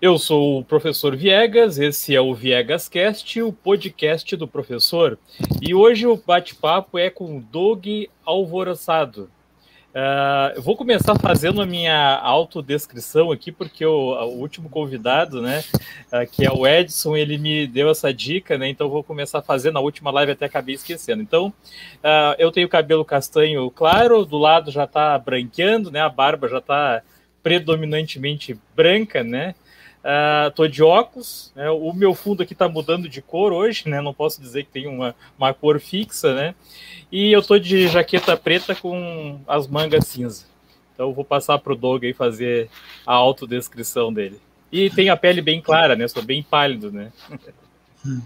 Eu 0.00 0.16
sou 0.16 0.60
o 0.60 0.64
professor 0.64 1.16
Viegas, 1.16 1.76
esse 1.76 2.14
é 2.14 2.20
o 2.20 2.32
Viegas 2.32 2.88
Cast, 2.88 3.42
o 3.42 3.52
podcast 3.52 4.36
do 4.36 4.46
professor. 4.46 5.18
E 5.60 5.74
hoje 5.74 6.06
o 6.06 6.16
bate-papo 6.16 6.96
é 6.96 7.10
com 7.10 7.40
Doug 7.40 7.84
Alvoroçado. 8.24 9.28
Uh, 9.88 10.54
eu 10.54 10.62
vou 10.62 10.76
começar 10.76 11.18
fazendo 11.18 11.60
a 11.60 11.66
minha 11.66 12.16
autodescrição 12.16 13.32
aqui, 13.32 13.50
porque 13.50 13.84
o, 13.84 14.12
o 14.12 14.38
último 14.38 14.68
convidado, 14.68 15.42
né, 15.42 15.64
uh, 16.12 16.30
que 16.30 16.46
é 16.46 16.52
o 16.52 16.64
Edson, 16.64 17.16
ele 17.16 17.36
me 17.36 17.66
deu 17.66 17.90
essa 17.90 18.14
dica, 18.14 18.56
né, 18.56 18.68
então 18.68 18.88
vou 18.88 19.02
começar 19.02 19.42
fazendo 19.42 19.78
a 19.78 19.82
última 19.82 20.12
live, 20.12 20.30
até 20.30 20.46
acabei 20.46 20.76
esquecendo. 20.76 21.22
Então, 21.22 21.48
uh, 21.48 22.36
eu 22.38 22.52
tenho 22.52 22.68
cabelo 22.68 23.04
castanho 23.04 23.68
claro, 23.72 24.24
do 24.24 24.38
lado 24.38 24.70
já 24.70 24.84
está 24.84 25.18
branqueando, 25.18 25.90
né, 25.90 26.00
a 26.00 26.08
barba 26.08 26.46
já 26.46 26.58
está 26.58 27.02
predominantemente 27.42 28.56
branca, 28.76 29.24
né, 29.24 29.56
Uh, 29.98 30.50
tô 30.54 30.68
de 30.68 30.82
óculos, 30.82 31.52
né? 31.56 31.68
o 31.70 31.92
meu 31.92 32.14
fundo 32.14 32.42
aqui 32.42 32.54
tá 32.54 32.68
mudando 32.68 33.08
de 33.08 33.20
cor 33.20 33.52
hoje, 33.52 33.88
né? 33.88 34.00
Não 34.00 34.14
posso 34.14 34.40
dizer 34.40 34.64
que 34.64 34.70
tem 34.70 34.86
uma, 34.86 35.14
uma 35.36 35.52
cor 35.52 35.80
fixa, 35.80 36.34
né? 36.34 36.54
E 37.10 37.32
eu 37.32 37.42
tô 37.42 37.58
de 37.58 37.88
jaqueta 37.88 38.36
preta 38.36 38.74
com 38.74 39.40
as 39.46 39.66
mangas 39.66 40.06
cinza. 40.06 40.44
Então 40.94 41.12
vou 41.12 41.24
passar 41.24 41.58
pro 41.58 41.76
Doug 41.76 42.04
aí 42.04 42.12
fazer 42.12 42.70
a 43.06 43.14
autodescrição 43.14 44.12
dele. 44.12 44.40
E 44.70 44.88
tem 44.90 45.08
a 45.08 45.16
pele 45.16 45.42
bem 45.42 45.60
clara, 45.60 45.96
né? 45.96 46.06
Sou 46.06 46.22
bem 46.22 46.42
pálido, 46.42 46.92
né? 46.92 47.12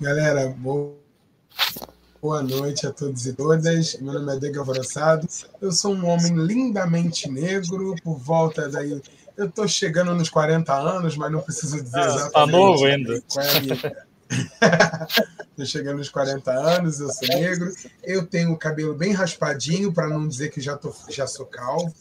Galera, 0.00 0.48
boa 0.48 2.42
noite 2.42 2.86
a 2.86 2.92
todos 2.92 3.26
e 3.26 3.32
todas. 3.32 3.98
Meu 4.00 4.12
nome 4.14 4.36
é 4.36 4.38
Doug 4.38 4.56
Alvoroçado. 4.58 5.26
Eu 5.60 5.72
sou 5.72 5.94
um 5.94 6.06
homem 6.06 6.34
lindamente 6.36 7.28
negro, 7.30 7.94
por 8.02 8.18
volta 8.18 8.68
daí 8.68 9.00
eu 9.38 9.46
estou 9.46 9.68
chegando 9.68 10.12
nos 10.16 10.28
40 10.28 10.74
anos, 10.74 11.16
mas 11.16 11.30
não 11.30 11.40
preciso 11.40 11.80
dizer 11.80 11.96
ah, 11.96 12.06
exatamente. 12.06 12.26
Está 12.26 12.46
novo 12.46 12.84
ainda. 12.84 13.22
Estou 15.48 15.64
chegando 15.64 15.98
nos 15.98 16.08
40 16.08 16.50
anos, 16.50 16.98
eu 16.98 17.08
sou 17.08 17.28
negro. 17.28 17.72
Eu 18.02 18.26
tenho 18.26 18.52
o 18.52 18.58
cabelo 18.58 18.94
bem 18.94 19.12
raspadinho, 19.12 19.92
para 19.92 20.08
não 20.08 20.26
dizer 20.26 20.50
que 20.50 20.60
já, 20.60 20.76
tô, 20.76 20.92
já 21.08 21.26
sou 21.28 21.46
calvo. 21.46 21.94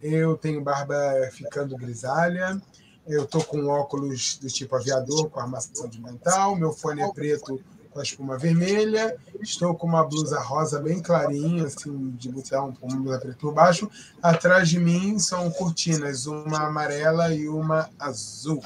Eu 0.00 0.36
tenho 0.36 0.62
barba 0.62 0.96
ficando 1.32 1.76
grisalha. 1.76 2.62
Eu 3.04 3.24
estou 3.24 3.42
com 3.42 3.66
óculos 3.66 4.38
do 4.38 4.46
tipo 4.46 4.76
aviador, 4.76 5.28
com 5.28 5.40
armação 5.40 5.88
de 5.88 6.00
mental. 6.00 6.54
Meu 6.54 6.72
fone 6.72 7.02
é 7.02 7.12
preto 7.12 7.60
com 7.92 8.00
a 8.00 8.02
espuma 8.02 8.38
vermelha. 8.38 9.16
Estou 9.40 9.74
com 9.74 9.86
uma 9.86 10.04
blusa 10.04 10.40
rosa 10.40 10.80
bem 10.80 11.00
clarinha, 11.00 11.64
assim, 11.64 12.10
de 12.12 12.28
botão, 12.30 12.74
uma 12.80 12.96
blusa 12.96 13.18
preta 13.18 13.36
por 13.38 13.52
baixo. 13.52 13.90
Atrás 14.22 14.68
de 14.68 14.78
mim 14.78 15.18
são 15.18 15.50
cortinas, 15.50 16.26
uma 16.26 16.66
amarela 16.66 17.34
e 17.34 17.48
uma 17.48 17.90
azul. 17.98 18.62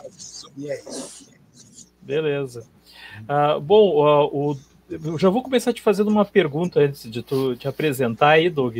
E 0.56 0.70
é 0.70 0.80
isso. 0.88 1.30
Beleza. 2.00 2.64
Uh, 3.22 3.60
bom, 3.60 3.96
uh, 3.96 4.52
o 4.52 4.56
eu 4.88 5.18
já 5.18 5.28
vou 5.28 5.42
começar 5.42 5.72
te 5.72 5.82
fazendo 5.82 6.08
uma 6.08 6.24
pergunta 6.24 6.78
antes 6.78 7.10
de 7.10 7.20
tu 7.20 7.56
te 7.56 7.66
apresentar 7.66 8.30
aí, 8.30 8.48
Doug. 8.48 8.78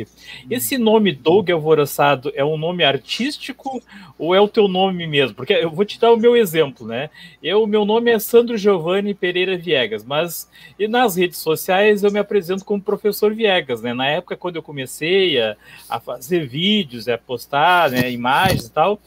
Esse 0.49 0.77
nome 0.77 1.11
Doug 1.11 1.49
Alvoroçado 1.49 2.31
é 2.33 2.45
um 2.45 2.57
nome 2.57 2.83
artístico 2.83 3.83
ou 4.17 4.33
é 4.33 4.39
o 4.39 4.47
teu 4.47 4.69
nome 4.69 5.05
mesmo? 5.05 5.35
Porque 5.35 5.51
eu 5.51 5.69
vou 5.69 5.83
te 5.83 5.99
dar 5.99 6.13
o 6.13 6.17
meu 6.17 6.37
exemplo, 6.37 6.87
né? 6.87 7.09
Eu, 7.43 7.67
meu 7.67 7.83
nome 7.83 8.09
é 8.09 8.19
Sandro 8.19 8.57
Giovanni 8.57 9.13
Pereira 9.13 9.57
Viegas, 9.57 10.05
mas 10.05 10.49
e 10.79 10.87
nas 10.87 11.17
redes 11.17 11.39
sociais 11.39 12.03
eu 12.03 12.11
me 12.11 12.19
apresento 12.19 12.63
como 12.63 12.81
professor 12.81 13.33
Viegas, 13.33 13.81
né? 13.81 13.93
Na 13.93 14.07
época 14.07 14.37
quando 14.37 14.55
eu 14.55 14.63
comecei 14.63 15.41
a, 15.41 15.57
a 15.89 15.99
fazer 15.99 16.47
vídeos, 16.47 17.09
a 17.09 17.17
postar 17.17 17.91
né, 17.91 18.09
imagens 18.09 18.67
e 18.67 18.71
tal, 18.71 18.97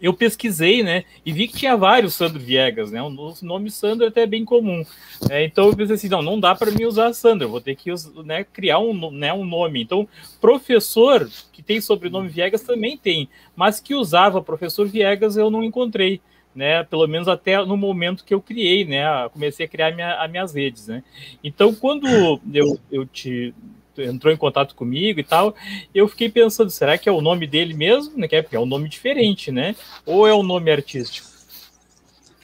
eu 0.00 0.14
pesquisei, 0.14 0.82
né, 0.82 1.04
e 1.24 1.32
vi 1.32 1.48
que 1.48 1.56
tinha 1.56 1.76
vários 1.76 2.14
Sandro 2.14 2.38
Viegas, 2.38 2.90
né, 2.90 3.02
o 3.02 3.10
nome 3.42 3.70
Sandro 3.70 4.04
é 4.04 4.08
até 4.08 4.22
é 4.22 4.26
bem 4.26 4.44
comum. 4.44 4.84
Né, 5.28 5.44
então 5.44 5.66
eu 5.66 5.76
pensei 5.76 5.96
assim, 5.96 6.08
não, 6.08 6.22
não 6.22 6.38
dá 6.38 6.54
para 6.54 6.70
mim 6.70 6.84
usar 6.84 7.12
Sandro, 7.12 7.48
vou 7.48 7.60
ter 7.60 7.74
que 7.74 7.90
né, 8.24 8.44
criar 8.44 8.78
um, 8.78 9.10
né, 9.10 9.32
um 9.32 9.44
nome. 9.44 9.82
Então, 9.82 10.08
professor 10.40 11.28
que 11.52 11.62
tem 11.62 11.80
sobrenome 11.80 12.28
Viegas 12.28 12.62
também 12.62 12.96
tem, 12.96 13.28
mas 13.56 13.80
que 13.80 13.94
usava 13.94 14.42
professor 14.42 14.86
Viegas 14.86 15.36
eu 15.36 15.50
não 15.50 15.62
encontrei. 15.62 16.20
Né, 16.54 16.82
pelo 16.82 17.06
menos 17.06 17.28
até 17.28 17.64
no 17.64 17.76
momento 17.76 18.24
que 18.24 18.34
eu 18.34 18.40
criei, 18.40 18.84
né, 18.84 19.04
comecei 19.32 19.64
a 19.64 19.68
criar 19.68 19.94
minha, 19.94 20.20
as 20.20 20.28
minhas 20.28 20.52
redes, 20.52 20.88
né. 20.88 21.04
Então, 21.44 21.72
quando 21.72 22.08
eu, 22.52 22.80
eu 22.90 23.06
te 23.06 23.54
entrou 24.04 24.32
em 24.32 24.36
contato 24.36 24.74
comigo 24.74 25.20
e 25.20 25.24
tal. 25.24 25.54
Eu 25.94 26.08
fiquei 26.08 26.28
pensando, 26.28 26.70
será 26.70 26.96
que 26.96 27.08
é 27.08 27.12
o 27.12 27.20
nome 27.20 27.46
dele 27.46 27.74
mesmo? 27.74 28.16
Né? 28.16 28.28
Porque 28.42 28.56
é 28.56 28.60
um 28.60 28.66
nome 28.66 28.88
diferente, 28.88 29.50
né? 29.50 29.74
Ou 30.04 30.26
é 30.26 30.34
um 30.34 30.42
nome 30.42 30.70
artístico? 30.70 31.28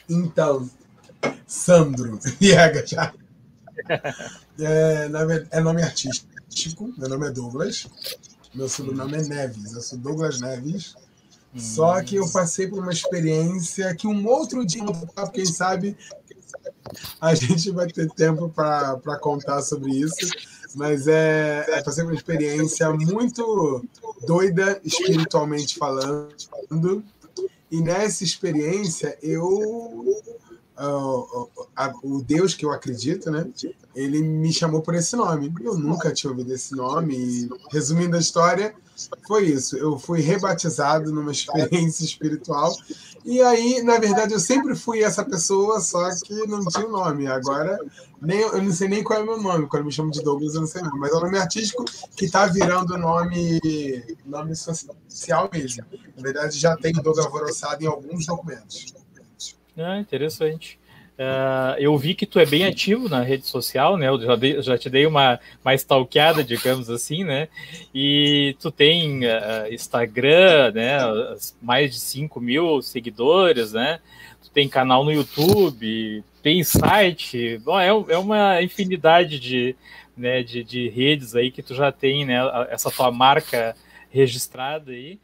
Então, 0.09 0.69
Sandro 1.47 2.19
Viega 2.39 2.85
já. 2.85 3.13
É, 4.57 5.09
é 5.51 5.59
nome 5.59 5.83
artístico, 5.83 6.93
meu 6.97 7.09
nome 7.09 7.27
é 7.27 7.31
Douglas, 7.31 7.85
meu 8.53 8.69
sobrenome 8.69 9.15
é 9.15 9.23
Neves, 9.23 9.73
eu 9.73 9.81
sou 9.81 9.99
Douglas 9.99 10.39
Neves. 10.39 10.95
Só 11.57 12.01
que 12.01 12.15
eu 12.15 12.29
passei 12.31 12.67
por 12.67 12.79
uma 12.79 12.91
experiência 12.91 13.93
que 13.95 14.07
um 14.07 14.25
outro 14.27 14.65
dia, 14.65 14.81
quem 15.33 15.45
sabe, 15.45 15.97
a 17.19 17.33
gente 17.33 17.71
vai 17.71 17.87
ter 17.87 18.09
tempo 18.11 18.49
para 18.49 19.17
contar 19.19 19.61
sobre 19.61 19.91
isso. 19.91 20.29
Mas 20.75 21.07
é, 21.07 21.65
é 21.69 21.81
passei 21.81 22.03
uma 22.03 22.13
experiência 22.13 22.91
muito 22.91 23.83
doida, 24.27 24.79
espiritualmente 24.83 25.77
falando. 25.77 27.03
E 27.71 27.81
nessa 27.81 28.23
experiência, 28.23 29.17
eu. 29.21 30.23
Uh, 30.77 31.43
uh, 31.43 31.49
o 32.03 32.21
Deus 32.21 32.53
que 32.53 32.65
eu 32.65 32.71
acredito, 32.71 33.31
né? 33.31 33.47
Ele 33.95 34.21
me 34.21 34.51
chamou 34.51 34.81
por 34.81 34.93
esse 34.93 35.15
nome. 35.15 35.53
Eu 35.63 35.77
nunca 35.77 36.11
tinha 36.11 36.29
ouvido 36.29 36.53
esse 36.53 36.75
nome. 36.75 37.15
E, 37.15 37.49
resumindo 37.71 38.17
a 38.17 38.19
história, 38.19 38.75
foi 39.27 39.45
isso. 39.45 39.77
Eu 39.77 39.97
fui 39.97 40.21
rebatizado 40.21 41.11
numa 41.11 41.31
experiência 41.31 42.03
espiritual 42.03 42.73
e 43.25 43.41
aí, 43.41 43.81
na 43.81 43.97
verdade, 43.97 44.33
eu 44.33 44.39
sempre 44.39 44.75
fui 44.75 45.01
essa 45.01 45.25
pessoa, 45.25 45.81
só 45.81 46.07
que 46.23 46.45
não 46.45 46.63
tinha 46.63 46.85
o 46.85 46.91
nome. 46.91 47.25
Agora, 47.25 47.79
nem, 48.21 48.39
eu 48.39 48.61
não 48.61 48.71
sei 48.71 48.87
nem 48.87 49.03
qual 49.03 49.19
é 49.19 49.23
o 49.23 49.25
meu 49.25 49.41
nome. 49.41 49.67
Quando 49.67 49.85
me 49.85 49.91
chamam 49.91 50.11
de 50.11 50.21
Douglas, 50.21 50.53
eu 50.53 50.61
não 50.61 50.67
sei 50.67 50.83
não. 50.83 50.95
Mas 50.99 51.11
é 51.11 51.15
o 51.15 51.19
nome 51.21 51.39
artístico 51.39 51.83
que 52.15 52.25
está 52.25 52.45
virando 52.45 52.95
nome, 52.99 53.59
nome 54.23 54.55
social 54.55 55.49
mesmo. 55.51 55.83
Na 56.15 56.21
verdade, 56.21 56.59
já 56.59 56.77
tem 56.77 56.93
Douglas 56.93 57.25
Alvoroçado 57.25 57.83
em 57.83 57.87
alguns 57.87 58.27
documentos. 58.27 58.93
Ah, 59.75 59.97
interessante. 59.97 60.79
Uh, 61.17 61.79
eu 61.79 61.97
vi 61.97 62.13
que 62.13 62.25
tu 62.25 62.39
é 62.39 62.45
bem 62.45 62.65
ativo 62.65 63.07
na 63.07 63.21
rede 63.21 63.47
social, 63.47 63.95
né? 63.95 64.09
Eu 64.09 64.19
já, 64.19 64.35
dei, 64.35 64.61
já 64.61 64.77
te 64.77 64.89
dei 64.89 65.05
uma, 65.05 65.39
uma 65.63 65.73
stalkeada, 65.73 66.43
digamos 66.43 66.89
assim, 66.89 67.23
né? 67.23 67.47
E 67.93 68.55
tu 68.59 68.69
tem 68.69 69.25
uh, 69.25 69.71
Instagram, 69.71 70.73
né? 70.73 70.97
Mais 71.61 71.93
de 71.93 71.99
5 72.01 72.41
mil 72.41 72.81
seguidores, 72.81 73.71
né? 73.71 73.99
Tu 74.43 74.49
tem 74.49 74.67
canal 74.67 75.05
no 75.05 75.11
YouTube, 75.11 76.21
tem 76.43 76.61
site. 76.65 77.59
Bom, 77.59 77.79
é, 77.79 77.87
é 77.87 78.17
uma 78.17 78.61
infinidade 78.61 79.39
de, 79.39 79.73
né, 80.17 80.43
de, 80.43 80.65
de 80.65 80.89
redes 80.89 81.33
aí 81.33 81.49
que 81.49 81.63
tu 81.63 81.73
já 81.73 81.93
tem, 81.93 82.25
né? 82.25 82.39
Essa 82.69 82.91
tua 82.91 83.09
marca 83.09 83.73
registrada 84.11 84.91
aí. 84.91 85.17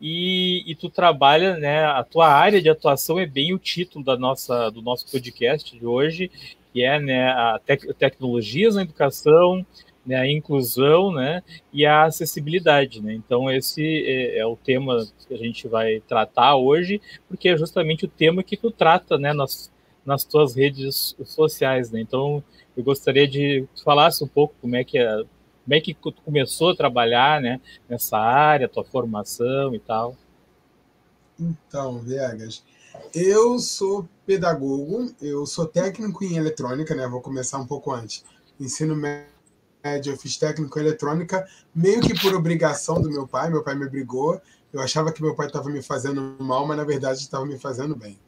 E, 0.00 0.62
e, 0.70 0.74
tu 0.76 0.88
trabalha, 0.88 1.56
né? 1.56 1.84
A 1.84 2.04
tua 2.04 2.28
área 2.28 2.62
de 2.62 2.68
atuação 2.68 3.18
é 3.18 3.26
bem 3.26 3.52
o 3.52 3.58
título 3.58 4.04
da 4.04 4.16
nossa, 4.16 4.70
do 4.70 4.80
nosso 4.80 5.10
podcast 5.10 5.76
de 5.76 5.84
hoje, 5.84 6.30
que 6.72 6.82
é 6.82 7.00
né, 7.00 7.28
a 7.30 7.60
tec 7.64 7.92
tecnologias 7.94 8.76
na 8.76 8.82
educação, 8.82 9.66
né, 10.06 10.16
a 10.16 10.30
inclusão, 10.30 11.12
né, 11.12 11.42
e 11.72 11.84
a 11.84 12.04
acessibilidade, 12.04 13.02
né. 13.02 13.14
Então 13.14 13.50
esse 13.50 13.82
é, 14.06 14.38
é, 14.38 14.46
o 14.46 14.56
tema 14.56 15.06
que 15.26 15.34
a 15.34 15.36
gente 15.36 15.66
vai 15.66 16.00
tratar 16.06 16.56
hoje, 16.56 17.00
porque 17.28 17.50
é 17.50 17.56
justamente 17.56 18.04
o 18.04 18.08
tema 18.08 18.42
que 18.42 18.56
tu 18.56 18.70
trata, 18.70 19.18
né, 19.18 19.32
nas, 19.32 19.70
nas 20.06 20.24
tuas 20.24 20.54
redes 20.54 21.16
sociais, 21.24 21.90
né. 21.90 22.00
Então 22.00 22.42
eu 22.76 22.84
gostaria 22.84 23.26
de 23.26 23.62
que 23.62 23.68
tu 23.76 23.82
falasse 23.82 24.22
um 24.22 24.28
pouco 24.28 24.54
como 24.60 24.76
é 24.76 24.84
que 24.84 24.98
é 24.98 25.24
como 25.68 25.74
é 25.74 25.80
que 25.82 25.92
tu 25.92 26.14
começou 26.24 26.70
a 26.70 26.76
trabalhar 26.76 27.42
né, 27.42 27.60
nessa 27.86 28.16
área, 28.16 28.66
tua 28.66 28.84
formação 28.84 29.74
e 29.74 29.78
tal? 29.78 30.16
Então, 31.38 31.98
Viegas, 31.98 32.64
eu 33.14 33.58
sou 33.58 34.08
pedagogo, 34.24 35.12
eu 35.20 35.44
sou 35.44 35.66
técnico 35.66 36.24
em 36.24 36.38
eletrônica, 36.38 36.94
né? 36.94 37.06
Vou 37.06 37.20
começar 37.20 37.58
um 37.58 37.66
pouco 37.66 37.92
antes. 37.92 38.24
Ensino 38.58 38.96
médio, 38.96 40.14
eu 40.14 40.16
fiz 40.16 40.38
técnico 40.38 40.78
em 40.78 40.82
eletrônica, 40.82 41.46
meio 41.74 42.00
que 42.00 42.18
por 42.18 42.34
obrigação 42.34 42.98
do 42.98 43.10
meu 43.10 43.28
pai. 43.28 43.50
Meu 43.50 43.62
pai 43.62 43.74
me 43.74 43.84
obrigou. 43.84 44.40
Eu 44.72 44.80
achava 44.80 45.12
que 45.12 45.20
meu 45.20 45.34
pai 45.34 45.48
estava 45.48 45.68
me 45.68 45.82
fazendo 45.82 46.34
mal, 46.40 46.66
mas 46.66 46.78
na 46.78 46.84
verdade 46.84 47.18
estava 47.18 47.44
me 47.44 47.58
fazendo 47.58 47.94
bem. 47.94 48.18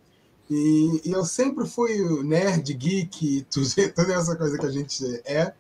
E, 0.50 1.00
e, 1.06 1.12
eu 1.12 1.24
sempre 1.24 1.66
fui 1.66 2.22
nerd, 2.22 2.74
geek, 2.74 3.46
tudo, 3.50 3.66
toda 3.94 4.12
essa 4.12 4.36
coisa 4.36 4.58
que 4.58 4.66
a 4.66 4.70
gente 4.70 5.22
é. 5.24 5.54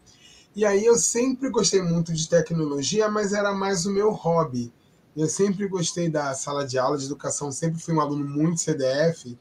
E 0.54 0.64
aí 0.64 0.84
eu 0.84 0.96
sempre 0.96 1.48
gostei 1.48 1.80
muito 1.80 2.12
de 2.12 2.28
tecnologia, 2.28 3.08
mas 3.08 3.32
era 3.32 3.52
mais 3.54 3.86
o 3.86 3.92
meu 3.92 4.10
hobby. 4.10 4.72
Eu 5.16 5.28
sempre 5.28 5.68
gostei 5.68 6.08
da 6.08 6.34
sala 6.34 6.66
de 6.66 6.78
aula 6.78 6.98
de 6.98 7.04
educação, 7.04 7.52
sempre 7.52 7.80
fui 7.80 7.94
um 7.94 8.00
aluno 8.00 8.24
muito 8.24 8.60
CDF, 8.60 9.36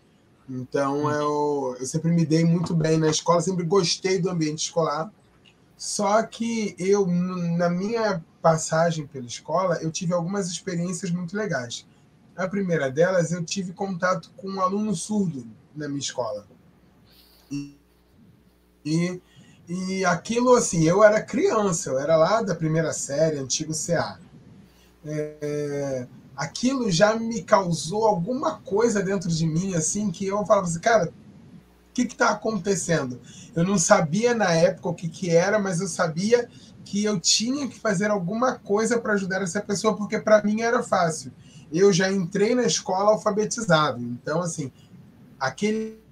então 0.50 1.04
uhum. 1.04 1.12
eu, 1.12 1.78
eu 1.80 1.86
sempre 1.86 2.12
me 2.12 2.26
dei 2.26 2.44
muito 2.44 2.76
bem 2.76 2.98
na 2.98 3.10
escola, 3.10 3.42
sempre 3.42 3.64
gostei 3.64 4.20
do 4.20 4.30
ambiente 4.30 4.66
escolar. 4.66 5.12
Só 5.78 6.22
que 6.24 6.76
eu, 6.78 7.08
na 7.08 7.70
minha 7.70 8.24
passagem 8.42 9.08
pela 9.08 9.26
escola, 9.26 9.78
eu 9.82 9.92
tive 9.92 10.14
algumas 10.14 10.50
experiências 10.50 11.12
muito 11.12 11.38
legais. 11.38 11.86
A 12.36 12.48
primeira 12.48 12.90
delas, 12.90 13.32
eu 13.32 13.44
tive 13.44 13.74
contato 13.74 14.32
com 14.36 14.50
um 14.50 14.62
aluno 14.62 14.96
surdo 14.96 15.46
na 15.76 15.88
minha 15.88 16.00
escola. 16.00 16.48
E, 17.52 17.78
e, 18.84 19.22
e 19.70 20.04
aquilo, 20.04 20.56
assim, 20.56 20.84
eu 20.84 21.04
era 21.04 21.22
criança, 21.22 21.92
eu 21.92 22.00
era 22.00 22.18
lá 22.18 22.42
da 22.42 22.56
primeira 22.56 22.92
série, 22.92 23.38
antigo 23.38 23.72
CA. 23.72 24.20
É, 25.06 26.08
aquilo 26.36 26.90
já 26.90 27.14
me 27.16 27.44
causou 27.44 28.08
alguma 28.08 28.58
coisa 28.62 29.04
dentro 29.04 29.30
de 29.30 29.46
mim, 29.46 29.76
assim, 29.76 30.10
que 30.10 30.26
eu 30.26 30.44
falava 30.44 30.66
assim, 30.66 30.80
cara, 30.80 31.06
o 31.06 31.94
que 31.94 32.02
está 32.02 32.32
acontecendo? 32.32 33.22
Eu 33.56 33.64
não 33.64 33.78
sabia 33.78 34.34
na 34.34 34.52
época 34.52 34.90
o 34.90 34.96
que, 34.96 35.08
que 35.08 35.30
era, 35.30 35.60
mas 35.60 35.80
eu 35.80 35.88
sabia 35.88 36.50
que 36.84 37.04
eu 37.04 37.20
tinha 37.20 37.68
que 37.68 37.80
fazer 37.80 38.10
alguma 38.10 38.56
coisa 38.58 39.00
para 39.00 39.14
ajudar 39.14 39.44
essa 39.44 39.62
pessoa, 39.62 39.96
porque 39.96 40.18
para 40.18 40.42
mim 40.42 40.62
era 40.62 40.82
fácil. 40.82 41.32
Eu 41.72 41.94
já 41.94 42.12
entrei 42.12 42.56
na 42.56 42.64
escola 42.64 43.12
alfabetizado, 43.12 44.02
então, 44.02 44.42
assim, 44.42 44.72
aquele 45.40 46.09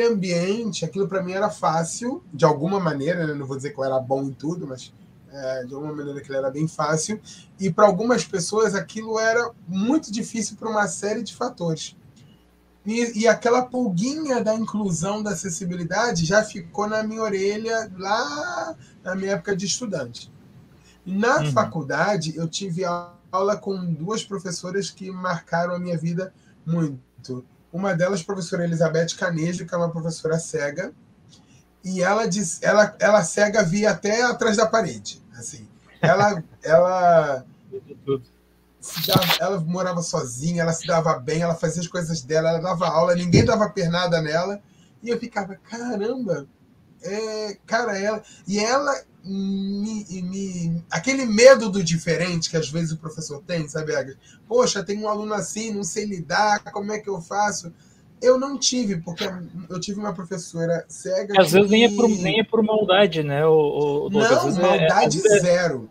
ambiente, 0.00 0.84
aquilo 0.84 1.06
para 1.06 1.22
mim 1.22 1.32
era 1.32 1.50
fácil, 1.50 2.22
de 2.32 2.44
alguma 2.44 2.80
maneira, 2.80 3.26
né? 3.26 3.34
não 3.34 3.46
vou 3.46 3.56
dizer 3.56 3.70
que 3.70 3.78
eu 3.78 3.84
era 3.84 3.98
bom 4.00 4.22
em 4.22 4.32
tudo, 4.32 4.66
mas 4.66 4.92
é, 5.30 5.64
de 5.64 5.74
alguma 5.74 5.94
maneira 5.94 6.20
que 6.20 6.32
era 6.32 6.50
bem 6.50 6.68
fácil, 6.68 7.20
e 7.58 7.70
para 7.70 7.86
algumas 7.86 8.24
pessoas 8.24 8.74
aquilo 8.74 9.18
era 9.18 9.50
muito 9.66 10.12
difícil 10.12 10.56
por 10.56 10.68
uma 10.68 10.86
série 10.86 11.22
de 11.22 11.34
fatores. 11.34 11.96
E, 12.84 13.20
e, 13.20 13.28
aquela 13.28 13.62
pulguinha 13.62 14.42
da 14.42 14.54
inclusão, 14.54 15.22
da 15.22 15.30
acessibilidade, 15.30 16.24
já 16.24 16.42
ficou 16.42 16.88
na 16.88 17.02
minha 17.02 17.22
orelha 17.22 17.90
lá 17.96 18.76
na 19.04 19.14
minha 19.14 19.32
época 19.32 19.54
de 19.54 19.66
estudante. 19.66 20.32
Na 21.06 21.38
uhum. 21.38 21.52
faculdade, 21.52 22.36
eu 22.36 22.48
tive 22.48 22.82
aula 22.84 23.56
com 23.56 23.92
duas 23.92 24.24
professoras 24.24 24.90
que 24.90 25.10
marcaram 25.12 25.74
a 25.74 25.78
minha 25.78 25.96
vida 25.96 26.34
muito. 26.66 27.44
Uma 27.72 27.94
delas, 27.94 28.22
professora 28.22 28.64
Elizabeth 28.64 29.16
Canejo, 29.18 29.66
que 29.66 29.74
é 29.74 29.78
uma 29.78 29.90
professora 29.90 30.38
cega, 30.38 30.92
e 31.84 32.02
ela 32.02 32.26
diz, 32.26 32.62
ela, 32.62 32.94
ela 33.00 33.24
cega 33.24 33.62
via 33.62 33.90
até 33.90 34.22
atrás 34.22 34.56
da 34.56 34.66
parede, 34.66 35.22
assim. 35.36 35.66
Ela, 36.00 36.42
ela 36.62 37.44
dava, 39.06 39.36
ela 39.40 39.60
morava 39.60 40.02
sozinha, 40.02 40.62
ela 40.62 40.72
se 40.72 40.86
dava 40.86 41.18
bem, 41.18 41.42
ela 41.42 41.54
fazia 41.54 41.80
as 41.80 41.88
coisas 41.88 42.22
dela, 42.22 42.50
ela 42.50 42.60
dava 42.60 42.86
aula, 42.86 43.14
ninguém 43.14 43.44
dava 43.44 43.70
pernada 43.70 44.20
nela, 44.20 44.60
e 45.02 45.08
eu 45.08 45.18
ficava, 45.18 45.56
caramba, 45.56 46.46
é, 47.02 47.56
cara, 47.66 47.98
ela 47.98 48.22
e 48.46 48.58
ela 48.58 49.02
me, 49.24 50.04
me, 50.22 50.82
aquele 50.90 51.24
medo 51.24 51.70
do 51.70 51.82
diferente 51.82 52.50
que 52.50 52.56
às 52.56 52.68
vezes 52.68 52.92
o 52.92 52.98
professor 52.98 53.42
tem, 53.46 53.68
sabe, 53.68 53.94
Agnes? 53.94 54.16
Poxa, 54.48 54.82
tem 54.82 54.98
um 54.98 55.08
aluno 55.08 55.32
assim, 55.34 55.72
não 55.72 55.84
sei 55.84 56.04
lidar, 56.04 56.62
como 56.72 56.92
é 56.92 56.98
que 56.98 57.08
eu 57.08 57.20
faço? 57.20 57.72
Eu 58.20 58.38
não 58.38 58.56
tive, 58.56 58.98
porque 58.98 59.28
eu 59.68 59.80
tive 59.80 59.98
uma 59.98 60.14
professora 60.14 60.84
cega. 60.88 61.40
Às 61.40 61.50
vezes 61.50 61.68
nem, 61.70 61.84
é 61.84 61.88
por, 61.88 62.08
nem 62.08 62.40
é 62.40 62.44
por 62.44 62.62
maldade, 62.62 63.22
né? 63.24 63.44
O, 63.44 64.06
o, 64.06 64.10
não, 64.10 64.20
maldade 64.60 65.20
é, 65.26 65.36
é, 65.36 65.40
zero. 65.40 65.90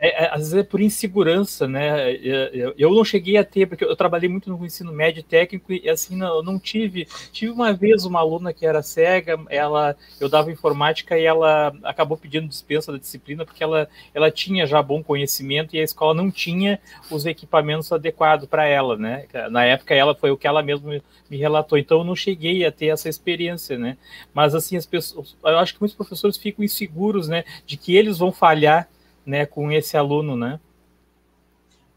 É, 0.00 0.24
é, 0.24 0.28
às 0.28 0.38
vezes 0.38 0.54
é 0.54 0.62
por 0.62 0.80
insegurança, 0.80 1.66
né? 1.66 2.12
Eu, 2.12 2.72
eu, 2.78 2.94
não 2.94 3.04
cheguei 3.04 3.36
a 3.36 3.44
ter, 3.44 3.66
porque 3.66 3.84
eu 3.84 3.96
trabalhei 3.96 4.28
muito 4.28 4.48
no 4.48 4.64
ensino 4.64 4.92
médio 4.92 5.24
técnico 5.24 5.72
e 5.72 5.88
assim 5.88 6.16
não, 6.16 6.42
não 6.42 6.58
tive. 6.58 7.06
Tive 7.32 7.50
uma 7.50 7.72
vez 7.72 8.04
uma 8.04 8.20
aluna 8.20 8.52
que 8.52 8.64
era 8.64 8.80
cega, 8.82 9.38
ela 9.48 9.96
eu 10.20 10.28
dava 10.28 10.52
informática 10.52 11.18
e 11.18 11.24
ela 11.24 11.74
acabou 11.82 12.16
pedindo 12.16 12.46
dispensa 12.46 12.92
da 12.92 12.98
disciplina 12.98 13.44
porque 13.44 13.62
ela, 13.62 13.88
ela 14.14 14.30
tinha 14.30 14.66
já 14.66 14.80
bom 14.80 15.02
conhecimento 15.02 15.74
e 15.74 15.80
a 15.80 15.84
escola 15.84 16.14
não 16.14 16.30
tinha 16.30 16.78
os 17.10 17.26
equipamentos 17.26 17.90
adequados 17.90 18.48
para 18.48 18.66
ela, 18.66 18.96
né? 18.96 19.26
Na 19.50 19.64
época 19.64 19.94
ela 19.94 20.14
foi 20.14 20.30
o 20.30 20.36
que 20.36 20.46
ela 20.46 20.62
mesma 20.62 21.00
me 21.28 21.36
relatou, 21.36 21.76
então 21.76 21.98
eu 21.98 22.04
não 22.04 22.14
cheguei 22.14 22.64
a 22.64 22.70
ter 22.70 22.86
essa 22.86 23.08
experiência, 23.08 23.76
né? 23.76 23.96
Mas 24.32 24.54
assim 24.54 24.76
as 24.76 24.86
pessoas, 24.86 25.36
eu 25.44 25.58
acho 25.58 25.74
que 25.74 25.80
muitos 25.80 25.96
professores 25.96 26.36
ficam 26.36 26.64
inseguros, 26.64 27.28
né, 27.28 27.44
de 27.66 27.76
que 27.76 27.96
eles 27.96 28.18
vão 28.18 28.32
falhar 28.32 28.88
né, 29.28 29.44
com 29.44 29.70
esse 29.70 29.94
aluno, 29.94 30.34
né? 30.34 30.58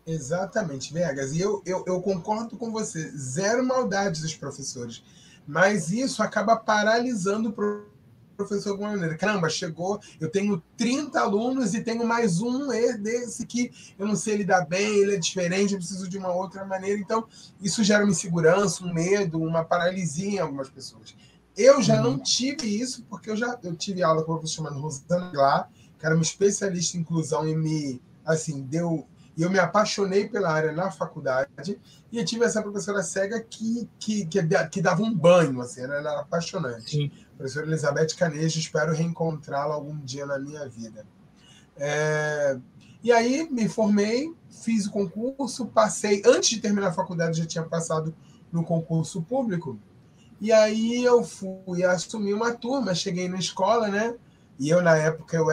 Exatamente, 0.06 0.94
Vegas. 0.94 1.32
E 1.32 1.40
eu, 1.40 1.62
eu, 1.66 1.82
eu 1.88 2.02
concordo 2.02 2.58
com 2.58 2.72
você. 2.72 3.10
Zero 3.16 3.66
maldade 3.66 4.22
dos 4.22 4.36
professores. 4.36 5.02
Mas 5.48 5.92
isso 5.92 6.22
acaba 6.22 6.58
paralisando 6.58 7.50
o 7.50 7.86
professor 8.36 8.64
de 8.64 8.70
alguma 8.70 8.90
maneira. 8.90 9.16
Caramba, 9.16 9.48
chegou, 9.48 10.02
eu 10.20 10.30
tenho 10.30 10.62
30 10.76 11.22
alunos 11.22 11.74
e 11.74 11.82
tenho 11.82 12.06
mais 12.06 12.42
um 12.42 12.68
desse 13.00 13.46
que 13.46 13.72
eu 13.98 14.06
não 14.06 14.16
sei 14.18 14.36
lidar 14.36 14.66
bem, 14.66 14.98
ele 14.98 15.16
é 15.16 15.20
diferente, 15.20 15.72
eu 15.72 15.80
preciso 15.80 16.10
de 16.10 16.18
uma 16.18 16.34
outra 16.34 16.66
maneira. 16.66 17.00
Então, 17.00 17.26
isso 17.62 17.82
gera 17.82 18.04
uma 18.04 18.12
insegurança, 18.12 18.84
um 18.84 18.94
medo, 18.94 19.42
uma 19.42 19.64
paralisia 19.64 20.32
em 20.32 20.40
algumas 20.40 20.70
pessoas. 20.70 21.16
Eu 21.56 21.82
já 21.82 21.98
uhum. 21.98 22.12
não 22.12 22.20
tive 22.20 22.68
isso, 22.68 23.06
porque 23.10 23.30
eu 23.30 23.38
já 23.38 23.58
eu 23.64 23.74
tive 23.74 24.04
aula 24.04 24.22
com 24.24 24.34
uma 24.34 24.40
professor 24.40 24.64
chamada 24.64 24.82
Rosana 24.82 25.32
Glá, 25.32 25.70
que 26.02 26.06
era 26.08 26.16
uma 26.16 26.24
especialista 26.24 26.98
em 26.98 27.02
inclusão 27.02 27.48
e 27.48 27.56
me, 27.56 28.02
assim, 28.26 28.64
deu... 28.64 29.08
E 29.38 29.44
eu 29.44 29.50
me 29.50 29.60
apaixonei 29.60 30.28
pela 30.28 30.52
área 30.52 30.74
na 30.74 30.92
faculdade 30.92 31.80
e 32.12 32.18
eu 32.18 32.26
tive 32.26 32.44
essa 32.44 32.62
professora 32.62 33.02
cega 33.02 33.40
que, 33.40 33.88
que, 33.98 34.26
que, 34.26 34.44
que 34.70 34.82
dava 34.82 35.04
um 35.04 35.14
banho, 35.16 35.62
assim, 35.62 35.82
ela 35.82 35.96
era 35.96 36.20
apaixonante. 36.20 36.90
Sim. 36.90 37.12
Professora 37.38 37.68
Elizabeth 37.68 38.16
Canejo, 38.18 38.60
espero 38.60 38.94
reencontrá-la 38.94 39.76
algum 39.76 39.98
dia 40.00 40.26
na 40.26 40.38
minha 40.38 40.68
vida. 40.68 41.06
É... 41.78 42.58
E 43.04 43.12
aí 43.12 43.48
me 43.50 43.70
formei, 43.70 44.34
fiz 44.50 44.88
o 44.88 44.92
concurso, 44.92 45.68
passei, 45.68 46.24
antes 46.26 46.50
de 46.50 46.60
terminar 46.60 46.88
a 46.88 46.94
faculdade, 46.94 47.38
já 47.38 47.46
tinha 47.46 47.64
passado 47.64 48.14
no 48.52 48.64
concurso 48.64 49.22
público. 49.22 49.80
E 50.42 50.52
aí 50.52 51.04
eu 51.04 51.24
fui 51.24 51.84
assumir 51.84 52.34
uma 52.34 52.54
turma, 52.54 52.96
cheguei 52.96 53.30
na 53.30 53.38
escola, 53.38 53.88
né? 53.88 54.16
E 54.60 54.70
eu, 54.70 54.82
na 54.82 54.96
época, 54.98 55.38
eu 55.38 55.50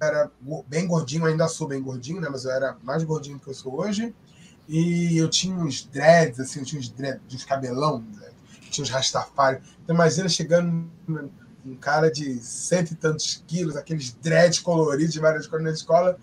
era 0.00 0.30
bem 0.66 0.86
gordinho, 0.86 1.26
ainda 1.26 1.48
sou 1.48 1.66
bem 1.66 1.82
gordinho, 1.82 2.20
né? 2.20 2.28
Mas 2.30 2.44
eu 2.44 2.50
era 2.50 2.76
mais 2.82 3.02
gordinho 3.04 3.36
do 3.36 3.42
que 3.42 3.50
eu 3.50 3.54
sou 3.54 3.80
hoje. 3.80 4.14
E 4.68 5.16
eu 5.16 5.28
tinha 5.28 5.54
uns 5.56 5.84
dreads, 5.84 6.38
assim, 6.38 6.60
eu 6.60 6.66
tinha 6.66 6.80
uns 6.80 6.88
dreads, 6.90 7.22
uns 7.32 7.44
cabelão, 7.44 8.00
né? 8.00 8.28
tinha 8.70 8.84
uns 8.84 8.90
rastafari. 8.90 9.60
Então 9.82 9.94
imagina 9.94 10.28
chegando 10.28 10.90
um 11.64 11.74
cara 11.76 12.10
de 12.10 12.38
cento 12.40 12.92
e 12.92 12.94
tantos 12.94 13.42
quilos, 13.46 13.76
aqueles 13.76 14.12
dreads 14.12 14.60
coloridos 14.60 15.12
de 15.12 15.20
várias 15.20 15.46
cores 15.46 15.64
na 15.64 15.72
escola. 15.72 16.18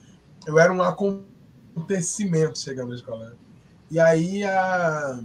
Eu 0.46 0.60
era 0.60 0.72
um 0.72 0.82
acontecimento 0.82 2.60
chegando 2.60 2.89
na 2.89 2.96
escola. 2.96 3.32
Né? 3.32 3.36
E 3.91 4.00
aí 4.00 4.44
a, 4.44 5.20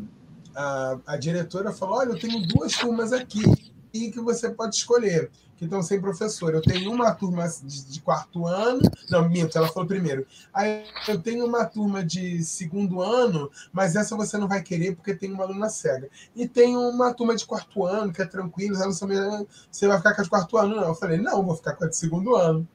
a, 0.55 0.99
a 1.07 1.17
diretora 1.17 1.73
falou: 1.73 1.99
Olha, 1.99 2.11
eu 2.11 2.19
tenho 2.19 2.47
duas 2.47 2.73
turmas 2.73 3.13
aqui 3.13 3.43
e 3.93 4.11
que 4.11 4.21
você 4.21 4.51
pode 4.51 4.77
escolher 4.77 5.31
que 5.61 5.67
estão 5.67 5.83
sem 5.83 6.01
professor. 6.01 6.55
Eu 6.55 6.63
tenho 6.63 6.91
uma 6.91 7.13
turma 7.15 7.47
de, 7.47 7.85
de, 7.85 8.01
quarto 8.01 8.47
ano, 8.47 8.81
não, 9.11 9.29
minto, 9.29 9.59
ela 9.59 9.69
falou 9.69 9.87
primeiro. 9.87 10.27
Aí 10.55 10.87
eu 11.07 11.21
tenho 11.21 11.45
uma 11.45 11.67
turma 11.67 12.03
de 12.03 12.43
segundo 12.43 13.03
ano, 13.03 13.51
mas 13.71 13.95
essa 13.95 14.17
você 14.17 14.39
não 14.39 14.49
vai 14.49 14.63
querer 14.63 14.97
porque 14.97 15.15
tem 15.15 15.31
uma 15.31 15.45
aluna 15.45 15.69
cega. 15.69 16.09
E 16.35 16.49
tem 16.49 16.79
uma 16.79 17.13
turma 17.13 17.37
de 17.37 17.45
quarto 17.45 17.85
ano, 17.85 18.11
que 18.11 18.23
é 18.23 18.25
tranquilo, 18.25 18.75
você 18.75 19.87
vai 19.87 19.99
ficar 19.99 20.15
com 20.15 20.23
a 20.23 20.25
de 20.25 20.31
quarto 20.31 20.57
ano. 20.57 20.77
Não, 20.77 20.89
eu 20.89 20.95
falei, 20.95 21.19
não, 21.19 21.45
vou 21.45 21.55
ficar 21.55 21.75
com 21.75 21.85
a 21.85 21.89
de 21.89 21.97
segundo 21.97 22.35
ano. 22.35 22.67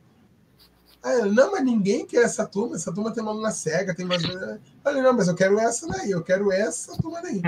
Aí, 1.02 1.28
não, 1.32 1.52
mas 1.52 1.64
ninguém 1.64 2.06
quer 2.06 2.24
essa 2.24 2.46
turma, 2.46 2.76
essa 2.76 2.94
turma 2.94 3.12
tem 3.12 3.24
uma 3.24 3.32
aluna 3.32 3.50
cega, 3.50 3.96
tem 3.96 4.06
mais. 4.06 4.24
Eu 4.24 4.60
falei, 4.84 5.02
não, 5.02 5.14
mas 5.14 5.28
eu 5.28 5.34
quero 5.34 5.60
essa 5.60 5.88
daí, 5.88 6.12
eu 6.12 6.24
quero 6.24 6.52
essa 6.52 6.96
turma 7.02 7.20
daí. 7.20 7.42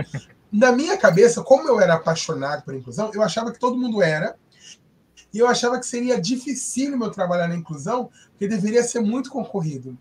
Na 0.51 0.71
minha 0.71 0.97
cabeça, 0.97 1.43
como 1.43 1.67
eu 1.67 1.79
era 1.79 1.93
apaixonado 1.93 2.63
por 2.63 2.73
inclusão, 2.73 3.11
eu 3.13 3.21
achava 3.21 3.51
que 3.51 3.59
todo 3.59 3.77
mundo 3.77 4.01
era, 4.01 4.35
e 5.33 5.39
eu 5.39 5.47
achava 5.47 5.79
que 5.79 5.85
seria 5.85 6.19
difícil 6.19 6.97
meu 6.97 7.11
trabalhar 7.11 7.47
na 7.47 7.55
inclusão, 7.55 8.09
porque 8.31 8.47
deveria 8.47 8.83
ser 8.83 9.01
muito 9.01 9.29
concorrido. 9.29 9.97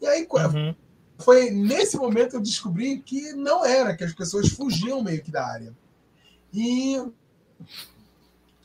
E 0.00 0.06
aí, 0.06 0.26
uhum. 0.30 0.74
foi 1.18 1.50
nesse 1.50 1.96
momento 1.96 2.36
eu 2.36 2.40
descobri 2.40 2.98
que 2.98 3.32
não 3.32 3.64
era, 3.64 3.96
que 3.96 4.04
as 4.04 4.14
pessoas 4.14 4.48
fugiam 4.50 5.02
meio 5.02 5.22
que 5.22 5.30
da 5.30 5.46
área. 5.46 5.74
E, 6.52 7.02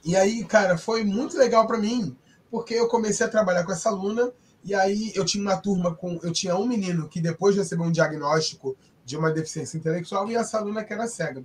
e 0.03 0.15
aí, 0.15 0.43
cara, 0.43 0.77
foi 0.77 1.03
muito 1.03 1.37
legal 1.37 1.67
para 1.67 1.77
mim, 1.77 2.15
porque 2.49 2.73
eu 2.73 2.87
comecei 2.87 3.25
a 3.25 3.29
trabalhar 3.29 3.63
com 3.63 3.71
essa 3.71 3.89
aluna, 3.89 4.31
e 4.63 4.73
aí 4.73 5.11
eu 5.15 5.23
tinha 5.25 5.43
uma 5.43 5.57
turma 5.57 5.93
com. 5.93 6.19
Eu 6.23 6.31
tinha 6.31 6.55
um 6.57 6.65
menino 6.65 7.07
que 7.07 7.21
depois 7.21 7.55
recebeu 7.55 7.85
um 7.85 7.91
diagnóstico 7.91 8.75
de 9.05 9.15
uma 9.15 9.31
deficiência 9.31 9.77
intelectual, 9.77 10.29
e 10.29 10.35
essa 10.35 10.57
aluna 10.57 10.83
que 10.83 10.91
era 10.91 11.07
cega. 11.07 11.43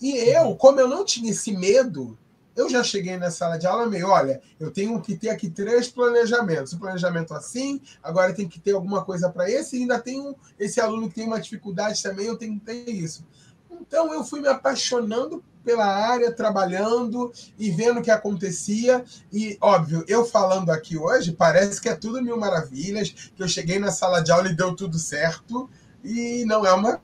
E 0.00 0.16
eu, 0.16 0.54
como 0.56 0.80
eu 0.80 0.88
não 0.88 1.04
tinha 1.04 1.30
esse 1.30 1.52
medo 1.52 2.16
eu 2.58 2.68
já 2.68 2.82
cheguei 2.82 3.16
na 3.16 3.30
sala 3.30 3.56
de 3.56 3.68
aula 3.68 3.86
meio, 3.86 4.08
olha, 4.08 4.42
eu 4.58 4.72
tenho 4.72 5.00
que 5.00 5.16
ter 5.16 5.30
aqui 5.30 5.48
três 5.48 5.88
planejamentos. 5.88 6.72
O 6.72 6.78
planejamento 6.78 7.32
assim, 7.32 7.80
agora 8.02 8.34
tem 8.34 8.48
que 8.48 8.58
ter 8.58 8.72
alguma 8.72 9.04
coisa 9.04 9.30
para 9.30 9.48
esse, 9.48 9.76
e 9.76 9.82
ainda 9.82 10.00
tem 10.00 10.34
esse 10.58 10.80
aluno 10.80 11.08
que 11.08 11.14
tem 11.14 11.26
uma 11.26 11.40
dificuldade 11.40 12.02
também, 12.02 12.26
eu 12.26 12.36
tenho 12.36 12.58
que 12.58 12.66
ter 12.66 12.90
isso. 12.90 13.24
Então 13.80 14.12
eu 14.12 14.24
fui 14.24 14.40
me 14.40 14.48
apaixonando 14.48 15.42
pela 15.64 15.86
área, 15.86 16.32
trabalhando 16.32 17.32
e 17.56 17.70
vendo 17.70 18.00
o 18.00 18.02
que 18.02 18.10
acontecia. 18.10 19.04
E, 19.32 19.56
óbvio, 19.60 20.04
eu 20.08 20.24
falando 20.24 20.70
aqui 20.70 20.96
hoje, 20.96 21.32
parece 21.32 21.80
que 21.80 21.88
é 21.88 21.94
tudo 21.94 22.22
mil 22.22 22.36
maravilhas, 22.36 23.10
que 23.10 23.42
eu 23.42 23.46
cheguei 23.46 23.78
na 23.78 23.92
sala 23.92 24.20
de 24.20 24.32
aula 24.32 24.48
e 24.48 24.56
deu 24.56 24.74
tudo 24.74 24.98
certo. 24.98 25.70
E 26.02 26.44
não 26.44 26.66
é 26.66 26.72
uma 26.72 27.00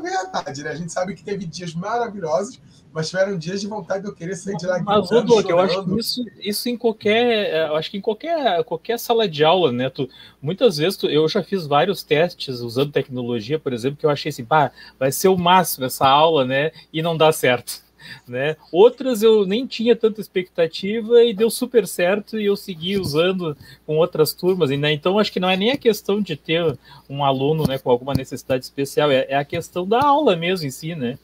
verdade, 0.00 0.62
né? 0.62 0.70
A 0.70 0.74
gente 0.74 0.92
sabe 0.92 1.14
que 1.14 1.24
teve 1.24 1.44
dias 1.46 1.74
maravilhosos, 1.74 2.60
mas 2.96 3.10
tiveram 3.10 3.36
dias 3.36 3.60
de 3.60 3.66
vontade 3.66 4.04
de 4.04 4.08
eu 4.08 4.14
querer 4.14 4.34
sair 4.34 4.56
de 4.56 4.64
lá 4.64 4.82
Mas, 4.82 5.10
eu 5.10 5.58
acho 5.58 5.84
que 5.84 6.00
isso, 6.00 6.24
isso 6.40 6.68
em 6.70 6.78
qualquer. 6.78 7.68
Eu 7.68 7.76
acho 7.76 7.90
que 7.90 7.98
em 7.98 8.00
qualquer, 8.00 8.64
qualquer 8.64 8.98
sala 8.98 9.28
de 9.28 9.44
aula, 9.44 9.70
né? 9.70 9.90
Tu, 9.90 10.08
muitas 10.40 10.78
vezes 10.78 10.96
tu, 10.96 11.06
eu 11.06 11.28
já 11.28 11.42
fiz 11.42 11.66
vários 11.66 12.02
testes 12.02 12.60
usando 12.60 12.92
tecnologia, 12.92 13.58
por 13.58 13.74
exemplo, 13.74 13.98
que 13.98 14.06
eu 14.06 14.08
achei 14.08 14.30
assim, 14.30 14.46
pá, 14.46 14.72
vai 14.98 15.12
ser 15.12 15.28
o 15.28 15.36
máximo 15.36 15.84
essa 15.84 16.08
aula, 16.08 16.46
né? 16.46 16.72
E 16.90 17.02
não 17.02 17.14
dá 17.14 17.30
certo. 17.32 17.84
Né? 18.26 18.54
Outras 18.70 19.20
eu 19.20 19.44
nem 19.44 19.66
tinha 19.66 19.96
tanta 19.96 20.20
expectativa 20.20 21.24
e 21.24 21.34
deu 21.34 21.50
super 21.50 21.88
certo 21.88 22.38
e 22.38 22.46
eu 22.46 22.56
segui 22.56 22.96
usando 22.96 23.56
com 23.84 23.96
outras 23.96 24.32
turmas. 24.32 24.70
Né? 24.70 24.92
Então, 24.92 25.18
acho 25.18 25.32
que 25.32 25.40
não 25.40 25.50
é 25.50 25.56
nem 25.56 25.72
a 25.72 25.76
questão 25.76 26.22
de 26.22 26.36
ter 26.36 26.78
um 27.10 27.24
aluno 27.24 27.66
né, 27.66 27.78
com 27.78 27.90
alguma 27.90 28.14
necessidade 28.14 28.64
especial, 28.64 29.10
é, 29.10 29.26
é 29.28 29.36
a 29.36 29.44
questão 29.44 29.84
da 29.84 30.00
aula 30.00 30.36
mesmo 30.36 30.68
em 30.68 30.70
si, 30.70 30.94
né? 30.94 31.18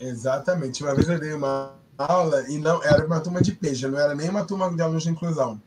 Exatamente. 0.00 0.82
Uma 0.82 0.94
vez 0.94 1.08
eu 1.08 1.20
dei 1.20 1.34
uma 1.34 1.74
aula 1.98 2.48
e 2.48 2.58
não 2.58 2.82
era 2.82 3.04
uma 3.06 3.20
turma 3.20 3.42
de 3.42 3.52
peixe, 3.52 3.86
não 3.86 3.98
era 3.98 4.14
nem 4.14 4.30
uma 4.30 4.44
turma 4.44 4.74
de 4.74 4.80
alunos 4.80 5.02
de 5.02 5.10
inclusão. 5.10 5.60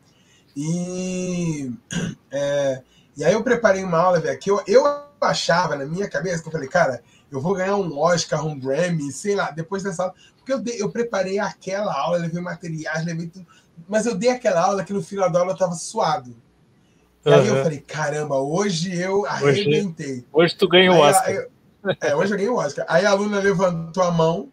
E, 0.56 1.72
é, 2.30 2.82
e 3.16 3.24
aí 3.24 3.32
eu 3.32 3.44
preparei 3.44 3.84
uma 3.84 3.98
aula, 3.98 4.20
velho, 4.20 4.38
que 4.38 4.50
eu, 4.50 4.60
eu 4.66 4.84
achava 5.20 5.76
na 5.76 5.86
minha 5.86 6.08
cabeça, 6.08 6.42
que 6.42 6.48
eu 6.48 6.52
falei, 6.52 6.68
cara, 6.68 7.02
eu 7.30 7.40
vou 7.40 7.54
ganhar 7.54 7.76
um 7.76 7.98
Oscar, 7.98 8.44
um 8.44 8.58
Grammy, 8.58 9.10
sei 9.12 9.36
lá, 9.36 9.50
depois 9.50 9.82
dessa 9.82 10.02
aula. 10.02 10.14
Porque 10.36 10.52
eu, 10.52 10.58
dei, 10.58 10.82
eu 10.82 10.90
preparei 10.90 11.38
aquela 11.38 11.96
aula, 11.96 12.18
levei 12.18 12.42
materiais, 12.42 13.04
levei 13.04 13.28
tudo. 13.28 13.46
Mas 13.88 14.06
eu 14.06 14.14
dei 14.14 14.30
aquela 14.30 14.62
aula 14.62 14.84
que 14.84 14.92
no 14.92 15.02
final 15.02 15.30
da 15.30 15.40
aula 15.40 15.52
eu 15.52 15.56
tava 15.56 15.74
suado. 15.74 16.34
E 17.24 17.28
uhum. 17.28 17.34
aí 17.34 17.46
eu 17.46 17.62
falei, 17.62 17.78
caramba, 17.78 18.36
hoje 18.36 18.94
eu 18.94 19.24
arrebentei. 19.26 20.16
Hoje, 20.16 20.26
hoje 20.32 20.56
tu 20.56 20.68
ganhou 20.68 20.96
o 20.96 21.00
Oscar. 21.00 21.30
Eu, 21.30 21.50
é, 22.00 22.14
hoje 22.14 22.32
eu 22.32 22.36
ganhei 22.36 22.50
o 22.50 22.56
Oscar. 22.56 22.84
Aí 22.88 23.04
a 23.04 23.10
aluna 23.10 23.40
levantou 23.40 24.02
a 24.02 24.10
mão 24.10 24.52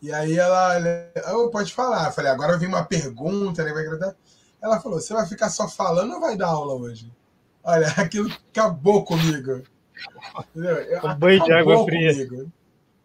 e 0.00 0.12
aí 0.12 0.38
ela, 0.38 0.74
ela 1.14 1.50
pode 1.50 1.72
falar. 1.72 2.06
Eu 2.06 2.12
falei, 2.12 2.30
agora 2.30 2.58
vem 2.58 2.68
uma 2.68 2.84
pergunta, 2.84 3.64
né? 3.64 4.14
Ela 4.62 4.80
falou, 4.80 5.00
você 5.00 5.12
vai 5.12 5.26
ficar 5.26 5.48
só 5.48 5.68
falando 5.68 6.14
ou 6.14 6.20
vai 6.20 6.36
dar 6.36 6.48
aula 6.48 6.74
hoje? 6.74 7.12
Olha, 7.62 7.88
aquilo 7.98 8.30
acabou 8.50 9.04
comigo. 9.04 9.62
Entendeu? 10.54 11.00
Um 11.04 11.14
banho 11.14 11.44
de 11.44 11.52
água 11.52 11.84
fria. 11.84 12.12
Comigo. 12.12 12.52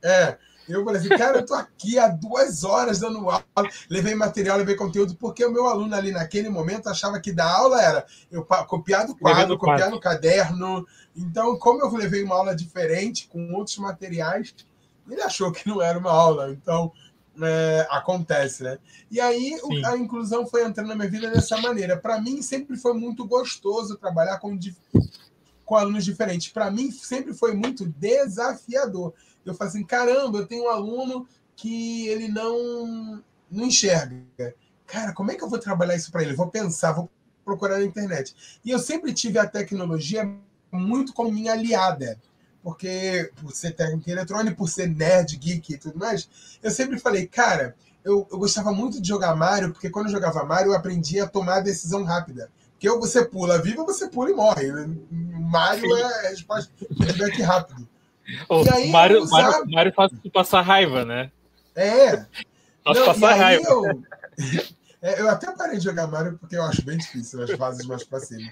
É, 0.03 0.37
eu 0.67 0.85
falei 0.85 0.99
assim, 0.99 1.09
cara, 1.09 1.39
eu 1.39 1.45
tô 1.45 1.53
aqui 1.53 1.97
há 1.97 2.07
duas 2.07 2.63
horas 2.63 2.99
dando 2.99 3.29
aula, 3.29 3.43
levei 3.89 4.15
material, 4.15 4.57
levei 4.57 4.75
conteúdo, 4.75 5.15
porque 5.15 5.43
o 5.43 5.51
meu 5.51 5.67
aluno 5.67 5.93
ali 5.95 6.11
naquele 6.11 6.49
momento 6.49 6.87
achava 6.87 7.19
que 7.19 7.31
dar 7.31 7.51
aula 7.51 7.81
era 7.81 8.05
eu 8.31 8.45
copiar 8.67 9.05
do 9.05 9.15
quadro, 9.15 9.57
copiar 9.57 9.89
no 9.89 9.99
caderno. 9.99 10.85
Então, 11.15 11.57
como 11.57 11.81
eu 11.81 11.91
levei 11.93 12.23
uma 12.23 12.35
aula 12.35 12.55
diferente, 12.55 13.27
com 13.27 13.53
outros 13.53 13.77
materiais, 13.77 14.53
ele 15.09 15.21
achou 15.21 15.51
que 15.51 15.67
não 15.67 15.81
era 15.81 15.97
uma 15.97 16.11
aula. 16.11 16.51
Então, 16.51 16.91
é, 17.41 17.87
acontece, 17.89 18.63
né? 18.63 18.77
E 19.09 19.19
aí 19.19 19.57
Sim. 19.59 19.85
a 19.85 19.97
inclusão 19.97 20.45
foi 20.45 20.65
entrando 20.65 20.87
na 20.87 20.95
minha 20.95 21.09
vida 21.09 21.29
dessa 21.29 21.57
maneira. 21.57 21.97
Para 21.97 22.21
mim, 22.21 22.41
sempre 22.41 22.77
foi 22.77 22.93
muito 22.93 23.25
gostoso 23.25 23.97
trabalhar 23.97 24.39
com, 24.39 24.57
com 25.65 25.75
alunos 25.75 26.05
diferentes. 26.05 26.51
Para 26.51 26.71
mim, 26.71 26.91
sempre 26.91 27.33
foi 27.33 27.53
muito 27.53 27.85
desafiador 27.85 29.13
eu 29.45 29.53
falo 29.53 29.69
assim, 29.69 29.83
caramba, 29.83 30.39
eu 30.39 30.47
tenho 30.47 30.65
um 30.65 30.69
aluno 30.69 31.27
que 31.55 32.07
ele 32.07 32.27
não, 32.27 33.23
não 33.49 33.65
enxerga. 33.65 34.55
Cara, 34.85 35.13
como 35.13 35.31
é 35.31 35.35
que 35.35 35.43
eu 35.43 35.49
vou 35.49 35.59
trabalhar 35.59 35.95
isso 35.95 36.11
para 36.11 36.21
ele? 36.23 36.33
vou 36.33 36.47
pensar, 36.47 36.91
vou 36.93 37.09
procurar 37.43 37.79
na 37.79 37.85
internet. 37.85 38.35
E 38.63 38.69
eu 38.69 38.79
sempre 38.79 39.13
tive 39.13 39.39
a 39.39 39.47
tecnologia 39.47 40.29
muito 40.71 41.13
como 41.13 41.31
minha 41.31 41.53
aliada. 41.53 42.17
Porque, 42.63 43.31
por 43.41 43.51
ser 43.51 43.71
técnico 43.71 44.07
em 44.07 44.13
eletrônico, 44.13 44.57
por 44.57 44.69
ser 44.69 44.87
nerd, 44.87 45.35
geek 45.35 45.73
e 45.73 45.77
tudo 45.77 45.97
mais, 45.97 46.29
eu 46.61 46.69
sempre 46.69 46.99
falei, 46.99 47.25
cara, 47.25 47.75
eu, 48.03 48.27
eu 48.31 48.37
gostava 48.37 48.71
muito 48.71 49.01
de 49.01 49.07
jogar 49.07 49.35
Mario, 49.35 49.71
porque 49.71 49.89
quando 49.89 50.07
eu 50.07 50.11
jogava 50.11 50.43
Mario, 50.43 50.71
eu 50.71 50.75
aprendi 50.75 51.19
a 51.19 51.27
tomar 51.27 51.61
decisão 51.61 52.03
rápida. 52.03 52.49
Porque 52.73 52.89
ou 52.89 52.99
você 52.99 53.23
pula 53.23 53.61
vivo, 53.61 53.81
ou 53.81 53.85
você 53.85 54.07
pula 54.07 54.31
e 54.31 54.33
morre. 54.33 54.71
Mario 55.11 55.95
Sim. 55.95 56.01
é 56.01 56.27
a 56.27 56.29
resposta 56.29 56.71
feedback 56.97 57.41
rápido. 57.41 57.87
O 58.49 58.73
aí, 58.73 58.89
Mário, 58.89 59.21
usava... 59.21 59.51
Mário, 59.51 59.71
Mário 59.71 59.93
faz 59.93 60.11
passar 60.33 60.61
raiva, 60.61 61.05
né? 61.05 61.31
É. 61.75 62.25
Faz 62.83 62.97
Não, 62.97 63.05
passar 63.05 63.35
raiva. 63.35 63.67
Eu, 63.67 64.03
é, 65.01 65.21
eu 65.21 65.29
até 65.29 65.51
parei 65.51 65.77
de 65.77 65.83
jogar 65.83 66.07
Mario 66.07 66.37
porque 66.39 66.55
eu 66.55 66.63
acho 66.63 66.83
bem 66.83 66.97
difícil 66.97 67.43
as 67.43 67.51
fases 67.51 67.85
mais 67.85 68.03
pra 68.03 68.19
cima. 68.19 68.51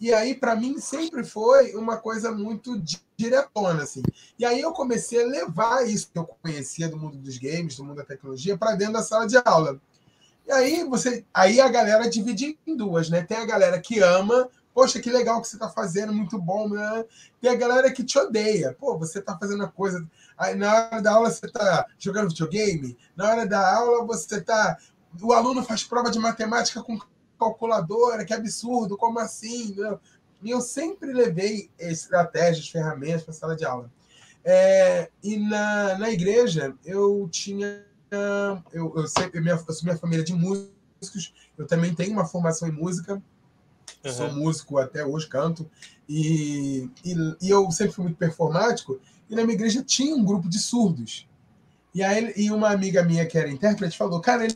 E 0.00 0.12
aí, 0.12 0.34
para 0.34 0.54
mim, 0.54 0.78
sempre 0.78 1.24
foi 1.24 1.74
uma 1.74 1.96
coisa 1.96 2.30
muito 2.30 2.80
diretona, 3.16 3.82
assim. 3.82 4.02
E 4.38 4.44
aí 4.44 4.60
eu 4.60 4.72
comecei 4.72 5.22
a 5.22 5.26
levar 5.26 5.88
isso 5.88 6.10
que 6.12 6.18
eu 6.18 6.24
conhecia 6.24 6.88
do 6.88 6.96
mundo 6.96 7.16
dos 7.18 7.36
games, 7.36 7.76
do 7.76 7.84
mundo 7.84 7.96
da 7.96 8.04
tecnologia, 8.04 8.56
para 8.56 8.76
dentro 8.76 8.94
da 8.94 9.02
sala 9.02 9.26
de 9.26 9.36
aula. 9.44 9.80
E 10.46 10.52
aí 10.52 10.84
você, 10.84 11.24
aí 11.34 11.60
a 11.60 11.68
galera 11.68 12.08
divide 12.08 12.58
em 12.66 12.76
duas, 12.76 13.10
né? 13.10 13.22
Tem 13.22 13.38
a 13.38 13.44
galera 13.44 13.80
que 13.80 13.98
ama 14.00 14.48
Poxa, 14.78 15.00
que 15.00 15.10
legal 15.10 15.42
que 15.42 15.48
você 15.48 15.56
está 15.56 15.68
fazendo, 15.68 16.12
muito 16.12 16.38
bom. 16.38 16.68
Né? 16.68 17.04
Tem 17.40 17.50
a 17.50 17.56
galera 17.56 17.90
que 17.90 18.04
te 18.04 18.16
odeia. 18.16 18.76
Pô, 18.78 18.96
você 18.96 19.18
está 19.18 19.36
fazendo 19.36 19.64
a 19.64 19.66
coisa. 19.66 20.08
Aí 20.38 20.54
na 20.54 20.72
hora 20.72 21.02
da 21.02 21.14
aula 21.14 21.28
você 21.32 21.46
está 21.46 21.84
jogando 21.98 22.28
videogame, 22.28 22.96
na 23.16 23.28
hora 23.28 23.44
da 23.44 23.76
aula 23.76 24.06
você 24.06 24.36
está. 24.36 24.78
O 25.20 25.32
aluno 25.32 25.64
faz 25.64 25.82
prova 25.82 26.12
de 26.12 26.20
matemática 26.20 26.80
com 26.80 26.96
calculadora, 27.38 28.24
que 28.24 28.34
absurdo, 28.34 28.96
como 28.96 29.18
assim? 29.18 29.74
Né? 29.74 29.98
E 30.42 30.50
eu 30.50 30.60
sempre 30.60 31.12
levei 31.12 31.70
estratégias, 31.78 32.68
ferramentas 32.68 33.22
para 33.22 33.32
a 33.32 33.36
sala 33.36 33.56
de 33.56 33.64
aula. 33.64 33.90
É, 34.44 35.10
e 35.22 35.36
na, 35.36 35.98
na 35.98 36.10
igreja 36.10 36.74
eu 36.84 37.28
tinha. 37.30 37.84
Eu, 38.72 38.94
eu, 38.96 39.06
sempre, 39.06 39.40
minha, 39.40 39.54
eu 39.54 39.74
sou 39.74 39.84
minha 39.84 39.98
família 39.98 40.24
de 40.24 40.32
músicos, 40.32 41.34
eu 41.58 41.66
também 41.66 41.94
tenho 41.94 42.12
uma 42.12 42.24
formação 42.24 42.66
em 42.66 42.72
música. 42.72 43.22
Uhum. 44.04 44.12
Sou 44.12 44.32
músico 44.32 44.78
até 44.78 45.04
hoje, 45.04 45.26
canto. 45.26 45.68
E, 46.08 46.88
e, 47.04 47.14
e, 47.42 47.50
eu 47.50 47.70
sempre 47.70 47.92
fui 47.92 48.04
muito 48.04 48.16
performático. 48.16 48.98
E 49.28 49.34
na 49.34 49.42
minha 49.42 49.54
igreja 49.54 49.82
tinha 49.82 50.14
um 50.14 50.24
grupo 50.24 50.48
de 50.48 50.58
surdos. 50.58 51.28
E, 51.94 52.02
aí, 52.02 52.32
e 52.36 52.50
uma 52.50 52.70
amiga 52.70 53.02
minha 53.02 53.26
que 53.26 53.36
era 53.36 53.50
intérprete 53.50 53.98
falou: 53.98 54.20
Cara, 54.20 54.46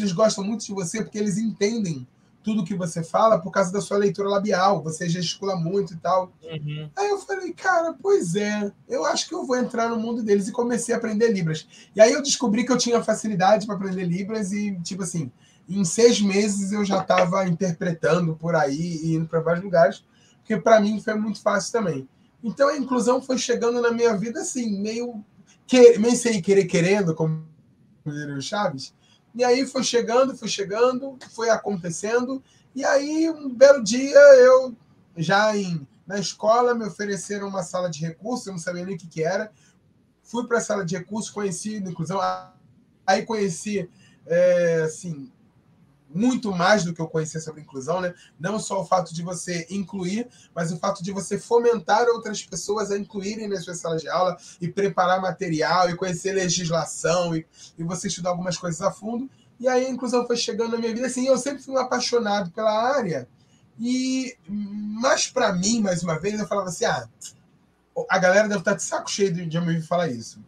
eles 0.00 0.12
gostam 0.12 0.44
muito 0.44 0.64
de 0.64 0.72
você 0.72 1.02
porque 1.02 1.18
eles 1.18 1.38
entendem 1.38 2.06
tudo 2.42 2.64
que 2.64 2.74
você 2.74 3.02
fala 3.02 3.38
por 3.38 3.50
causa 3.50 3.70
da 3.70 3.80
sua 3.80 3.98
leitura 3.98 4.28
labial. 4.28 4.82
Você 4.82 5.08
gesticula 5.08 5.56
muito 5.56 5.92
e 5.92 5.96
tal. 5.98 6.32
Uhum. 6.42 6.90
Aí 6.96 7.10
eu 7.10 7.18
falei: 7.18 7.52
Cara, 7.52 7.94
pois 8.00 8.34
é. 8.34 8.72
Eu 8.88 9.04
acho 9.04 9.28
que 9.28 9.34
eu 9.34 9.44
vou 9.44 9.56
entrar 9.56 9.88
no 9.90 9.98
mundo 9.98 10.22
deles. 10.22 10.48
E 10.48 10.52
comecei 10.52 10.94
a 10.94 10.98
aprender 10.98 11.30
Libras. 11.30 11.66
E 11.94 12.00
aí 12.00 12.12
eu 12.12 12.22
descobri 12.22 12.64
que 12.64 12.72
eu 12.72 12.78
tinha 12.78 13.02
facilidade 13.02 13.66
para 13.66 13.74
aprender 13.74 14.04
Libras. 14.04 14.52
E, 14.52 14.78
tipo 14.82 15.02
assim 15.02 15.30
em 15.70 15.84
seis 15.84 16.20
meses 16.20 16.72
eu 16.72 16.84
já 16.84 17.00
estava 17.00 17.46
interpretando 17.46 18.34
por 18.34 18.56
aí 18.56 18.98
e 19.04 19.14
indo 19.14 19.26
para 19.26 19.40
vários 19.40 19.64
lugares, 19.64 20.04
porque 20.38 20.56
para 20.56 20.80
mim 20.80 21.00
foi 21.00 21.14
muito 21.14 21.40
fácil 21.40 21.72
também. 21.72 22.08
Então 22.42 22.68
a 22.68 22.76
inclusão 22.76 23.22
foi 23.22 23.38
chegando 23.38 23.80
na 23.80 23.92
minha 23.92 24.16
vida 24.16 24.40
assim, 24.40 24.80
meio, 24.80 25.24
que, 25.66 25.96
meio 25.98 26.16
sem 26.16 26.42
querer 26.42 26.64
querendo, 26.64 27.14
como 27.14 27.46
diria 28.04 28.34
o 28.34 28.42
Chaves. 28.42 28.92
E 29.34 29.44
aí 29.44 29.66
foi 29.66 29.82
chegando, 29.82 30.36
foi 30.36 30.48
chegando, 30.48 31.18
foi 31.30 31.50
acontecendo. 31.50 32.42
E 32.74 32.84
aí 32.84 33.30
um 33.30 33.54
belo 33.54 33.82
dia 33.82 34.18
eu 34.36 34.74
já 35.16 35.56
em, 35.56 35.86
na 36.06 36.18
escola 36.18 36.74
me 36.74 36.84
ofereceram 36.84 37.48
uma 37.48 37.62
sala 37.62 37.88
de 37.88 38.00
recursos, 38.00 38.46
eu 38.46 38.52
não 38.52 38.60
sabia 38.60 38.84
nem 38.84 38.94
o 38.94 38.98
que, 38.98 39.06
que 39.06 39.22
era. 39.22 39.52
Fui 40.22 40.46
para 40.46 40.58
a 40.58 40.60
sala 40.60 40.84
de 40.84 40.96
recursos, 40.96 41.30
conheci 41.30 41.76
inclusão, 41.76 42.20
aí 43.06 43.24
conheci 43.24 43.88
é, 44.26 44.82
assim 44.84 45.30
muito 46.12 46.52
mais 46.52 46.84
do 46.84 46.92
que 46.92 47.00
eu 47.00 47.06
conhecia 47.06 47.40
sobre 47.40 47.60
inclusão, 47.60 48.00
né? 48.00 48.12
Não 48.38 48.58
só 48.58 48.80
o 48.80 48.84
fato 48.84 49.14
de 49.14 49.22
você 49.22 49.66
incluir, 49.70 50.28
mas 50.54 50.72
o 50.72 50.76
fato 50.76 51.02
de 51.02 51.12
você 51.12 51.38
fomentar 51.38 52.06
outras 52.08 52.42
pessoas 52.42 52.90
a 52.90 52.98
incluírem 52.98 53.48
nas 53.48 53.64
suas 53.64 53.78
salas 53.78 54.02
de 54.02 54.08
aula 54.08 54.36
e 54.60 54.68
preparar 54.68 55.20
material 55.20 55.88
e 55.88 55.96
conhecer 55.96 56.32
legislação 56.32 57.34
e, 57.36 57.46
e 57.78 57.84
você 57.84 58.08
estudar 58.08 58.30
algumas 58.30 58.58
coisas 58.58 58.80
a 58.82 58.90
fundo. 58.90 59.30
E 59.58 59.68
aí 59.68 59.86
a 59.86 59.90
inclusão 59.90 60.26
foi 60.26 60.36
chegando 60.36 60.72
na 60.72 60.78
minha 60.78 60.92
vida. 60.92 61.06
Assim, 61.06 61.26
eu 61.26 61.38
sempre 61.38 61.62
fui 61.62 61.74
um 61.74 61.78
apaixonado 61.78 62.50
pela 62.50 62.72
área. 62.72 63.28
E, 63.78 64.36
mas 64.48 65.28
para 65.28 65.52
mim, 65.52 65.80
mais 65.80 66.02
uma 66.02 66.18
vez, 66.18 66.40
eu 66.40 66.46
falava 66.46 66.68
assim: 66.68 66.84
ah, 66.84 67.08
a 68.08 68.18
galera 68.18 68.48
deve 68.48 68.60
estar 68.60 68.74
de 68.74 68.82
saco 68.82 69.10
cheio 69.10 69.32
de, 69.32 69.46
de 69.46 69.60
me 69.60 69.80
falar 69.82 70.08
isso. 70.08 70.42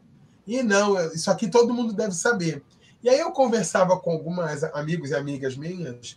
E 0.47 0.62
não, 0.62 0.99
isso 1.12 1.31
aqui 1.31 1.49
todo 1.49 1.75
mundo 1.75 1.92
deve 1.92 2.14
saber. 2.14 2.62
E 3.02 3.09
aí 3.09 3.18
eu 3.18 3.32
conversava 3.32 3.99
com 3.99 4.12
algumas 4.12 4.62
amigos 4.64 5.11
e 5.11 5.14
amigas 5.14 5.56
minhas, 5.56 6.16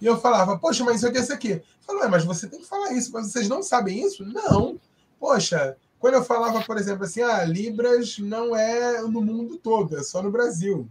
e 0.00 0.06
eu 0.06 0.18
falava, 0.18 0.58
poxa, 0.58 0.82
mas 0.82 1.04
aqui 1.04 1.18
é 1.18 1.20
isso 1.20 1.32
aqui. 1.32 1.62
Falou, 1.86 2.08
mas 2.08 2.24
você 2.24 2.48
tem 2.48 2.60
que 2.60 2.66
falar 2.66 2.92
isso, 2.92 3.12
mas 3.12 3.30
vocês 3.30 3.48
não 3.48 3.62
sabem 3.62 4.04
isso? 4.04 4.24
Não. 4.24 4.80
Poxa, 5.18 5.76
quando 5.98 6.14
eu 6.14 6.24
falava, 6.24 6.62
por 6.62 6.78
exemplo, 6.78 7.04
assim, 7.04 7.20
ah, 7.20 7.44
Libras 7.44 8.18
não 8.18 8.56
é 8.56 9.02
no 9.02 9.20
mundo 9.20 9.58
todo, 9.58 9.98
é 9.98 10.02
só 10.02 10.22
no 10.22 10.30
Brasil. 10.30 10.88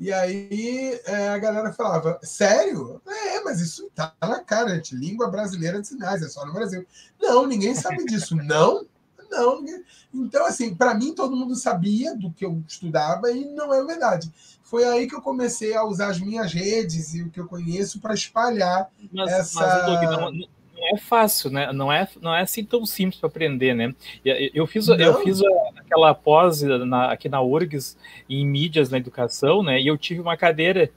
E 0.00 0.12
aí 0.12 1.00
é, 1.04 1.28
a 1.28 1.38
galera 1.38 1.72
falava, 1.72 2.18
sério? 2.22 3.00
É, 3.06 3.40
mas 3.42 3.60
isso 3.60 3.88
tá 3.94 4.12
na 4.20 4.40
cara, 4.40 4.74
gente. 4.74 4.94
Língua 4.94 5.28
brasileira 5.28 5.80
de 5.80 5.88
sinais, 5.88 6.22
é 6.22 6.28
só 6.28 6.44
no 6.44 6.52
Brasil. 6.52 6.84
Não, 7.20 7.46
ninguém 7.46 7.74
sabe 7.74 8.04
disso. 8.04 8.34
Não, 8.36 8.84
não. 9.30 9.60
Ninguém... 9.60 9.82
Então, 10.14 10.46
assim, 10.46 10.74
para 10.74 10.94
mim, 10.94 11.14
todo 11.14 11.36
mundo 11.36 11.54
sabia 11.54 12.14
do 12.16 12.30
que 12.32 12.44
eu 12.44 12.62
estudava 12.66 13.30
e 13.30 13.44
não 13.44 13.72
é 13.72 13.84
verdade. 13.84 14.30
Foi 14.62 14.84
aí 14.84 15.06
que 15.08 15.14
eu 15.14 15.22
comecei 15.22 15.74
a 15.74 15.84
usar 15.84 16.08
as 16.08 16.20
minhas 16.20 16.52
redes 16.52 17.14
e 17.14 17.22
o 17.22 17.30
que 17.30 17.40
eu 17.40 17.46
conheço 17.46 18.00
para 18.00 18.14
espalhar 18.14 18.90
mas, 19.12 19.32
essa. 19.32 19.60
Mas, 19.60 20.10
não, 20.10 20.30
não 20.30 20.48
é 20.94 20.96
fácil, 20.96 21.50
né? 21.50 21.72
Não 21.72 21.92
é, 21.92 22.08
não 22.20 22.34
é 22.34 22.42
assim 22.42 22.64
tão 22.64 22.86
simples 22.86 23.20
para 23.20 23.28
aprender, 23.28 23.74
né? 23.74 23.94
Eu 24.24 24.66
fiz, 24.66 24.88
eu 24.88 25.22
fiz 25.22 25.40
aquela 25.76 26.14
pós 26.14 26.62
na, 26.62 27.12
aqui 27.12 27.28
na 27.28 27.42
URGS 27.42 27.96
em 28.28 28.46
mídias 28.46 28.90
na 28.90 28.98
educação, 28.98 29.62
né? 29.62 29.80
E 29.80 29.86
eu 29.86 29.98
tive 29.98 30.20
uma 30.20 30.36
cadeira 30.36 30.90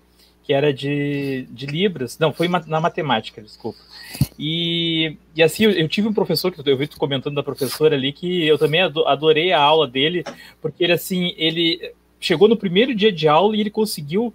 que 0.52 0.54
era 0.54 0.74
de, 0.74 1.48
de 1.50 1.66
Libras, 1.66 2.20
não, 2.20 2.34
foi 2.34 2.50
na 2.50 2.82
matemática, 2.82 3.42
desculpa. 3.42 3.80
E, 4.38 5.16
e 5.34 5.42
assim, 5.42 5.64
eu, 5.64 5.72
eu 5.72 5.88
tive 5.88 6.10
um 6.10 6.14
professor, 6.14 6.52
que 6.52 6.70
eu 6.70 6.78
vi 6.78 6.88
tu 6.88 6.98
comentando 6.98 7.36
da 7.36 7.44
professora 7.44 7.96
ali, 7.96 8.12
que 8.12 8.46
eu 8.46 8.58
também 8.58 8.82
adorei 8.82 9.54
a 9.54 9.62
aula 9.62 9.88
dele, 9.88 10.26
porque 10.62 10.84
ele, 10.84 10.92
assim, 10.92 11.34
ele 11.38 11.94
chegou 12.20 12.50
no 12.50 12.58
primeiro 12.58 12.94
dia 12.94 13.14
de 13.14 13.30
aula 13.30 13.56
e 13.56 13.62
ele 13.62 13.70
conseguiu 13.70 14.34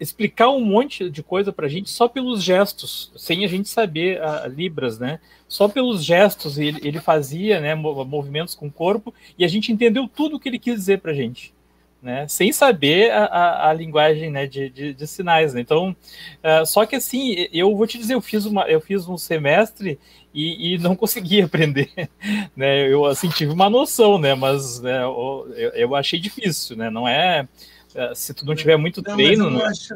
explicar 0.00 0.48
um 0.48 0.64
monte 0.64 1.10
de 1.10 1.22
coisa 1.22 1.52
para 1.52 1.66
a 1.66 1.68
gente 1.68 1.90
só 1.90 2.08
pelos 2.08 2.42
gestos, 2.42 3.12
sem 3.14 3.44
a 3.44 3.48
gente 3.48 3.68
saber 3.68 4.22
a, 4.22 4.48
Libras, 4.48 4.98
né? 4.98 5.20
Só 5.46 5.68
pelos 5.68 6.02
gestos 6.02 6.58
ele, 6.58 6.80
ele 6.82 6.98
fazia, 6.98 7.60
né, 7.60 7.74
movimentos 7.74 8.54
com 8.54 8.68
o 8.68 8.72
corpo 8.72 9.12
e 9.38 9.44
a 9.44 9.48
gente 9.48 9.70
entendeu 9.70 10.08
tudo 10.08 10.36
o 10.36 10.40
que 10.40 10.48
ele 10.48 10.58
quis 10.58 10.76
dizer 10.76 11.00
para 11.00 11.12
a 11.12 11.14
gente, 11.14 11.52
né? 12.02 12.26
Sem 12.28 12.52
saber 12.52 13.10
a, 13.10 13.24
a, 13.24 13.70
a 13.70 13.72
linguagem, 13.72 14.30
né, 14.30 14.46
de, 14.46 14.70
de, 14.70 14.94
de 14.94 15.06
sinais. 15.06 15.54
Né? 15.54 15.60
Então, 15.60 15.90
uh, 15.90 16.66
só 16.66 16.86
que 16.86 16.96
assim, 16.96 17.48
eu 17.52 17.76
vou 17.76 17.86
te 17.86 17.98
dizer, 17.98 18.14
eu 18.14 18.20
fiz 18.20 18.46
uma, 18.46 18.62
eu 18.62 18.80
fiz 18.80 19.06
um 19.08 19.18
semestre 19.18 19.98
e, 20.32 20.74
e 20.74 20.78
não 20.78 20.96
consegui 20.96 21.40
aprender, 21.42 21.90
né? 22.56 22.88
Eu 22.88 23.04
assim 23.04 23.28
tive 23.28 23.52
uma 23.52 23.68
noção, 23.68 24.18
né? 24.18 24.34
Mas 24.34 24.80
né, 24.80 25.02
eu, 25.02 25.72
eu 25.74 25.94
achei 25.94 26.18
difícil, 26.18 26.76
né? 26.76 26.88
Não 26.88 27.06
é 27.06 27.48
é, 27.94 28.14
se 28.14 28.32
tu 28.32 28.46
não 28.46 28.54
tiver 28.54 28.76
muito 28.76 29.02
não, 29.02 29.14
treino. 29.14 29.50
Não, 29.50 29.58
né? 29.58 29.64
acho, 29.66 29.94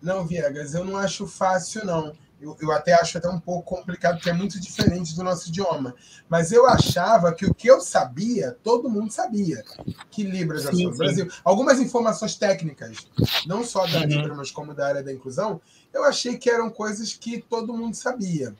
não, 0.00 0.26
Viegas, 0.26 0.74
eu 0.74 0.84
não 0.84 0.96
acho 0.96 1.26
fácil, 1.26 1.84
não. 1.84 2.12
Eu, 2.42 2.56
eu, 2.60 2.72
até 2.72 2.92
acho 2.92 3.16
até 3.16 3.28
um 3.28 3.38
pouco 3.38 3.76
complicado, 3.76 4.16
porque 4.16 4.28
é 4.28 4.32
muito 4.32 4.58
diferente 4.58 5.14
do 5.14 5.22
nosso 5.22 5.48
idioma. 5.48 5.94
Mas 6.28 6.50
eu 6.50 6.66
achava 6.66 7.32
que 7.32 7.46
o 7.46 7.54
que 7.54 7.68
eu 7.68 7.80
sabia, 7.80 8.56
todo 8.64 8.90
mundo 8.90 9.12
sabia. 9.12 9.62
Que 10.10 10.24
Libras 10.24 10.66
é 10.66 10.72
no 10.72 10.96
Brasil. 10.96 11.30
Algumas 11.44 11.78
informações 11.78 12.34
técnicas, 12.34 13.06
não 13.46 13.64
só 13.64 13.86
da 13.86 14.00
uhum. 14.00 14.06
Libra, 14.06 14.34
mas 14.34 14.50
como 14.50 14.74
da 14.74 14.88
área 14.88 15.04
da 15.04 15.12
inclusão, 15.12 15.60
eu 15.94 16.02
achei 16.02 16.36
que 16.36 16.50
eram 16.50 16.68
coisas 16.68 17.12
que 17.12 17.40
todo 17.40 17.76
mundo 17.76 17.94
sabia, 17.94 18.52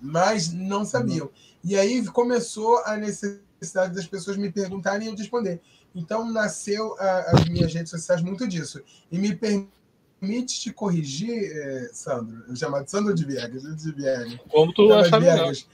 mas 0.00 0.52
não 0.52 0.84
sabiam. 0.84 1.26
Uhum. 1.26 1.32
E 1.62 1.78
aí 1.78 2.04
começou 2.06 2.82
a 2.84 2.96
necessidade 2.96 3.94
das 3.94 4.08
pessoas 4.08 4.36
me 4.36 4.50
perguntarem 4.50 5.06
e 5.06 5.10
eu 5.10 5.16
responder. 5.16 5.60
Então, 5.94 6.28
nasceu 6.28 6.96
a, 6.98 7.36
as 7.36 7.44
minhas 7.44 7.72
redes 7.72 7.90
sociais 7.90 8.20
muito 8.20 8.48
disso. 8.48 8.82
E 9.12 9.18
me 9.18 9.36
permite 10.24 10.60
te 10.60 10.72
corrigir, 10.72 11.52
eh, 11.54 11.90
Sandro, 11.92 12.44
eu 12.48 12.56
chamo 12.56 12.82
de 12.82 12.90
Sandro 12.90 13.14
de 13.14 13.24
Viegas, 13.24 13.62
de 13.62 13.92
Viegas. 13.92 14.38
Como 14.48 14.72
tu 14.72 14.92
achava 14.92 15.20
Viegas, 15.20 15.68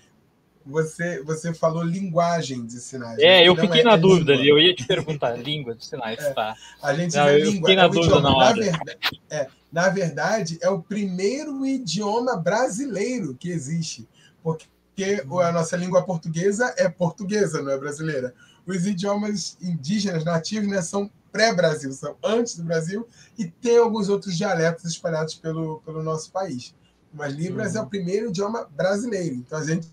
você, 0.67 1.23
você 1.23 1.55
falou 1.55 1.83
linguagem 1.83 2.67
de 2.67 2.81
sinais. 2.81 3.19
É, 3.21 3.47
eu 3.47 3.57
fiquei 3.57 3.81
é, 3.81 3.85
na 3.85 3.97
dúvida 3.97 4.33
ali, 4.33 4.49
eu 4.49 4.59
ia 4.59 4.75
te 4.75 4.87
perguntar, 4.87 5.37
língua 5.39 5.75
de 5.75 5.85
sinais, 5.85 6.19
é, 6.19 6.33
tá. 6.33 6.55
A 6.83 6.95
gente 6.95 7.17
Não, 7.17 7.29
eu 7.29 7.45
língua, 7.45 7.53
fiquei 7.61 7.77
na 7.77 7.85
é 7.85 7.89
dúvida 7.89 8.17
idioma. 8.19 8.31
na 8.31 8.37
hora. 8.37 8.49
Na 8.49 8.63
verdade, 8.63 9.23
é, 9.31 9.47
na 9.73 9.89
verdade, 9.89 10.59
é 10.61 10.69
o 10.69 10.83
primeiro 10.83 11.65
idioma 11.65 12.37
brasileiro 12.37 13.35
que 13.35 13.49
existe, 13.49 14.09
porque 14.43 15.25
a 15.43 15.53
nossa 15.53 15.77
língua 15.77 16.03
portuguesa 16.03 16.75
é 16.77 16.89
portuguesa, 16.89 17.63
não 17.63 17.71
é 17.71 17.79
brasileira 17.79 18.35
os 18.67 18.87
idiomas 18.87 19.57
indígenas 19.61 20.25
nativos 20.25 20.69
né, 20.69 20.83
são 20.83 21.11
pré-Brasil, 21.33 21.93
são 21.93 22.17
antes 22.23 22.57
do 22.57 22.65
Brasil, 22.65 23.07
e 23.39 23.47
tem 23.47 23.79
alguns 23.79 24.09
outros 24.09 24.37
dialetos 24.37 24.85
espalhados 24.85 25.35
pelo, 25.35 25.81
pelo 25.81 26.03
nosso 26.03 26.31
país. 26.31 26.75
Mas 27.13 27.35
Libras 27.35 27.75
uhum. 27.75 27.81
é 27.81 27.83
o 27.83 27.87
primeiro 27.87 28.29
idioma 28.29 28.69
brasileiro. 28.77 29.35
Então 29.37 29.59
a 29.59 29.65
gente 29.65 29.89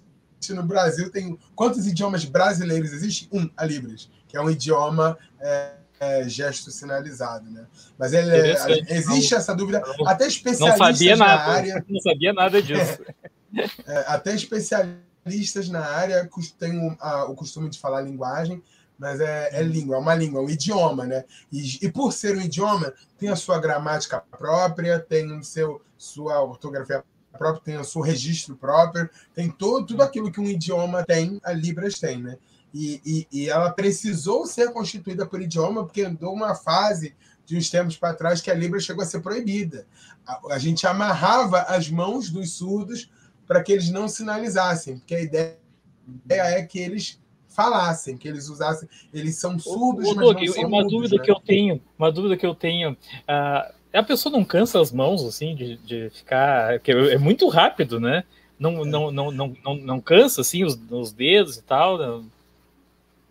no 0.49 0.63
Brasil 0.63 1.09
tem. 1.11 1.37
Quantos 1.55 1.87
idiomas 1.87 2.23
brasileiros 2.23 2.93
existem? 2.93 3.27
Um, 3.31 3.49
a 3.57 3.65
Libras, 3.65 4.09
que 4.27 4.37
é 4.37 4.41
um 4.41 4.49
idioma 4.49 5.17
é, 5.39 5.71
é, 5.99 6.29
gesto 6.29 6.69
sinalizado. 6.69 7.49
Né? 7.49 7.65
Mas 7.97 8.13
ele, 8.13 8.29
é, 8.29 8.93
existe 8.93 9.33
essa 9.33 9.55
dúvida. 9.55 9.81
Até 10.05 10.27
especialistas 10.27 10.79
não 10.79 10.93
sabia 10.93 11.15
nada, 11.15 11.35
na 11.35 11.49
área. 11.49 11.85
Não 11.89 11.99
sabia 11.99 12.33
nada 12.33 12.61
disso. 12.61 13.01
É, 13.85 14.05
até 14.07 14.35
especialistas 14.35 15.07
especialistas 15.27 15.69
na 15.69 15.81
área 15.81 16.29
têm 16.57 16.79
o, 16.79 16.95
a, 16.99 17.25
o 17.25 17.35
costume 17.35 17.69
de 17.69 17.79
falar 17.79 18.01
linguagem, 18.01 18.63
mas 18.97 19.19
é, 19.19 19.49
é, 19.51 19.61
língua, 19.61 19.95
é 19.95 19.99
uma 19.99 20.15
língua, 20.15 20.41
é 20.41 20.43
um 20.43 20.49
idioma, 20.49 21.05
né? 21.05 21.23
E, 21.51 21.85
e, 21.85 21.91
por 21.91 22.11
ser 22.11 22.35
um 22.35 22.41
idioma, 22.41 22.93
tem 23.17 23.29
a 23.29 23.35
sua 23.35 23.59
gramática 23.59 24.19
própria, 24.19 24.99
tem 24.99 25.31
o 25.31 25.43
seu, 25.43 25.81
sua 25.97 26.41
ortografia 26.41 27.03
própria, 27.37 27.63
tem 27.63 27.77
o 27.77 27.83
seu 27.83 28.01
registro 28.01 28.55
próprio, 28.55 29.09
tem 29.35 29.49
todo, 29.49 29.85
tudo 29.85 30.01
aquilo 30.01 30.31
que 30.31 30.41
um 30.41 30.47
idioma 30.47 31.05
tem, 31.05 31.39
a 31.43 31.51
Libras 31.51 31.99
tem, 31.99 32.21
né? 32.21 32.37
E, 32.73 33.01
e, 33.05 33.27
e 33.31 33.49
ela 33.49 33.71
precisou 33.71 34.45
ser 34.45 34.71
constituída 34.71 35.25
por 35.25 35.41
idioma, 35.41 35.83
porque 35.83 36.01
andou 36.01 36.33
uma 36.33 36.55
fase 36.55 37.15
de 37.45 37.55
uns 37.55 37.69
tempos 37.69 37.95
para 37.95 38.13
trás 38.13 38.41
que 38.41 38.51
a 38.51 38.53
Libras 38.53 38.83
chegou 38.83 39.03
a 39.03 39.05
ser 39.07 39.21
proibida. 39.21 39.85
A, 40.25 40.55
a 40.55 40.59
gente 40.59 40.85
amarrava 40.85 41.61
as 41.61 41.89
mãos 41.89 42.29
dos 42.29 42.51
surdos 42.51 43.09
para 43.47 43.63
que 43.63 43.71
eles 43.71 43.89
não 43.89 44.07
sinalizassem, 44.07 44.97
porque 44.97 45.15
a 45.15 45.21
ideia 45.21 45.57
é 46.27 46.61
que 46.63 46.79
eles 46.79 47.19
falassem, 47.57 48.15
que 48.15 48.27
eles 48.27 48.49
usassem, 48.49 48.87
eles 49.11 49.39
são 49.39 49.57
surdos, 49.57 50.11
o, 50.11 50.15
mas 50.15 50.25
Doug, 50.25 50.39
não 50.39 50.53
são 50.53 50.63
uma 50.63 50.77
mudos, 50.77 50.91
dúvida 50.91 51.15
né? 51.15 51.23
que 51.23 51.31
eu 51.31 51.39
tenho, 51.39 51.81
uma 51.97 52.11
dúvida 52.11 52.37
que 52.37 52.45
eu 52.45 52.53
tenho, 52.53 52.91
uh, 52.91 53.73
a 53.91 54.03
pessoa 54.03 54.31
não 54.31 54.45
cansa 54.45 54.79
as 54.79 54.91
mãos 54.91 55.25
assim 55.25 55.55
de, 55.55 55.77
de 55.77 56.11
ficar, 56.11 56.79
que 56.79 56.91
é 56.91 57.17
muito 57.17 57.47
rápido, 57.47 57.99
né? 57.99 58.23
Não, 58.59 58.83
é. 58.83 58.85
não, 58.85 59.11
não, 59.11 59.31
não, 59.31 59.57
não, 59.63 59.75
não 59.75 59.99
cansa 59.99 60.41
assim 60.41 60.63
os, 60.63 60.79
os 60.91 61.11
dedos 61.11 61.57
e 61.57 61.63
tal. 61.63 61.97
Né? 61.97 62.25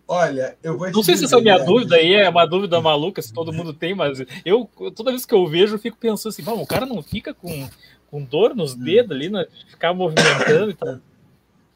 Olha, 0.09 0.57
eu 0.61 0.77
vou 0.77 0.91
Não 0.91 1.05
sei 1.05 1.15
dizer, 1.15 1.29
se 1.29 1.35
essa 1.35 1.41
minha 1.41 1.59
dúvida 1.59 1.95
aí 1.95 2.15
é 2.15 2.29
uma 2.29 2.47
dúvida 2.47 2.81
maluca, 2.81 3.23
se 3.23 3.33
todo 3.33 3.53
mundo 3.53 3.73
tem, 3.73 3.95
mas 3.95 4.21
eu 4.45 4.69
toda 4.95 5.11
vez 5.13 5.25
que 5.25 5.35
eu 5.35 5.47
vejo, 5.47 5.77
eu 5.77 5.79
fico 5.79 5.97
pensando 5.97 6.33
assim, 6.33 6.43
o 6.45 6.67
cara 6.67 6.85
não 6.85 7.01
fica 7.01 7.33
com 7.33 7.69
com 8.09 8.23
dor 8.23 8.55
nos 8.55 8.75
hum. 8.75 8.79
dedos 8.85 9.11
ali, 9.11 9.29
né? 9.29 9.47
ficar 9.69 9.93
movimentando 9.93 10.71
e 10.71 10.75
tal. 10.75 10.99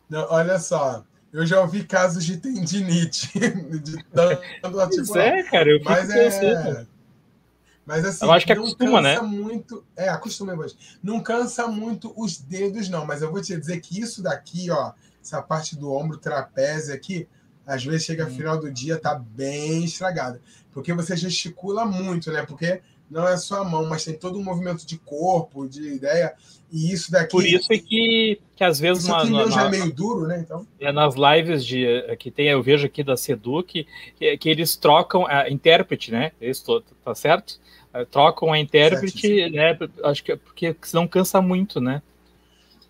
Não, 0.08 0.26
olha 0.30 0.58
só, 0.58 1.04
eu 1.32 1.46
já 1.46 1.60
ouvi 1.60 1.84
casos 1.84 2.24
de 2.24 2.36
tendinite. 2.36 3.30
De 3.38 4.04
tanto 4.12 4.40
pois 4.62 5.16
é, 5.16 5.42
cara, 5.44 5.70
eu 5.70 5.80
mas 5.84 6.10
é... 6.10 6.86
Mas 7.86 8.04
assim, 8.04 8.24
eu 8.24 8.30
acho 8.30 8.46
que 8.46 8.52
acostuma, 8.52 9.00
né? 9.00 9.20
Muito, 9.20 9.84
é, 9.96 10.08
acostuma 10.08 10.54
mas 10.54 10.76
Não 11.02 11.20
cansa 11.20 11.66
muito 11.66 12.12
os 12.16 12.36
dedos, 12.36 12.88
não. 12.88 13.04
Mas 13.04 13.20
eu 13.20 13.32
vou 13.32 13.40
te 13.40 13.56
dizer 13.56 13.80
que 13.80 14.00
isso 14.00 14.22
daqui, 14.22 14.70
ó, 14.70 14.92
essa 15.20 15.42
parte 15.42 15.76
do 15.76 15.92
ombro, 15.92 16.16
trapézio 16.16 16.94
aqui, 16.94 17.26
às 17.66 17.84
vezes 17.84 18.04
chega 18.04 18.26
hum. 18.26 18.30
final 18.30 18.58
do 18.58 18.70
dia, 18.70 18.96
tá 18.96 19.14
bem 19.14 19.84
estragada. 19.84 20.40
Porque 20.72 20.92
você 20.92 21.16
gesticula 21.16 21.84
muito, 21.84 22.30
né? 22.30 22.44
Porque 22.44 22.80
não 23.10 23.26
é 23.26 23.36
só 23.36 23.62
a 23.62 23.64
mão, 23.64 23.86
mas 23.86 24.04
tem 24.04 24.14
todo 24.14 24.38
um 24.38 24.42
movimento 24.42 24.86
de 24.86 24.96
corpo, 24.98 25.68
de 25.68 25.94
ideia. 25.94 26.32
E 26.70 26.92
isso 26.92 27.10
daqui. 27.10 27.30
Por 27.30 27.44
isso 27.44 27.72
é 27.72 27.78
que, 27.78 28.40
que 28.54 28.62
às 28.62 28.78
vezes. 28.78 29.02
Isso 29.02 29.12
aqui 29.12 29.30
na, 29.30 29.50
já 29.50 29.66
é 29.66 29.68
meio 29.70 29.92
duro, 29.92 30.26
né? 30.26 30.38
Então. 30.38 30.64
É 30.78 30.92
nas 30.92 31.14
lives 31.16 31.64
de, 31.66 31.84
que 32.18 32.30
tem, 32.30 32.46
eu 32.46 32.62
vejo 32.62 32.86
aqui 32.86 33.02
da 33.02 33.16
Seduc, 33.16 33.86
que, 34.16 34.38
que 34.38 34.48
eles 34.48 34.76
trocam 34.76 35.26
a 35.26 35.50
intérprete, 35.50 36.12
né? 36.12 36.30
Isso 36.40 36.82
tá 37.04 37.14
certo? 37.14 37.58
É, 37.92 38.04
trocam 38.04 38.52
a 38.52 38.58
intérprete, 38.58 39.50
certo, 39.50 39.52
né? 39.52 39.88
Acho 40.04 40.22
que 40.22 40.36
porque 40.36 40.76
senão 40.82 41.08
cansa 41.08 41.42
muito, 41.42 41.80
né? 41.80 42.00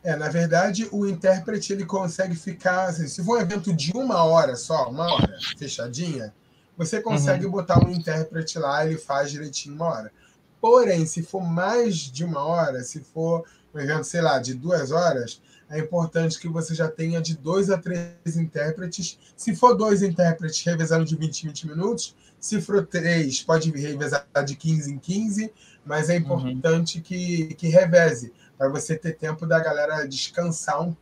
É, 0.02 0.16
na 0.16 0.28
verdade, 0.28 0.88
o 0.92 1.06
intérprete 1.06 1.72
ele 1.72 1.84
consegue 1.86 2.34
ficar. 2.34 2.84
Assim, 2.88 3.06
se 3.06 3.24
for 3.24 3.38
um 3.38 3.40
evento 3.40 3.72
de 3.72 3.92
uma 3.92 4.24
hora 4.24 4.56
só, 4.56 4.90
uma 4.90 5.10
hora 5.10 5.38
fechadinha, 5.56 6.34
você 6.80 6.98
consegue 7.02 7.44
uhum. 7.44 7.52
botar 7.52 7.84
um 7.84 7.90
intérprete 7.90 8.58
lá, 8.58 8.86
ele 8.86 8.96
faz 8.96 9.30
direitinho 9.30 9.74
uma 9.74 9.84
hora. 9.84 10.12
Porém, 10.58 11.04
se 11.04 11.22
for 11.22 11.42
mais 11.42 11.94
de 11.94 12.24
uma 12.24 12.42
hora, 12.42 12.82
se 12.82 13.00
for 13.00 13.44
um 13.74 13.78
evento, 13.78 14.04
sei 14.04 14.22
lá, 14.22 14.38
de 14.38 14.54
duas 14.54 14.90
horas, 14.90 15.42
é 15.68 15.78
importante 15.78 16.40
que 16.40 16.48
você 16.48 16.74
já 16.74 16.88
tenha 16.88 17.20
de 17.20 17.36
dois 17.36 17.68
a 17.68 17.76
três 17.76 18.34
intérpretes. 18.34 19.18
Se 19.36 19.54
for 19.54 19.76
dois 19.76 20.02
intérpretes, 20.02 20.64
revezando 20.64 21.04
de 21.04 21.14
20 21.16 21.42
em 21.42 21.48
20 21.48 21.66
minutos. 21.68 22.16
Se 22.40 22.62
for 22.62 22.86
três, 22.86 23.42
pode 23.42 23.70
revezar 23.70 24.26
de 24.46 24.56
15 24.56 24.90
em 24.90 24.98
15, 24.98 25.52
mas 25.84 26.08
é 26.08 26.16
importante 26.16 26.96
uhum. 26.96 27.04
que, 27.04 27.54
que 27.56 27.68
reveze, 27.68 28.32
para 28.56 28.70
você 28.70 28.96
ter 28.96 29.18
tempo 29.18 29.46
da 29.46 29.60
galera 29.60 30.08
descansar 30.08 30.80
um 30.80 30.96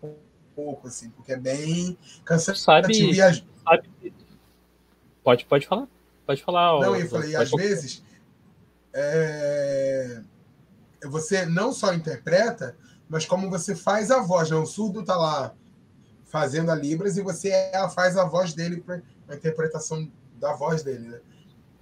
pouco, 0.57 0.89
assim, 0.89 1.09
porque 1.11 1.35
é 1.35 1.37
bem 1.37 1.97
cansativo. 2.25 2.65
Sabe, 2.65 3.15
sabe... 3.15 4.13
Pode, 5.29 5.45
pode 5.45 5.67
falar. 5.67 5.87
Pode 6.25 6.43
falar. 6.43 6.81
Não, 6.81 6.97
eu 6.97 7.07
falei, 7.07 7.37
às 7.37 7.51
vezes, 7.51 8.03
é... 8.95 10.23
você 11.05 11.45
não 11.45 11.71
só 11.71 11.93
interpreta, 11.93 12.75
mas 13.11 13.27
como 13.27 13.51
você 13.51 13.77
faz 13.77 14.11
a 14.11 14.21
voz. 14.21 14.51
Né? 14.51 14.57
O 14.57 14.65
surdo 14.65 15.01
está 15.03 15.15
lá 15.19 15.53
fazendo 16.25 16.71
a 16.71 16.75
Libras 16.75 17.19
e 17.19 17.23
você 17.23 17.53
faz 17.95 18.17
a 18.17 18.25
voz 18.25 18.55
dele 18.55 18.81
para 18.81 19.03
a 19.29 19.35
interpretação 19.35 20.11
da 20.41 20.55
voz 20.55 20.83
dele. 20.83 21.09
Né? 21.09 21.21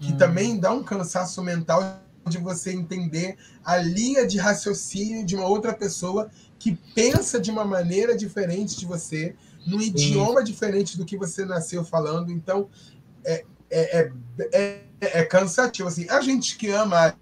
Que 0.01 0.13
hum. 0.13 0.17
também 0.17 0.59
dá 0.59 0.73
um 0.73 0.83
cansaço 0.83 1.41
mental 1.41 2.01
de 2.27 2.39
você 2.39 2.73
entender 2.73 3.37
a 3.65 3.77
linha 3.77 4.27
de 4.27 4.39
raciocínio 4.39 5.25
de 5.25 5.37
uma 5.37 5.47
outra 5.47 5.73
pessoa 5.73 6.29
que 6.59 6.77
pensa 6.97 7.39
de 7.39 7.53
uma 7.53 7.65
maneira 7.65 8.17
diferente 8.17 8.77
de 8.77 8.87
você, 8.87 9.37
num 9.65 9.81
idioma 9.81 10.43
diferente 10.43 10.99
do 10.99 11.05
que 11.05 11.17
você 11.17 11.45
nasceu 11.45 11.85
falando. 11.85 12.33
Então, 12.33 12.69
é, 13.27 13.45
é, 13.71 13.99
é, 14.01 14.11
é, 14.53 14.81
é 15.01 15.25
cansativo. 15.25 15.89
Assim, 15.89 16.09
a 16.09 16.21
gente 16.21 16.57
que 16.57 16.71
ama 16.71 16.97
a 16.97 17.15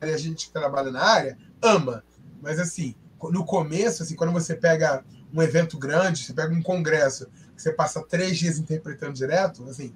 área, 0.00 0.14
a 0.14 0.18
gente 0.18 0.46
que 0.46 0.52
trabalha 0.52 0.90
na 0.90 1.02
área, 1.02 1.38
ama. 1.60 2.04
Mas, 2.40 2.58
assim, 2.58 2.94
no 3.22 3.44
começo, 3.44 4.02
assim, 4.02 4.16
quando 4.16 4.32
você 4.32 4.54
pega 4.54 5.04
um 5.32 5.42
evento 5.42 5.78
grande, 5.78 6.24
você 6.24 6.32
pega 6.32 6.54
um 6.54 6.62
congresso, 6.62 7.26
você 7.56 7.72
passa 7.72 8.02
três 8.02 8.38
dias 8.38 8.58
interpretando 8.58 9.14
direto, 9.14 9.64
assim, 9.68 9.94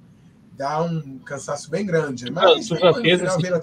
dá 0.56 0.82
um 0.82 1.18
cansaço 1.18 1.70
bem 1.70 1.84
grande. 1.84 2.30
Mas 2.30 2.68
tu 2.68 2.76
já 2.76 2.92
fez 2.94 3.20
final, 3.20 3.60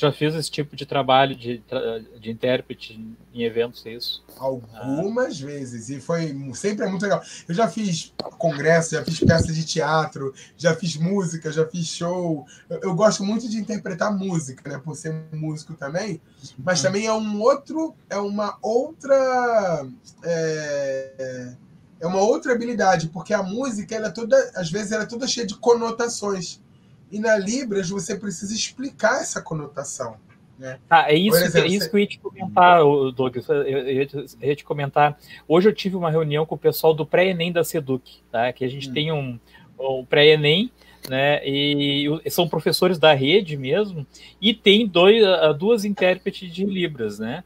já 0.00 0.12
fez 0.12 0.34
esse 0.34 0.50
tipo 0.50 0.76
de 0.76 0.84
trabalho 0.84 1.34
de, 1.34 1.62
de 2.20 2.30
intérprete 2.30 2.98
em 3.32 3.42
eventos, 3.42 3.84
é 3.86 3.90
isso? 3.90 4.24
Algumas 4.38 5.42
ah. 5.42 5.46
vezes, 5.46 5.88
e 5.88 6.00
foi 6.00 6.34
sempre 6.54 6.84
é 6.84 6.88
muito 6.88 7.02
legal. 7.02 7.22
Eu 7.48 7.54
já 7.54 7.68
fiz 7.68 8.12
congresso, 8.38 8.94
já 8.94 9.04
fiz 9.04 9.20
peças 9.20 9.54
de 9.54 9.64
teatro, 9.64 10.34
já 10.56 10.74
fiz 10.74 10.96
música, 10.96 11.50
já 11.50 11.66
fiz 11.66 11.86
show. 11.88 12.46
Eu, 12.68 12.80
eu 12.82 12.94
gosto 12.94 13.24
muito 13.24 13.48
de 13.48 13.58
interpretar 13.58 14.16
música, 14.16 14.68
né? 14.68 14.78
Por 14.78 14.94
ser 14.94 15.14
músico 15.32 15.74
também, 15.74 16.20
mas 16.58 16.82
também 16.82 17.06
é 17.06 17.12
um 17.12 17.40
outro, 17.40 17.94
é 18.08 18.16
uma 18.16 18.58
outra. 18.62 19.86
É, 20.22 21.54
é 22.00 22.06
uma 22.06 22.20
outra 22.20 22.52
habilidade, 22.52 23.08
porque 23.08 23.32
a 23.32 23.42
música, 23.42 23.94
ela 23.94 24.08
é 24.08 24.10
toda, 24.10 24.36
às 24.54 24.70
vezes, 24.70 24.92
ela 24.92 25.04
é 25.04 25.06
toda 25.06 25.26
cheia 25.26 25.46
de 25.46 25.56
conotações. 25.56 26.60
E 27.10 27.18
na 27.18 27.36
Libras 27.36 27.88
você 27.88 28.16
precisa 28.16 28.54
explicar 28.54 29.20
essa 29.20 29.40
conotação. 29.40 30.16
Né? 30.58 30.78
Ah, 30.88 31.12
é 31.12 31.14
isso, 31.14 31.36
exemplo, 31.36 31.68
é 31.68 31.72
isso 31.72 31.90
que 31.90 31.96
eu 31.96 32.00
ia 32.00 32.06
te 32.06 32.18
comentar, 32.18 32.80
Douglas. 33.14 33.48
Eu 33.48 33.88
ia, 33.88 34.06
te, 34.06 34.16
eu 34.16 34.48
ia 34.48 34.56
te 34.56 34.64
comentar. 34.64 35.18
Hoje 35.46 35.68
eu 35.68 35.74
tive 35.74 35.96
uma 35.96 36.10
reunião 36.10 36.46
com 36.46 36.54
o 36.54 36.58
pessoal 36.58 36.94
do 36.94 37.06
pré-ENEM 37.06 37.52
da 37.52 37.62
SEDUC, 37.62 38.22
tá? 38.32 38.52
que 38.52 38.64
a 38.64 38.68
gente 38.68 38.88
hum. 38.88 38.92
tem 38.92 39.12
um, 39.12 39.38
um 39.78 40.04
pré-ENEM, 40.04 40.70
né? 41.08 41.46
E 41.46 42.20
são 42.30 42.48
professores 42.48 42.98
da 42.98 43.12
rede 43.12 43.56
mesmo, 43.56 44.06
e 44.40 44.52
tem 44.54 44.86
dois, 44.86 45.22
duas 45.58 45.84
intérpretes 45.84 46.52
de 46.52 46.64
Libras, 46.64 47.18
né? 47.18 47.44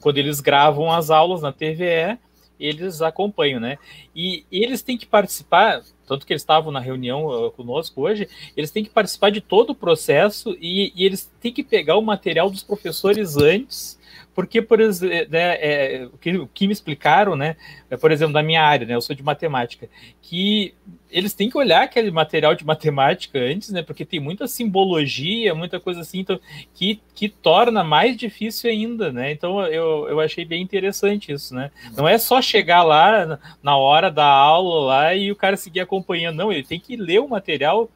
Quando 0.00 0.18
eles 0.18 0.40
gravam 0.40 0.92
as 0.92 1.10
aulas 1.10 1.42
na 1.42 1.52
TVE, 1.52 2.18
eles 2.60 3.02
acompanham, 3.02 3.58
né? 3.58 3.78
E 4.14 4.44
eles 4.52 4.82
têm 4.82 4.96
que 4.96 5.06
participar, 5.06 5.82
tanto 6.06 6.26
que 6.26 6.32
eles 6.32 6.42
estavam 6.42 6.72
na 6.72 6.80
reunião 6.80 7.26
uh, 7.26 7.50
conosco 7.52 8.02
hoje, 8.02 8.28
eles 8.56 8.70
têm 8.70 8.84
que 8.84 8.90
participar 8.90 9.30
de 9.30 9.40
todo 9.40 9.70
o 9.70 9.74
processo 9.74 10.56
e, 10.60 10.92
e 10.94 11.04
eles 11.04 11.30
têm 11.40 11.52
que 11.52 11.62
pegar 11.62 11.96
o 11.96 12.02
material 12.02 12.50
dos 12.50 12.62
professores 12.62 13.36
antes 13.36 13.98
porque, 14.34 14.62
por 14.62 14.80
exemplo, 14.80 15.30
né, 15.30 15.56
é, 15.60 16.08
o, 16.12 16.16
que, 16.16 16.36
o 16.36 16.46
que 16.46 16.66
me 16.66 16.72
explicaram, 16.72 17.36
né, 17.36 17.56
é, 17.90 17.96
por 17.96 18.10
exemplo, 18.10 18.32
da 18.32 18.42
minha 18.42 18.62
área, 18.62 18.86
né, 18.86 18.94
eu 18.94 19.00
sou 19.00 19.14
de 19.14 19.22
matemática, 19.22 19.88
que 20.22 20.74
eles 21.10 21.34
têm 21.34 21.50
que 21.50 21.58
olhar 21.58 21.82
aquele 21.82 22.10
material 22.10 22.54
de 22.54 22.64
matemática 22.66 23.38
antes, 23.38 23.70
né, 23.70 23.82
porque 23.82 24.04
tem 24.06 24.20
muita 24.20 24.48
simbologia, 24.48 25.54
muita 25.54 25.78
coisa 25.78 26.00
assim, 26.00 26.20
então, 26.20 26.40
que, 26.72 27.00
que 27.14 27.28
torna 27.28 27.84
mais 27.84 28.16
difícil 28.16 28.70
ainda, 28.70 29.12
né, 29.12 29.32
então 29.32 29.60
eu, 29.66 30.08
eu 30.08 30.20
achei 30.20 30.44
bem 30.44 30.62
interessante 30.62 31.30
isso, 31.30 31.54
né, 31.54 31.70
não 31.94 32.08
é 32.08 32.16
só 32.16 32.40
chegar 32.40 32.82
lá 32.82 33.38
na 33.62 33.76
hora 33.76 34.10
da 34.10 34.26
aula 34.26 34.86
lá 34.86 35.14
e 35.14 35.30
o 35.30 35.36
cara 35.36 35.56
seguir 35.58 35.80
acompanhando, 35.80 36.36
não, 36.36 36.50
ele 36.50 36.64
tem 36.64 36.80
que 36.80 36.96
ler 36.96 37.20
o 37.20 37.28
material 37.28 37.90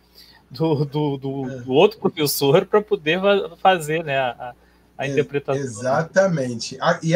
do, 0.50 0.84
do, 0.84 1.16
do, 1.16 1.64
do 1.64 1.72
outro 1.72 1.98
professor 1.98 2.66
para 2.66 2.82
poder 2.82 3.20
fazer, 3.58 4.04
né, 4.04 4.18
a, 4.18 4.54
a 4.96 5.06
interpretação. 5.06 5.62
Exatamente. 5.62 6.78
E, 7.02 7.14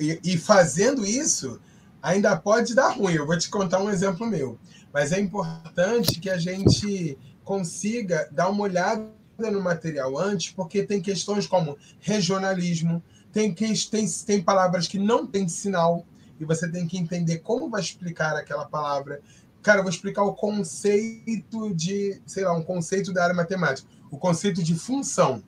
e, 0.00 0.20
e, 0.24 0.38
fazendo 0.38 1.04
isso, 1.04 1.60
ainda 2.02 2.36
pode 2.36 2.74
dar 2.74 2.90
ruim. 2.90 3.14
Eu 3.14 3.26
vou 3.26 3.36
te 3.36 3.48
contar 3.48 3.82
um 3.82 3.90
exemplo 3.90 4.26
meu. 4.26 4.58
Mas 4.92 5.12
é 5.12 5.20
importante 5.20 6.18
que 6.18 6.30
a 6.30 6.38
gente 6.38 7.18
consiga 7.44 8.28
dar 8.32 8.48
uma 8.48 8.62
olhada 8.62 9.06
no 9.38 9.60
material 9.60 10.18
antes, 10.18 10.52
porque 10.52 10.82
tem 10.82 11.00
questões 11.00 11.46
como 11.46 11.78
regionalismo, 12.00 13.02
tem, 13.32 13.54
tem, 13.54 13.74
tem 14.26 14.42
palavras 14.42 14.86
que 14.86 14.98
não 14.98 15.26
tem 15.26 15.48
sinal, 15.48 16.04
e 16.38 16.44
você 16.44 16.68
tem 16.70 16.86
que 16.86 16.98
entender 16.98 17.38
como 17.38 17.68
vai 17.68 17.80
explicar 17.80 18.34
aquela 18.36 18.64
palavra. 18.64 19.20
Cara, 19.62 19.78
eu 19.78 19.82
vou 19.82 19.90
explicar 19.90 20.22
o 20.22 20.34
conceito 20.34 21.74
de, 21.74 22.20
sei 22.26 22.44
lá, 22.44 22.52
um 22.54 22.62
conceito 22.62 23.12
da 23.12 23.22
área 23.22 23.34
matemática, 23.34 23.88
o 24.10 24.18
conceito 24.18 24.62
de 24.62 24.74
função. 24.74 25.42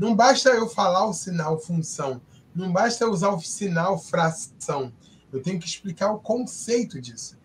Não 0.00 0.16
basta 0.16 0.48
eu 0.48 0.66
falar 0.66 1.04
o 1.04 1.12
sinal 1.12 1.58
função, 1.58 2.22
não 2.54 2.72
basta 2.72 3.04
eu 3.04 3.10
usar 3.10 3.32
o 3.32 3.40
sinal 3.40 3.98
fração. 3.98 4.90
Eu 5.30 5.42
tenho 5.42 5.60
que 5.60 5.66
explicar 5.66 6.10
o 6.10 6.18
conceito 6.18 6.98
disso. 6.98 7.38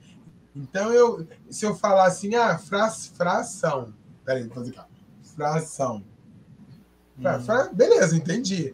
Então, 0.55 0.89
eu, 0.93 1.27
se 1.49 1.65
eu 1.65 1.75
falar 1.75 2.05
assim, 2.05 2.33
ah, 2.33 2.57
fra, 2.57 2.89
fração. 2.89 3.93
Peraí, 4.23 4.43
vou 4.43 4.53
fazer 4.53 4.71
cá. 4.71 4.87
Fração. 5.35 6.01
Fra, 7.21 7.37
hum. 7.37 7.41
fra, 7.41 7.69
beleza, 7.73 8.15
entendi. 8.15 8.73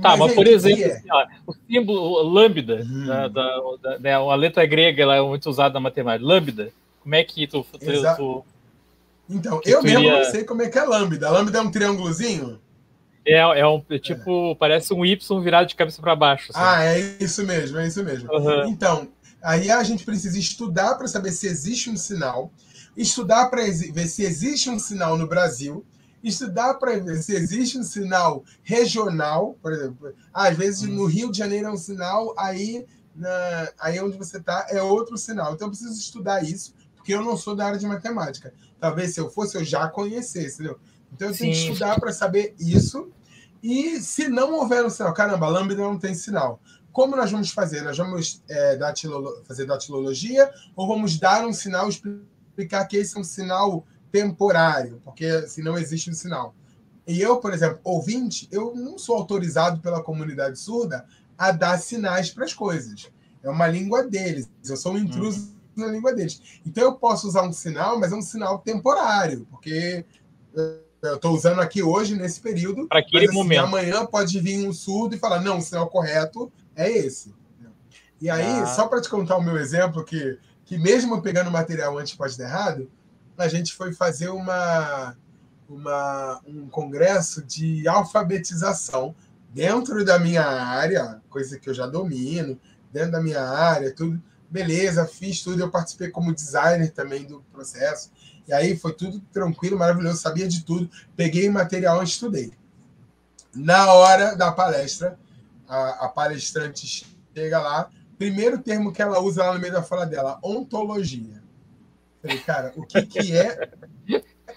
Tá, 0.00 0.16
mas, 0.16 0.20
mas 0.20 0.34
por 0.36 0.46
exemplo, 0.46 0.84
é? 0.84 0.92
assim, 0.92 1.08
ó, 1.10 1.26
o 1.48 1.54
símbolo 1.66 2.22
lambda, 2.22 2.84
hum. 2.84 3.06
da, 3.06 3.26
da, 3.26 3.60
da, 3.82 3.98
né, 3.98 4.14
a 4.14 4.34
letra 4.36 4.64
grega 4.64 5.02
ela 5.02 5.16
é 5.16 5.20
muito 5.20 5.50
usada 5.50 5.74
na 5.74 5.80
matemática. 5.80 6.24
Lambda, 6.24 6.72
como 7.00 7.16
é 7.16 7.24
que 7.24 7.48
tu, 7.48 7.66
tu, 7.72 7.78
tu 8.16 8.44
então, 9.28 9.60
eu 9.64 9.82
mesmo 9.82 10.00
iria... 10.00 10.18
não 10.18 10.30
sei 10.30 10.44
como 10.44 10.62
é 10.62 10.68
que 10.68 10.78
é 10.78 10.84
lambda. 10.84 11.28
A 11.28 11.30
lambda 11.30 11.58
é 11.58 11.60
um 11.62 11.70
triângulozinho? 11.70 12.60
É, 13.26 13.38
é 13.38 13.66
um 13.66 13.82
é 13.88 13.98
tipo, 13.98 14.52
é. 14.52 14.54
parece 14.54 14.92
um 14.92 15.04
Y 15.04 15.40
virado 15.42 15.66
de 15.66 15.74
cabeça 15.74 16.00
para 16.00 16.14
baixo. 16.14 16.52
Assim. 16.52 16.60
Ah, 16.62 16.84
é 16.84 17.16
isso 17.18 17.42
mesmo, 17.44 17.78
é 17.78 17.86
isso 17.86 18.04
mesmo. 18.04 18.30
Uhum. 18.30 18.68
Então, 18.68 19.08
aí 19.42 19.70
a 19.70 19.82
gente 19.82 20.04
precisa 20.04 20.38
estudar 20.38 20.96
para 20.96 21.08
saber 21.08 21.32
se 21.32 21.46
existe 21.46 21.88
um 21.88 21.96
sinal, 21.96 22.52
estudar 22.96 23.46
para 23.46 23.62
ver 23.62 24.06
se 24.06 24.22
existe 24.22 24.68
um 24.68 24.78
sinal 24.78 25.16
no 25.16 25.26
Brasil, 25.26 25.84
estudar 26.22 26.74
para 26.74 26.98
ver 26.98 27.22
se 27.22 27.34
existe 27.34 27.78
um 27.78 27.82
sinal 27.82 28.44
regional, 28.62 29.56
por 29.62 29.72
exemplo. 29.72 30.12
Às 30.32 30.56
vezes 30.56 30.82
hum. 30.82 30.94
no 30.94 31.06
Rio 31.06 31.30
de 31.32 31.38
Janeiro 31.38 31.68
é 31.68 31.70
um 31.70 31.78
sinal, 31.78 32.34
aí, 32.36 32.84
na, 33.16 33.68
aí 33.80 34.00
onde 34.00 34.18
você 34.18 34.36
está 34.36 34.66
é 34.68 34.82
outro 34.82 35.16
sinal. 35.16 35.54
Então 35.54 35.66
eu 35.66 35.70
preciso 35.70 35.98
estudar 35.98 36.44
isso, 36.44 36.74
porque 37.04 37.12
eu 37.12 37.22
não 37.22 37.36
sou 37.36 37.54
da 37.54 37.66
área 37.66 37.78
de 37.78 37.86
matemática. 37.86 38.54
Talvez 38.80 39.12
se 39.12 39.20
eu 39.20 39.28
fosse, 39.28 39.58
eu 39.58 39.62
já 39.62 39.86
conhecesse, 39.88 40.54
entendeu? 40.54 40.78
Então 41.12 41.28
eu 41.28 41.36
tenho 41.36 41.52
que 41.52 41.58
estudar 41.58 42.00
para 42.00 42.10
saber 42.14 42.54
isso. 42.58 43.10
E 43.62 44.00
se 44.00 44.26
não 44.26 44.54
houver 44.54 44.82
um 44.82 44.88
sinal, 44.88 45.12
caramba, 45.12 45.44
a 45.44 45.50
lambda 45.50 45.74
não 45.74 45.98
tem 45.98 46.14
sinal. 46.14 46.58
Como 46.90 47.14
nós 47.14 47.30
vamos 47.30 47.50
fazer? 47.50 47.82
Nós 47.82 47.98
vamos 47.98 48.42
é, 48.48 48.76
datilolo 48.76 49.42
fazer 49.44 49.66
datilologia 49.66 50.50
ou 50.74 50.88
vamos 50.88 51.18
dar 51.18 51.46
um 51.46 51.52
sinal, 51.52 51.90
explicar 51.90 52.86
que 52.86 52.96
esse 52.96 53.18
é 53.18 53.20
um 53.20 53.24
sinal 53.24 53.86
temporário, 54.10 54.98
porque 55.04 55.46
se 55.46 55.62
não 55.62 55.76
existe 55.76 56.08
um 56.08 56.14
sinal. 56.14 56.54
E 57.06 57.20
eu, 57.20 57.36
por 57.36 57.52
exemplo, 57.52 57.80
ouvinte, 57.84 58.48
eu 58.50 58.74
não 58.74 58.96
sou 58.96 59.16
autorizado 59.16 59.78
pela 59.80 60.02
comunidade 60.02 60.58
surda 60.58 61.04
a 61.36 61.52
dar 61.52 61.78
sinais 61.78 62.30
para 62.30 62.46
as 62.46 62.54
coisas. 62.54 63.10
É 63.42 63.50
uma 63.50 63.66
língua 63.66 64.04
deles. 64.04 64.48
Eu 64.66 64.76
sou 64.78 64.94
um 64.94 64.98
intruso 64.98 65.50
hum 65.50 65.53
na 65.80 65.86
língua 65.86 66.14
deles. 66.14 66.60
Então 66.66 66.84
eu 66.84 66.94
posso 66.94 67.28
usar 67.28 67.42
um 67.42 67.52
sinal, 67.52 67.98
mas 67.98 68.12
é 68.12 68.16
um 68.16 68.22
sinal 68.22 68.58
temporário, 68.58 69.46
porque 69.50 70.04
eu 71.02 71.16
estou 71.16 71.34
usando 71.34 71.60
aqui 71.60 71.82
hoje, 71.82 72.16
nesse 72.16 72.40
período. 72.40 72.88
Para 72.88 73.00
aquele 73.00 73.26
mas, 73.26 73.30
assim, 73.30 73.38
momento. 73.38 73.64
Amanhã 73.64 74.06
pode 74.06 74.40
vir 74.40 74.66
um 74.66 74.72
surdo 74.72 75.14
e 75.14 75.18
falar: 75.18 75.40
não, 75.40 75.58
o 75.58 75.62
sinal 75.62 75.88
correto 75.88 76.50
é 76.74 76.90
esse. 76.90 77.34
E 78.20 78.30
aí, 78.30 78.60
ah. 78.62 78.66
só 78.66 78.88
para 78.88 79.00
te 79.00 79.08
contar 79.08 79.36
o 79.36 79.42
meu 79.42 79.58
exemplo, 79.58 80.04
que, 80.04 80.38
que 80.64 80.78
mesmo 80.78 81.20
pegando 81.20 81.50
material 81.50 81.98
antes 81.98 82.14
pode 82.14 82.38
dar 82.38 82.44
errado, 82.44 82.90
a 83.36 83.48
gente 83.48 83.74
foi 83.74 83.92
fazer 83.92 84.28
uma, 84.28 85.16
uma, 85.68 86.40
um 86.46 86.68
congresso 86.68 87.42
de 87.42 87.86
alfabetização 87.86 89.14
dentro 89.52 90.04
da 90.04 90.18
minha 90.18 90.44
área, 90.44 91.20
coisa 91.28 91.58
que 91.58 91.68
eu 91.68 91.74
já 91.74 91.86
domino, 91.86 92.58
dentro 92.92 93.12
da 93.12 93.20
minha 93.20 93.42
área, 93.42 93.94
tudo, 93.94 94.22
beleza, 94.54 95.04
fiz 95.04 95.42
tudo, 95.42 95.60
eu 95.60 95.68
participei 95.68 96.10
como 96.10 96.32
designer 96.32 96.92
também 96.92 97.24
do 97.24 97.40
processo. 97.52 98.12
E 98.46 98.52
aí 98.52 98.76
foi 98.76 98.92
tudo 98.92 99.18
tranquilo, 99.32 99.76
maravilhoso, 99.76 100.18
sabia 100.18 100.46
de 100.46 100.64
tudo, 100.64 100.88
peguei 101.16 101.50
material 101.50 102.00
e 102.00 102.04
estudei. 102.04 102.52
Na 103.52 103.92
hora 103.92 104.36
da 104.36 104.52
palestra, 104.52 105.18
a, 105.66 106.04
a 106.04 106.08
palestrante 106.08 107.04
chega 107.34 107.58
lá, 107.58 107.90
primeiro 108.16 108.56
termo 108.58 108.92
que 108.92 109.02
ela 109.02 109.18
usa 109.18 109.42
lá 109.42 109.54
no 109.54 109.58
meio 109.58 109.72
da 109.72 109.82
fala 109.82 110.06
dela, 110.06 110.38
ontologia. 110.40 111.42
Falei, 112.22 112.38
cara, 112.38 112.72
o 112.76 112.86
que, 112.86 113.02
que 113.02 113.36
é 113.36 113.72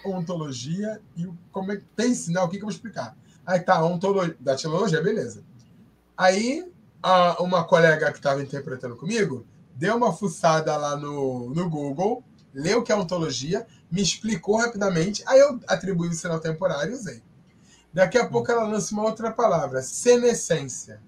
ontologia 0.05 1.01
e 1.15 1.27
como 1.51 1.71
é 1.71 1.77
que 1.77 1.86
tem 1.95 2.13
sinal? 2.13 2.45
O 2.45 2.49
que, 2.49 2.57
que 2.57 2.63
eu 2.63 2.67
vou 2.67 2.73
explicar? 2.73 3.17
Aí 3.43 3.60
tá, 3.62 3.83
ontologia, 3.83 4.38
datilologia, 4.39 5.01
beleza. 5.01 5.43
Aí 6.15 6.71
a, 7.01 7.41
uma 7.41 7.63
colega 7.63 8.12
que 8.12 8.19
estava 8.19 8.43
interpretando 8.43 8.95
comigo 8.95 9.43
deu 9.77 9.95
uma 9.95 10.11
fuçada 10.11 10.75
lá 10.75 10.95
no, 10.95 11.49
no 11.53 11.69
Google, 11.69 12.23
leu 12.53 12.79
o 12.79 12.83
que 12.83 12.91
é 12.91 12.95
ontologia, 12.95 13.65
me 13.91 14.01
explicou 14.01 14.57
rapidamente, 14.57 15.23
aí 15.27 15.39
eu 15.39 15.59
atribuí 15.67 16.09
o 16.09 16.13
sinal 16.13 16.39
temporário 16.39 16.91
e 16.91 16.95
usei. 16.95 17.23
Daqui 17.93 18.17
a 18.17 18.27
pouco 18.27 18.51
ela 18.51 18.63
lança 18.63 18.93
uma 18.93 19.03
outra 19.03 19.31
palavra, 19.31 19.81
senescência. 19.81 21.01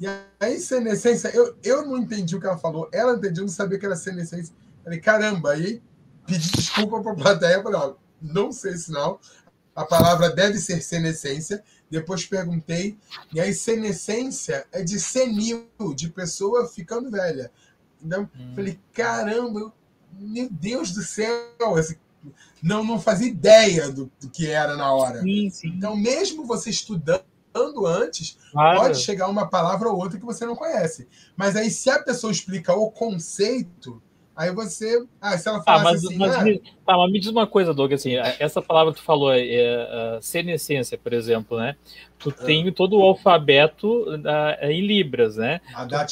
E 0.00 0.06
aí, 0.40 0.58
senescência, 0.58 1.28
eu, 1.28 1.56
eu 1.62 1.86
não 1.86 1.98
entendi 1.98 2.34
o 2.34 2.40
que 2.40 2.46
ela 2.46 2.58
falou, 2.58 2.88
ela 2.92 3.14
entendeu, 3.14 3.44
não 3.44 3.48
sabia 3.48 3.78
que 3.78 3.86
era 3.86 3.94
senescência. 3.94 4.54
Falei, 4.82 4.98
caramba, 4.98 5.52
aí 5.52 5.82
pedi 6.26 6.50
desculpa 6.50 7.00
para 7.02 7.12
a 7.12 7.14
plateia, 7.16 7.62
falei, 7.62 7.78
ó, 7.78 7.94
não 8.20 8.50
sei 8.50 8.76
sinal, 8.76 9.20
a 9.74 9.84
palavra 9.84 10.30
deve 10.30 10.58
ser 10.58 10.82
senescência. 10.82 11.62
Depois 11.90 12.26
perguntei, 12.26 12.98
e 13.32 13.40
aí 13.40 13.52
senescência 13.52 14.66
é 14.72 14.82
de 14.82 14.98
senil, 14.98 15.68
de 15.94 16.08
pessoa 16.08 16.66
ficando 16.66 17.10
velha. 17.10 17.52
Então, 18.02 18.28
hum. 18.36 18.52
falei, 18.54 18.78
caramba, 18.92 19.72
meu 20.12 20.48
Deus 20.50 20.92
do 20.92 21.02
céu, 21.02 21.76
assim, 21.76 21.96
não, 22.62 22.84
não 22.84 23.00
fazia 23.00 23.28
ideia 23.28 23.90
do, 23.90 24.10
do 24.20 24.30
que 24.30 24.48
era 24.48 24.76
na 24.76 24.92
hora. 24.92 25.20
Sim, 25.20 25.50
sim. 25.50 25.68
Então, 25.68 25.96
mesmo 25.96 26.46
você 26.46 26.70
estudando 26.70 27.24
antes, 27.86 28.38
claro. 28.50 28.80
pode 28.80 28.98
chegar 28.98 29.28
uma 29.28 29.48
palavra 29.48 29.88
ou 29.88 29.96
outra 29.96 30.18
que 30.18 30.24
você 30.24 30.44
não 30.46 30.56
conhece. 30.56 31.06
Mas 31.36 31.56
aí, 31.56 31.70
se 31.70 31.90
a 31.90 32.02
pessoa 32.02 32.32
explica 32.32 32.74
o 32.74 32.90
conceito, 32.90 34.02
Aí 34.36 34.52
você. 34.52 35.04
Ah, 35.20 35.38
se 35.38 35.48
ela 35.48 35.62
falasse 35.62 35.80
ah, 35.80 35.90
mas, 35.92 36.04
assim. 36.04 36.18
Mas, 36.18 36.34
ah, 36.34 36.42
me, 36.42 36.58
tá, 36.58 36.96
mas 36.98 37.12
me 37.12 37.20
diz 37.20 37.30
uma 37.30 37.46
coisa, 37.46 37.72
Doug, 37.72 37.92
assim, 37.92 38.16
essa 38.16 38.60
palavra 38.60 38.92
que 38.92 38.98
tu 38.98 39.04
falou, 39.04 39.32
é, 39.32 39.46
é, 39.46 40.18
senescência, 40.20 40.98
por 40.98 41.12
exemplo, 41.12 41.58
né? 41.58 41.76
Tu 42.18 42.30
ah. 42.30 42.44
tem 42.44 42.72
todo 42.72 42.98
o 42.98 43.02
alfabeto 43.02 44.02
uh, 44.10 44.64
em 44.64 44.84
Libras, 44.84 45.36
né? 45.36 45.60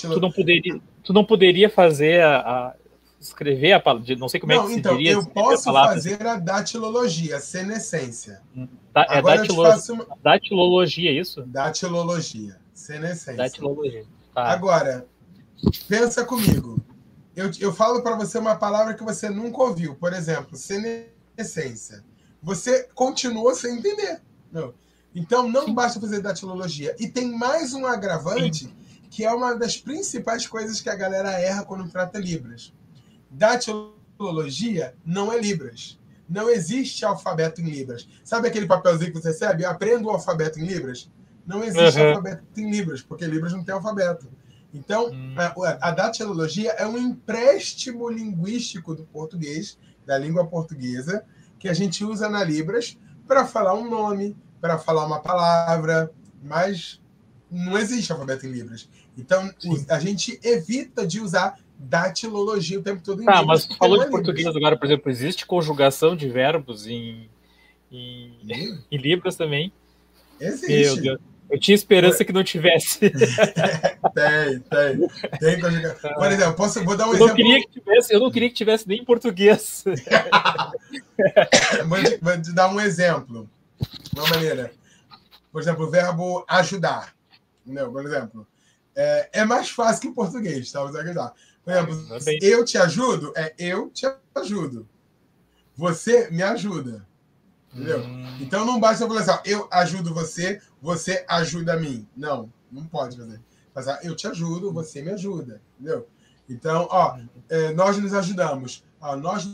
Tu, 0.00 0.08
tu, 0.08 0.20
não 0.20 0.30
poderia, 0.30 0.80
tu 1.02 1.12
não 1.12 1.24
poderia 1.24 1.68
fazer 1.68 2.22
a, 2.22 2.38
a 2.38 2.74
escrever 3.20 3.72
a 3.72 3.80
palavra, 3.80 4.14
não 4.16 4.28
sei 4.28 4.38
como 4.38 4.52
não, 4.52 4.64
é 4.64 4.66
que 4.68 4.74
então, 4.74 4.92
se 4.92 4.98
diria. 4.98 5.12
Eu 5.12 5.26
posso 5.26 5.70
a 5.70 5.88
fazer 5.88 6.24
a 6.24 6.36
datilologia, 6.36 7.40
senescência. 7.40 8.40
Da, 8.92 9.06
é 9.10 9.20
datilo, 9.22 9.62
uma... 9.62 10.06
datilologia, 10.22 11.10
é 11.10 11.14
isso? 11.14 11.42
Datilologia, 11.42 12.56
senescência. 12.72 13.36
Datilologia. 13.36 14.04
Tá. 14.32 14.44
Agora, 14.44 15.06
pensa 15.88 16.24
comigo 16.24 16.80
eu, 17.34 17.50
eu 17.58 17.72
falo 17.72 18.02
para 18.02 18.16
você 18.16 18.38
uma 18.38 18.56
palavra 18.56 18.94
que 18.94 19.02
você 19.02 19.28
nunca 19.30 19.62
ouviu, 19.62 19.94
por 19.94 20.12
exemplo, 20.12 20.56
senescência. 20.56 22.04
Você 22.42 22.88
continuou 22.94 23.54
sem 23.54 23.78
entender. 23.78 24.20
Não. 24.50 24.74
Então, 25.14 25.48
não 25.48 25.72
basta 25.72 26.00
fazer 26.00 26.20
datilologia. 26.20 26.94
E 26.98 27.08
tem 27.08 27.30
mais 27.30 27.74
um 27.74 27.86
agravante, 27.86 28.74
que 29.10 29.24
é 29.24 29.32
uma 29.32 29.54
das 29.54 29.76
principais 29.76 30.46
coisas 30.46 30.80
que 30.80 30.88
a 30.88 30.96
galera 30.96 31.32
erra 31.32 31.64
quando 31.64 31.88
trata 31.90 32.18
Libras. 32.18 32.72
Datilologia 33.30 34.94
não 35.04 35.32
é 35.32 35.38
Libras. 35.38 35.98
Não 36.28 36.48
existe 36.48 37.04
alfabeto 37.04 37.60
em 37.60 37.64
Libras. 37.64 38.08
Sabe 38.24 38.48
aquele 38.48 38.66
papelzinho 38.66 39.12
que 39.12 39.20
você 39.20 39.28
recebe? 39.28 39.64
Aprenda 39.64 40.06
o 40.06 40.10
alfabeto 40.10 40.58
em 40.58 40.66
Libras? 40.66 41.10
Não 41.46 41.62
existe 41.62 42.00
uhum. 42.00 42.08
alfabeto 42.08 42.42
em 42.56 42.70
Libras, 42.70 43.02
porque 43.02 43.26
Libras 43.26 43.52
não 43.52 43.64
tem 43.64 43.74
alfabeto. 43.74 44.28
Então, 44.72 45.10
hum. 45.10 45.34
a, 45.36 45.88
a 45.88 45.90
datilologia 45.90 46.70
é 46.72 46.86
um 46.86 46.96
empréstimo 46.96 48.08
linguístico 48.08 48.94
do 48.94 49.04
português, 49.04 49.78
da 50.06 50.16
língua 50.18 50.46
portuguesa, 50.46 51.24
que 51.58 51.68
a 51.68 51.74
gente 51.74 52.04
usa 52.04 52.28
na 52.28 52.42
Libras 52.42 52.98
para 53.26 53.46
falar 53.46 53.74
um 53.74 53.88
nome, 53.88 54.36
para 54.60 54.78
falar 54.78 55.06
uma 55.06 55.20
palavra, 55.20 56.10
mas 56.42 57.00
não 57.50 57.76
existe 57.76 58.10
alfabeto 58.10 58.46
em 58.46 58.50
Libras. 58.50 58.88
Então, 59.16 59.52
Sim. 59.58 59.84
a 59.88 59.98
gente 60.00 60.40
evita 60.42 61.06
de 61.06 61.20
usar 61.20 61.58
datilologia 61.78 62.78
o 62.78 62.82
tempo 62.82 63.02
todo 63.02 63.22
em 63.22 63.26
Tá, 63.26 63.40
Libras, 63.40 63.46
mas 63.46 63.66
tu 63.66 63.76
falou 63.76 63.98
de 63.98 64.06
é 64.06 64.08
português 64.08 64.46
agora, 64.46 64.76
por 64.76 64.86
exemplo, 64.86 65.10
existe 65.10 65.44
conjugação 65.44 66.16
de 66.16 66.28
verbos 66.28 66.86
em, 66.86 67.28
em, 67.90 68.38
em 68.90 68.96
Libras 68.96 69.36
também? 69.36 69.72
Existe. 70.40 71.18
Eu 71.52 71.60
tinha 71.60 71.74
esperança 71.74 72.24
que 72.24 72.32
não 72.32 72.42
tivesse. 72.42 72.98
tem, 73.10 73.12
tem. 74.70 75.06
Tem 75.38 75.60
Por 75.60 75.70
exemplo, 76.32 76.54
posso, 76.54 76.82
vou 76.82 76.96
dar 76.96 77.06
um 77.06 77.10
eu 77.10 77.16
exemplo. 77.16 77.28
Não 77.28 77.36
queria 77.36 77.60
que 77.60 77.68
tivesse, 77.68 78.14
eu 78.14 78.20
não 78.20 78.30
queria 78.30 78.48
que 78.48 78.54
tivesse 78.54 78.88
nem 78.88 79.00
em 79.00 79.04
português. 79.04 79.84
vou, 81.86 82.02
te, 82.02 82.16
vou 82.22 82.40
te 82.40 82.54
dar 82.54 82.72
um 82.72 82.80
exemplo. 82.80 83.50
Uma 84.16 84.30
maneira. 84.30 84.72
Por 85.52 85.60
exemplo, 85.60 85.84
o 85.84 85.90
verbo 85.90 86.42
ajudar. 86.48 87.14
Não, 87.66 87.92
por 87.92 88.06
exemplo. 88.06 88.46
É, 88.96 89.40
é 89.40 89.44
mais 89.44 89.68
fácil 89.68 90.00
que 90.00 90.08
em 90.08 90.14
português, 90.14 90.72
tá? 90.72 90.80
Você 90.80 91.00
ajudar. 91.00 91.34
Por 91.62 91.70
exemplo, 91.70 91.94
ah, 92.12 92.18
eu 92.40 92.64
te 92.64 92.78
ajudo 92.78 93.30
é 93.36 93.52
eu 93.58 93.90
te 93.90 94.10
ajudo. 94.34 94.88
Você 95.76 96.30
me 96.30 96.42
ajuda. 96.42 97.06
Entendeu? 97.72 98.00
Hum. 98.00 98.36
Então 98.40 98.66
não 98.66 98.78
basta 98.78 99.04
eu 99.04 99.08
falar 99.08 99.20
assim, 99.20 99.30
ó, 99.30 99.40
eu 99.44 99.68
ajudo 99.70 100.12
você, 100.12 100.60
você 100.80 101.24
ajuda 101.28 101.74
a 101.74 101.76
mim. 101.76 102.06
Não, 102.16 102.52
não 102.70 102.84
pode 102.84 103.16
fazer. 103.16 103.40
Mas, 103.74 103.86
eu 104.04 104.14
te 104.14 104.26
ajudo, 104.26 104.72
você 104.72 105.00
me 105.00 105.10
ajuda. 105.10 105.60
Entendeu? 105.78 106.06
Então, 106.48 106.86
ó, 106.90 107.18
é, 107.48 107.72
nós 107.72 107.96
nos 107.96 108.12
ajudamos. 108.12 108.84
Ó, 109.00 109.16
nós 109.16 109.48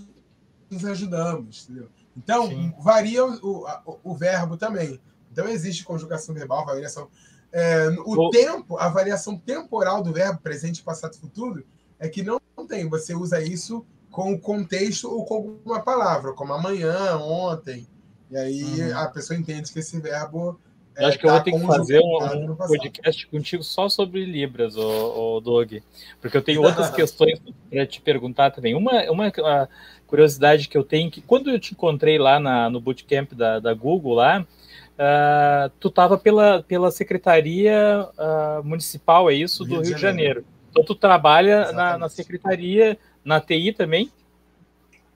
nos 0.71 0.85
ajudamos. 0.85 1.65
Entendeu? 1.69 1.89
Então, 2.17 2.49
Sim. 2.49 2.75
varia 2.81 3.25
o, 3.25 3.65
o, 3.87 3.99
o, 4.03 4.15
verbo 4.15 4.57
também. 4.57 5.01
Então, 5.31 5.49
existe 5.49 5.85
conjugação 5.85 6.35
verbal, 6.35 6.67
variação. 6.67 7.09
É, 7.53 7.89
o 8.05 8.31
tempo, 8.31 8.77
a 8.77 8.89
variação 8.89 9.39
temporal 9.39 10.03
do 10.03 10.13
verbo, 10.13 10.41
presente, 10.41 10.83
passado 10.83 11.15
e 11.15 11.21
futuro, 11.21 11.65
é 11.99 12.09
que 12.09 12.23
não, 12.23 12.41
não 12.57 12.67
tem. 12.67 12.89
Você 12.89 13.15
usa 13.15 13.41
isso 13.41 13.87
com 14.11 14.33
o 14.33 14.41
contexto 14.41 15.09
ou 15.09 15.25
com 15.25 15.35
alguma 15.35 15.81
palavra, 15.81 16.33
como 16.33 16.53
amanhã, 16.53 17.17
ontem. 17.19 17.87
E 18.31 18.37
aí 18.37 18.63
uhum. 18.63 18.99
a 18.99 19.07
pessoa 19.09 19.39
entende 19.39 19.73
que 19.73 19.79
esse 19.79 19.99
verbo. 20.01 20.61
Eu 20.97 21.07
acho 21.07 21.17
é, 21.17 21.21
que 21.21 21.27
eu 21.27 21.31
vou 21.31 21.41
ter 21.41 21.53
que 21.53 21.61
fazer 21.61 22.01
um, 22.01 22.51
um 22.51 22.57
podcast 22.57 23.27
contigo 23.29 23.63
só 23.63 23.89
sobre 23.89 24.25
Libras, 24.25 24.77
o, 24.77 25.37
o 25.37 25.41
Doug, 25.41 25.75
porque 26.21 26.37
eu 26.37 26.43
tenho 26.43 26.61
outras 26.61 26.91
questões 26.95 27.41
para 27.71 27.87
te 27.87 28.01
perguntar 28.01 28.51
também. 28.51 28.75
Uma, 28.75 29.05
uma 29.11 29.33
curiosidade 30.09 30.69
que 30.69 30.77
eu 30.77 30.83
tenho, 30.83 31.11
que 31.11 31.21
quando 31.21 31.51
eu 31.51 31.61
te 31.61 31.73
encontrei 31.73 32.19
lá 32.19 32.41
na, 32.41 32.69
no 32.69 32.81
bootcamp 32.81 33.33
da, 33.33 33.61
da 33.61 33.73
Google, 33.73 34.15
lá, 34.15 34.41
uh, 34.41 35.71
tu 35.79 35.87
estava 35.87 36.19
pela, 36.19 36.65
pela 36.65 36.91
Secretaria 36.91 38.09
uh, 38.19 38.65
Municipal, 38.65 39.31
é 39.31 39.35
isso, 39.35 39.65
do 39.65 39.77
Rio, 39.77 39.83
Rio 39.83 39.95
de 39.95 40.01
Janeiro. 40.01 40.41
Janeiro. 40.41 40.45
Então 40.71 40.85
tu 40.85 40.97
trabalha 40.97 41.71
na, 41.71 41.97
na 41.97 42.09
Secretaria, 42.09 42.99
na 43.25 43.41
TI 43.41 43.73
também? 43.73 44.11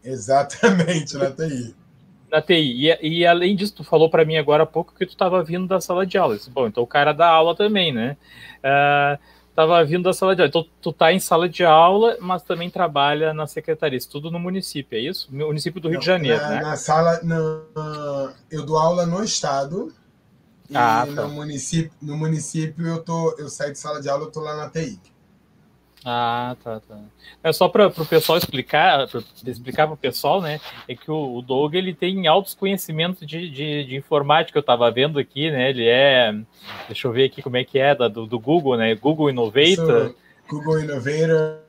Exatamente, 0.04 1.16
na 1.16 1.30
TI 1.30 1.74
na 2.32 2.40
TI. 2.40 2.88
E, 3.02 3.18
e 3.20 3.26
além 3.26 3.54
disso, 3.54 3.74
tu 3.76 3.84
falou 3.84 4.08
para 4.08 4.24
mim 4.24 4.38
agora 4.38 4.62
há 4.62 4.66
pouco 4.66 4.94
que 4.94 5.04
tu 5.04 5.10
estava 5.10 5.44
vindo 5.44 5.66
da 5.66 5.80
sala 5.82 6.06
de 6.06 6.16
aula. 6.16 6.34
Disse, 6.34 6.50
Bom, 6.50 6.66
então 6.66 6.82
o 6.82 6.86
cara 6.86 7.12
dá 7.12 7.28
aula 7.28 7.54
também, 7.54 7.92
né? 7.92 8.16
Uh, 8.58 9.18
tava 9.54 9.84
vindo 9.84 10.04
da 10.04 10.14
sala 10.14 10.34
de 10.34 10.40
aula. 10.40 10.48
Então, 10.48 10.66
tu 10.80 10.92
tá 10.94 11.12
em 11.12 11.20
sala 11.20 11.46
de 11.46 11.62
aula, 11.62 12.16
mas 12.20 12.42
também 12.42 12.70
trabalha 12.70 13.34
na 13.34 13.46
secretaria. 13.46 13.98
Tudo 14.10 14.30
no 14.30 14.40
município, 14.40 14.96
é 14.96 15.02
isso? 15.02 15.28
No 15.30 15.48
município 15.48 15.78
do 15.78 15.88
Rio 15.88 15.96
Não, 15.96 16.00
de 16.00 16.06
Janeiro, 16.06 16.40
na, 16.40 16.48
né? 16.48 16.62
Na 16.62 16.76
sala, 16.76 17.20
eu 18.50 18.64
dou 18.64 18.78
aula 18.78 19.04
no 19.04 19.22
estado. 19.22 19.92
E 20.70 20.76
ah, 20.76 21.06
tá. 21.14 21.22
no 21.22 21.34
município, 21.34 21.92
no 22.00 22.16
município 22.16 22.86
eu 22.86 23.02
tô, 23.02 23.36
eu 23.38 23.50
saio 23.50 23.72
de 23.72 23.78
sala 23.78 24.00
de 24.00 24.08
aula, 24.08 24.24
eu 24.24 24.30
tô 24.30 24.40
lá 24.40 24.56
na 24.56 24.70
TI. 24.70 24.98
Ah, 26.04 26.56
tá, 26.62 26.80
tá. 26.80 26.98
É 27.42 27.52
só 27.52 27.68
para 27.68 27.86
o 27.86 28.06
pessoal 28.06 28.36
explicar, 28.36 29.08
para 29.08 29.20
explicar 29.46 29.86
para 29.86 29.94
o 29.94 29.96
pessoal, 29.96 30.40
né? 30.40 30.60
É 30.88 30.96
que 30.96 31.10
o, 31.10 31.36
o 31.36 31.42
Doug 31.42 31.74
ele 31.74 31.94
tem 31.94 32.26
altos 32.26 32.54
conhecimentos 32.54 33.26
de, 33.26 33.48
de, 33.48 33.84
de 33.84 33.96
informática, 33.96 34.58
eu 34.58 34.60
estava 34.60 34.90
vendo 34.90 35.18
aqui, 35.18 35.50
né? 35.50 35.70
Ele 35.70 35.86
é, 35.86 36.34
deixa 36.88 37.06
eu 37.06 37.12
ver 37.12 37.24
aqui 37.24 37.40
como 37.40 37.56
é 37.56 37.64
que 37.64 37.78
é, 37.78 37.94
da, 37.94 38.08
do, 38.08 38.26
do 38.26 38.38
Google, 38.38 38.76
né? 38.76 38.94
Google 38.94 39.30
Innovator. 39.30 40.14
Google 40.48 40.80
Innovator. 40.80 41.60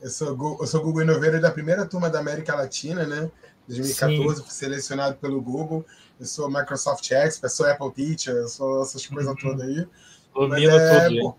Eu 0.00 0.10
sou, 0.10 0.58
eu 0.60 0.66
sou 0.66 0.82
Google 0.82 1.02
Inovator 1.02 1.40
da 1.40 1.50
primeira 1.50 1.86
turma 1.86 2.10
da 2.10 2.18
América 2.18 2.54
Latina, 2.54 3.06
né? 3.06 3.30
2014, 3.68 4.36
Sim. 4.36 4.42
fui 4.42 4.52
selecionado 4.52 5.16
pelo 5.16 5.40
Google. 5.40 5.84
Eu 6.18 6.26
sou 6.26 6.50
Microsoft 6.50 7.10
Expert, 7.10 7.52
sou 7.52 7.66
Apple 7.66 7.92
Teacher, 7.92 8.48
sou 8.48 8.82
essas 8.82 9.06
coisas 9.06 9.30
uhum. 9.30 9.36
todas 9.36 9.60
aí. 9.60 9.86
Mas 10.34 10.64
é, 10.64 11.08
por, 11.20 11.36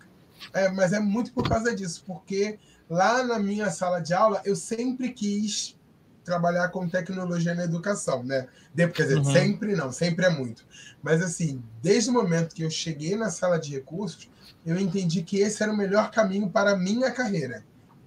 é, 0.51 0.69
mas 0.69 0.93
é 0.93 0.99
muito 0.99 1.31
por 1.31 1.47
causa 1.47 1.75
disso, 1.75 2.03
porque 2.05 2.59
lá 2.89 3.23
na 3.23 3.39
minha 3.39 3.69
sala 3.69 3.99
de 3.99 4.13
aula 4.13 4.41
eu 4.43 4.55
sempre 4.55 5.11
quis 5.11 5.77
trabalhar 6.23 6.69
com 6.69 6.87
tecnologia 6.87 7.53
na 7.53 7.65
educação, 7.65 8.23
né? 8.23 8.47
De, 8.73 8.87
quer 8.87 9.03
dizer, 9.03 9.17
uhum. 9.17 9.25
sempre 9.25 9.75
não, 9.75 9.91
sempre 9.91 10.25
é 10.25 10.29
muito. 10.29 10.65
Mas 11.01 11.21
assim, 11.21 11.61
desde 11.81 12.09
o 12.09 12.13
momento 12.13 12.55
que 12.55 12.63
eu 12.63 12.69
cheguei 12.69 13.15
na 13.15 13.29
sala 13.29 13.59
de 13.59 13.71
recursos, 13.71 14.29
eu 14.65 14.79
entendi 14.79 15.21
que 15.21 15.39
esse 15.39 15.61
era 15.61 15.71
o 15.71 15.77
melhor 15.77 16.11
caminho 16.11 16.49
para 16.49 16.71
a 16.71 16.77
minha 16.77 17.11
carreira, 17.11 17.63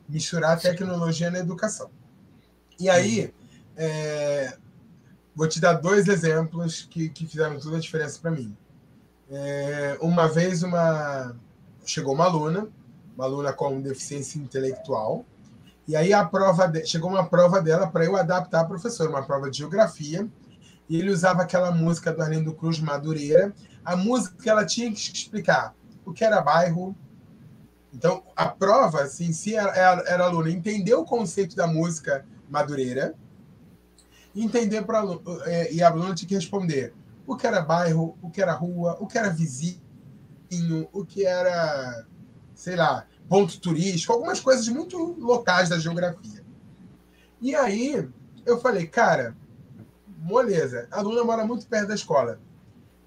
misturar 0.08 0.58
tecnologia 0.58 1.30
na 1.30 1.38
educação. 1.38 1.90
E 2.80 2.88
aí, 2.88 3.32
é, 3.76 4.56
vou 5.34 5.46
te 5.46 5.60
dar 5.60 5.74
dois 5.74 6.08
exemplos 6.08 6.86
que, 6.90 7.08
que 7.10 7.26
fizeram 7.26 7.58
toda 7.58 7.76
a 7.76 7.80
diferença 7.80 8.18
para 8.20 8.30
mim. 8.30 8.56
É, 9.30 9.98
uma 10.00 10.28
vez, 10.28 10.62
uma 10.62 11.36
chegou 11.86 12.14
uma 12.14 12.24
aluna, 12.24 12.68
uma 13.14 13.24
aluna 13.24 13.52
com 13.52 13.80
deficiência 13.80 14.38
intelectual, 14.38 15.24
e 15.88 15.94
aí 15.94 16.12
a 16.12 16.24
prova 16.24 16.66
de, 16.66 16.84
chegou 16.84 17.08
uma 17.08 17.24
prova 17.24 17.62
dela 17.62 17.86
para 17.86 18.04
eu 18.04 18.16
adaptar 18.16 18.60
a 18.60 18.64
professora, 18.64 19.08
uma 19.08 19.22
prova 19.22 19.50
de 19.50 19.58
geografia, 19.58 20.28
e 20.88 20.98
ele 20.98 21.10
usava 21.10 21.42
aquela 21.42 21.70
música 21.70 22.12
do 22.12 22.22
Arlindo 22.22 22.54
Cruz 22.54 22.80
Madureira, 22.80 23.54
a 23.84 23.96
música 23.96 24.36
que 24.42 24.50
ela 24.50 24.64
tinha 24.64 24.90
que 24.90 24.98
explicar 24.98 25.74
o 26.04 26.12
que 26.12 26.24
era 26.24 26.40
bairro. 26.40 26.94
Então, 27.92 28.22
a 28.34 28.46
prova, 28.46 29.02
assim, 29.02 29.32
se 29.32 29.54
era, 29.54 30.02
era, 30.06 30.24
aluna 30.24 30.50
entender 30.50 30.94
o 30.94 31.04
conceito 31.04 31.56
da 31.56 31.66
música 31.66 32.26
Madureira, 32.48 33.14
entender 34.34 34.82
para 34.82 35.02
é, 35.46 35.72
e 35.72 35.82
a 35.82 35.88
aluna 35.88 36.14
tinha 36.14 36.28
que 36.28 36.34
responder 36.34 36.94
o 37.26 37.36
que 37.36 37.46
era 37.46 37.60
bairro, 37.60 38.16
o 38.20 38.30
que 38.30 38.42
era 38.42 38.52
rua, 38.52 38.96
o 39.00 39.06
que 39.06 39.18
era 39.18 39.30
vizinho, 39.30 39.80
o 40.92 41.04
que 41.04 41.26
era, 41.26 42.06
sei 42.54 42.76
lá, 42.76 43.06
ponto 43.28 43.60
turístico, 43.60 44.12
algumas 44.12 44.40
coisas 44.40 44.68
muito 44.68 45.16
locais 45.18 45.68
da 45.68 45.78
geografia. 45.78 46.44
E 47.40 47.54
aí 47.54 48.08
eu 48.44 48.60
falei, 48.60 48.86
cara, 48.86 49.36
moleza, 50.18 50.88
a 50.90 50.98
aluna 50.98 51.24
mora 51.24 51.44
muito 51.44 51.66
perto 51.66 51.88
da 51.88 51.94
escola. 51.94 52.40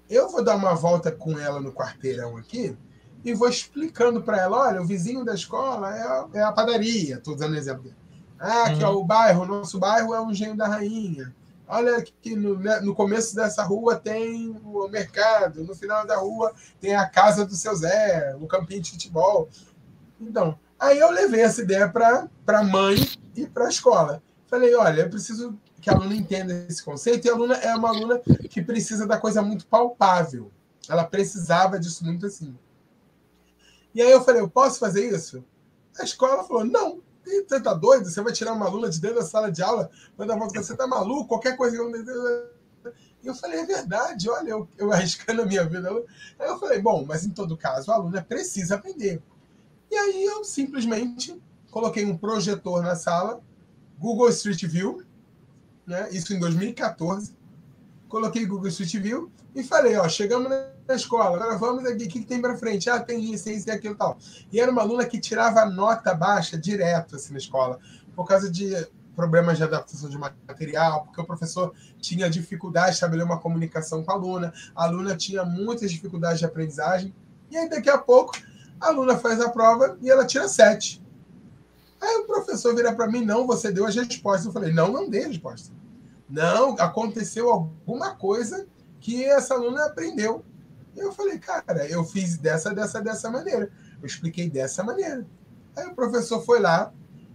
Eu 0.08 0.28
vou 0.28 0.42
dar 0.42 0.56
uma 0.56 0.74
volta 0.74 1.10
com 1.10 1.38
ela 1.38 1.60
no 1.60 1.72
quarteirão 1.72 2.36
aqui 2.36 2.76
e 3.24 3.34
vou 3.34 3.48
explicando 3.48 4.22
para 4.22 4.40
ela: 4.40 4.68
olha, 4.68 4.82
o 4.82 4.86
vizinho 4.86 5.24
da 5.24 5.34
escola 5.34 5.94
é 5.96 6.02
a, 6.02 6.28
é 6.34 6.42
a 6.42 6.52
padaria. 6.52 7.16
Estou 7.16 7.36
dando 7.36 7.56
exemplo. 7.56 7.92
Ah, 8.38 8.64
aqui 8.64 8.82
ó, 8.82 8.92
o 8.92 9.04
bairro, 9.04 9.42
o 9.42 9.46
nosso 9.46 9.78
bairro 9.78 10.14
é 10.14 10.20
o 10.20 10.30
Engenho 10.30 10.56
da 10.56 10.66
Rainha. 10.66 11.34
Olha 11.72 12.02
que 12.02 12.34
no, 12.34 12.58
né, 12.58 12.80
no 12.80 12.96
começo 12.96 13.36
dessa 13.36 13.62
rua 13.62 13.94
tem 13.94 14.50
o 14.64 14.88
mercado, 14.88 15.62
no 15.62 15.72
final 15.72 16.04
da 16.04 16.16
rua 16.16 16.52
tem 16.80 16.96
a 16.96 17.08
casa 17.08 17.46
do 17.46 17.54
seu 17.54 17.72
Zé, 17.76 18.34
o 18.40 18.46
campinho 18.48 18.82
de 18.82 18.90
futebol. 18.90 19.48
Então, 20.20 20.58
aí 20.76 20.98
eu 20.98 21.12
levei 21.12 21.42
essa 21.42 21.62
ideia 21.62 21.88
para 21.88 22.28
a 22.48 22.64
mãe 22.64 22.96
e 23.36 23.46
para 23.46 23.66
a 23.66 23.68
escola. 23.68 24.20
Falei, 24.48 24.74
olha, 24.74 25.02
eu 25.02 25.10
preciso 25.10 25.56
que 25.80 25.88
a 25.88 25.92
aluna 25.92 26.14
entenda 26.14 26.66
esse 26.68 26.82
conceito, 26.82 27.26
e 27.26 27.30
a 27.30 27.34
aluna 27.34 27.54
é 27.54 27.72
uma 27.74 27.90
aluna 27.90 28.18
que 28.18 28.60
precisa 28.60 29.06
da 29.06 29.16
coisa 29.16 29.40
muito 29.40 29.64
palpável. 29.68 30.50
Ela 30.88 31.04
precisava 31.04 31.78
disso 31.78 32.04
muito 32.04 32.26
assim. 32.26 32.58
E 33.94 34.02
aí 34.02 34.10
eu 34.10 34.24
falei, 34.24 34.40
eu 34.40 34.50
posso 34.50 34.80
fazer 34.80 35.08
isso? 35.08 35.44
A 35.98 36.02
escola 36.02 36.42
falou, 36.42 36.64
não, 36.64 37.00
você 37.24 37.60
tá 37.60 37.74
doido? 37.74 38.08
Você 38.08 38.20
vai 38.22 38.32
tirar 38.32 38.52
uma 38.52 38.66
aluna 38.66 38.88
de 38.88 39.00
dentro 39.00 39.18
da 39.18 39.24
sala 39.24 39.50
de 39.50 39.62
aula, 39.62 39.90
vai 40.16 40.26
dar 40.26 40.36
volta, 40.36 40.62
você 40.62 40.76
tá 40.76 40.86
maluco? 40.86 41.28
Qualquer 41.28 41.56
coisa 41.56 41.76
E 43.22 43.26
eu 43.26 43.34
falei, 43.34 43.60
é 43.60 43.66
verdade, 43.66 44.28
olha, 44.30 44.50
eu, 44.50 44.68
eu 44.78 44.90
arriscando 44.92 45.42
a 45.42 45.46
minha 45.46 45.64
vida. 45.64 45.90
Aí 46.38 46.48
eu 46.48 46.58
falei, 46.58 46.80
bom, 46.80 47.04
mas 47.06 47.24
em 47.24 47.30
todo 47.30 47.56
caso, 47.56 47.90
a 47.90 47.96
aluna 47.96 48.22
precisa 48.22 48.76
aprender. 48.76 49.22
E 49.90 49.96
aí 49.96 50.24
eu 50.24 50.44
simplesmente 50.44 51.40
coloquei 51.70 52.04
um 52.04 52.16
projetor 52.16 52.82
na 52.82 52.96
sala, 52.96 53.40
Google 53.98 54.28
Street 54.30 54.64
View, 54.64 55.02
né? 55.86 56.08
isso 56.12 56.32
em 56.32 56.38
2014. 56.38 57.34
Coloquei 58.10 58.44
Google 58.44 58.68
Street 58.68 58.96
View 58.96 59.30
e 59.54 59.62
falei, 59.62 59.96
ó, 59.96 60.08
chegamos 60.08 60.50
na 60.50 60.94
escola, 60.94 61.36
agora 61.36 61.56
vamos 61.56 61.86
aqui, 61.86 62.04
o 62.04 62.08
que, 62.08 62.20
que 62.20 62.26
tem 62.26 62.42
para 62.42 62.56
frente? 62.58 62.90
Ah, 62.90 62.98
tem 62.98 63.32
isso, 63.32 63.48
e 63.48 63.70
aquilo 63.70 63.94
tal. 63.94 64.18
E 64.52 64.60
era 64.60 64.70
uma 64.70 64.82
aluna 64.82 65.06
que 65.06 65.20
tirava 65.20 65.64
nota 65.64 66.12
baixa 66.12 66.58
direto 66.58 67.14
assim, 67.14 67.32
na 67.32 67.38
escola, 67.38 67.78
por 68.16 68.26
causa 68.26 68.50
de 68.50 68.74
problemas 69.14 69.58
de 69.58 69.62
adaptação 69.62 70.10
de 70.10 70.18
material, 70.18 71.04
porque 71.04 71.20
o 71.20 71.24
professor 71.24 71.72
tinha 72.00 72.28
dificuldade 72.28 72.88
de 72.88 72.94
estabelecer 72.94 73.30
uma 73.30 73.38
comunicação 73.38 74.02
com 74.02 74.10
a 74.10 74.14
aluna, 74.14 74.52
a 74.74 74.84
aluna 74.84 75.16
tinha 75.16 75.44
muitas 75.44 75.92
dificuldades 75.92 76.40
de 76.40 76.44
aprendizagem, 76.44 77.14
e 77.48 77.56
aí 77.56 77.68
daqui 77.68 77.90
a 77.90 77.98
pouco 77.98 78.36
a 78.80 78.88
aluna 78.88 79.16
faz 79.18 79.40
a 79.40 79.50
prova 79.50 79.96
e 80.02 80.10
ela 80.10 80.26
tira 80.26 80.48
sete. 80.48 81.00
Aí 82.00 82.16
o 82.16 82.26
professor 82.26 82.74
vira 82.74 82.92
para 82.92 83.06
mim, 83.06 83.24
não, 83.24 83.46
você 83.46 83.70
deu 83.70 83.86
as 83.86 83.94
respostas. 83.94 84.46
Eu 84.46 84.52
falei, 84.52 84.72
não, 84.72 84.90
não 84.90 85.08
dei 85.08 85.24
a 85.24 85.28
resposta. 85.28 85.79
Não, 86.30 86.76
aconteceu 86.78 87.50
alguma 87.50 88.14
coisa 88.14 88.66
que 89.00 89.24
essa 89.24 89.54
aluna 89.54 89.86
aprendeu. 89.86 90.44
Eu 90.96 91.12
falei, 91.12 91.38
cara, 91.38 91.86
eu 91.86 92.04
fiz 92.04 92.36
dessa, 92.38 92.72
dessa, 92.72 93.00
dessa 93.00 93.30
maneira. 93.30 93.70
Eu 94.00 94.06
expliquei 94.06 94.48
dessa 94.48 94.84
maneira. 94.84 95.26
Aí 95.76 95.86
o 95.86 95.94
professor 95.94 96.44
foi 96.44 96.60
lá, 96.60 96.92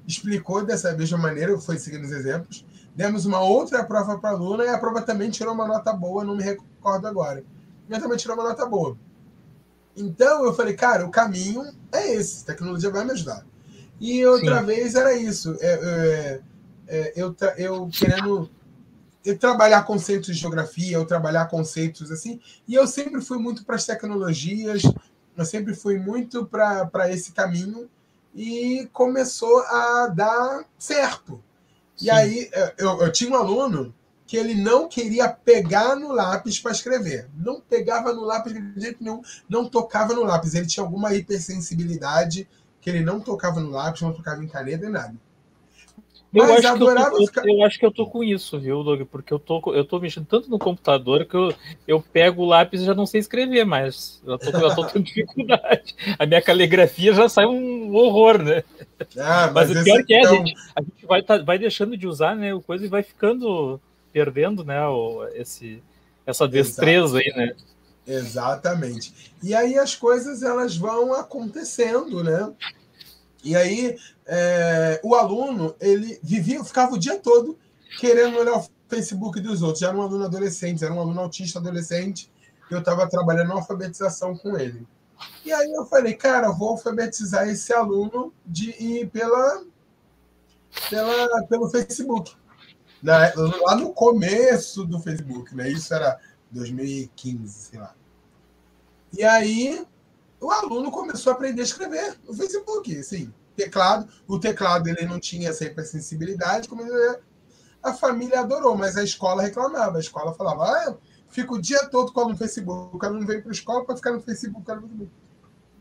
explicou 0.07 0.63
dessa 0.65 0.93
mesma 0.93 1.17
maneira, 1.17 1.57
foi 1.59 1.77
seguindo 1.77 2.05
os 2.05 2.11
exemplos. 2.11 2.65
Demos 2.95 3.25
uma 3.25 3.41
outra 3.41 3.83
prova 3.83 4.17
para 4.17 4.29
a 4.29 4.33
aluna 4.33 4.63
e 4.63 4.69
a 4.69 4.77
prova 4.77 5.01
também 5.01 5.29
tirou 5.29 5.53
uma 5.53 5.67
nota 5.67 5.91
boa, 5.91 6.23
não 6.23 6.37
me 6.37 6.43
recordo 6.43 7.07
agora. 7.07 7.43
Mas 7.89 8.01
também 8.01 8.17
tirou 8.17 8.37
uma 8.37 8.47
nota 8.47 8.65
boa. 8.65 8.97
Então 9.95 10.45
eu 10.45 10.53
falei, 10.53 10.73
cara, 10.73 11.05
o 11.05 11.11
caminho 11.11 11.63
é 11.91 12.13
esse, 12.13 12.43
a 12.43 12.47
tecnologia 12.47 12.89
vai 12.89 13.03
me 13.03 13.11
ajudar. 13.11 13.45
E 13.99 14.25
outra 14.25 14.59
Sim. 14.59 14.65
vez 14.65 14.95
era 14.95 15.13
isso, 15.13 15.57
é, 15.59 15.73
é, 15.73 16.41
é, 16.87 17.13
eu, 17.15 17.35
eu 17.57 17.87
querendo 17.87 18.49
eu 19.25 19.37
trabalhar 19.37 19.83
conceitos 19.83 20.27
de 20.27 20.33
geografia, 20.33 20.97
eu 20.97 21.05
trabalhar 21.05 21.47
conceitos 21.47 22.11
assim, 22.11 22.39
e 22.67 22.75
eu 22.75 22.87
sempre 22.87 23.21
fui 23.21 23.37
muito 23.37 23.65
para 23.65 23.75
as 23.75 23.85
tecnologias, 23.85 24.83
eu 25.35 25.45
sempre 25.45 25.73
fui 25.73 25.97
muito 25.97 26.45
para 26.45 27.11
esse 27.11 27.31
caminho, 27.31 27.89
e 28.35 28.89
começou 28.91 29.61
a 29.61 30.07
dar 30.07 30.65
certo. 30.77 31.41
Sim. 31.95 32.07
E 32.07 32.09
aí 32.09 32.51
eu, 32.77 33.01
eu 33.01 33.11
tinha 33.11 33.31
um 33.31 33.35
aluno 33.35 33.95
que 34.27 34.35
ele 34.35 34.55
não 34.55 34.89
queria 34.89 35.29
pegar 35.29 35.95
no 35.95 36.11
lápis 36.11 36.59
para 36.59 36.71
escrever. 36.71 37.29
Não 37.37 37.61
pegava 37.61 38.11
no 38.11 38.21
lápis 38.21 38.53
de 38.53 38.81
jeito 38.81 39.01
nenhum, 39.01 39.21
não 39.47 39.69
tocava 39.69 40.13
no 40.13 40.23
lápis. 40.23 40.53
Ele 40.53 40.65
tinha 40.65 40.83
alguma 40.83 41.13
hipersensibilidade 41.13 42.47
que 42.81 42.89
ele 42.89 43.01
não 43.01 43.19
tocava 43.21 43.61
no 43.61 43.69
lápis, 43.69 44.01
não 44.01 44.13
tocava 44.13 44.43
em 44.43 44.47
caneta 44.47 44.83
nem 44.83 44.91
nada. 44.91 45.15
Eu 46.35 46.53
acho, 46.53 46.67
adorava 46.67 47.15
eu, 47.15 47.25
ficar... 47.25 47.47
eu, 47.47 47.63
acho 47.63 47.79
que 47.79 47.85
eu 47.85 47.91
tô 47.91 48.05
com 48.07 48.23
isso, 48.23 48.59
viu, 48.59 48.83
Doug? 48.83 49.03
Porque 49.03 49.33
eu 49.33 49.39
tô, 49.39 49.61
eu 49.73 49.85
tô 49.85 49.99
mexendo 49.99 50.25
tanto 50.25 50.49
no 50.49 50.59
computador 50.59 51.25
que 51.25 51.35
eu, 51.35 51.53
eu 51.87 52.01
pego 52.01 52.43
o 52.43 52.45
lápis 52.45 52.81
e 52.81 52.85
já 52.85 52.93
não 52.93 53.05
sei 53.05 53.21
escrever 53.21 53.65
mais. 53.65 54.21
Eu 54.25 54.37
tô, 54.37 54.49
eu 54.49 54.75
tô 54.75 54.85
tendo 54.85 55.03
dificuldade. 55.05 55.95
A 56.19 56.25
minha 56.25 56.41
caligrafia 56.41 57.13
já 57.13 57.29
sai 57.29 57.45
um 57.45 57.95
horror, 57.95 58.41
né? 58.41 58.63
Ah, 59.17 59.49
mas, 59.53 59.69
mas 59.69 59.81
o 59.81 59.83
pior 59.83 60.03
que 60.03 60.13
é, 60.13 60.19
então... 60.19 60.33
a 60.33 60.35
gente, 60.35 60.55
a 60.75 60.81
gente 60.81 61.05
vai, 61.05 61.21
tá, 61.23 61.37
vai 61.37 61.57
deixando 61.57 61.95
de 61.95 62.07
usar 62.07 62.35
né, 62.35 62.53
o 62.53 62.61
coisa 62.61 62.85
e 62.85 62.89
vai 62.89 63.01
ficando 63.01 63.79
perdendo, 64.11 64.63
né, 64.63 64.85
o, 64.87 65.27
esse, 65.33 65.81
essa 66.25 66.47
destreza 66.47 67.17
aí, 67.17 67.33
né? 67.35 67.55
Exatamente. 68.07 69.33
E 69.41 69.53
aí 69.55 69.77
as 69.77 69.95
coisas 69.95 70.43
elas 70.43 70.77
vão 70.77 71.13
acontecendo, 71.13 72.23
né? 72.23 72.51
E 73.45 73.55
aí 73.55 73.97
é, 74.25 74.99
o 75.03 75.13
aluno 75.15 75.75
ele 75.79 76.19
vivia, 76.21 76.63
ficava 76.63 76.93
o 76.93 76.97
dia 76.97 77.19
todo 77.19 77.57
querendo 77.99 78.37
olhar 78.37 78.57
o 78.57 78.67
Facebook 78.89 79.39
dos 79.39 79.61
outros. 79.61 79.79
Já 79.79 79.89
era 79.89 79.97
um 79.97 80.01
aluno 80.01 80.25
adolescente, 80.25 80.83
era 80.83 80.93
um 80.93 80.99
aluno 80.99 81.21
autista 81.21 81.59
adolescente. 81.59 82.31
Eu 82.69 82.79
estava 82.79 83.07
trabalhando 83.07 83.49
na 83.49 83.55
alfabetização 83.55 84.35
com 84.35 84.57
ele. 84.57 84.85
E 85.45 85.53
aí 85.53 85.71
eu 85.71 85.85
falei, 85.85 86.15
cara, 86.15 86.49
vou 86.49 86.69
alfabetizar 86.69 87.47
esse 87.47 87.71
aluno 87.71 88.33
de 88.45 88.71
ir 88.83 89.07
pela, 89.11 89.63
pela, 90.89 91.43
pelo 91.45 91.69
Facebook 91.69 92.35
na, 93.05 93.31
lá 93.61 93.75
no 93.75 93.93
começo 93.93 94.83
do 94.83 94.99
Facebook, 94.99 95.55
né? 95.55 95.69
Isso 95.69 95.93
era 95.93 96.19
2015, 96.49 97.47
sei 97.47 97.79
lá. 97.79 97.93
E 99.13 99.23
aí 99.23 99.85
o 100.39 100.51
aluno 100.51 100.91
começou 100.91 101.31
a 101.31 101.35
aprender 101.35 101.61
a 101.61 101.65
escrever 101.65 102.17
no 102.27 102.33
Facebook, 102.33 102.97
assim, 102.97 103.33
teclado. 103.55 104.07
O 104.27 104.39
teclado 104.39 104.87
ele 104.87 105.05
não 105.05 105.19
tinha 105.19 105.49
essa 105.49 105.65
hipersensibilidade, 105.65 106.67
como 106.67 106.81
ele, 106.81 107.19
a 107.81 107.93
família 107.93 108.41
adorou, 108.41 108.75
mas 108.75 108.97
a 108.97 109.03
escola 109.03 109.43
reclamava. 109.43 109.97
A 109.97 110.01
escola 110.01 110.33
falava, 110.33 110.65
ah, 110.65 110.95
fica 111.29 111.53
o 111.53 111.61
dia 111.61 111.87
todo 111.87 112.11
com 112.11 112.27
no 112.27 112.37
Facebook, 112.37 112.95
o 112.95 113.05
aluno 113.05 113.25
vem 113.25 113.41
para 113.41 113.51
a 113.51 113.53
escola 113.53 113.85
para 113.85 113.95
ficar 113.95 114.11
no 114.11 114.21
Facebook, 114.21 114.65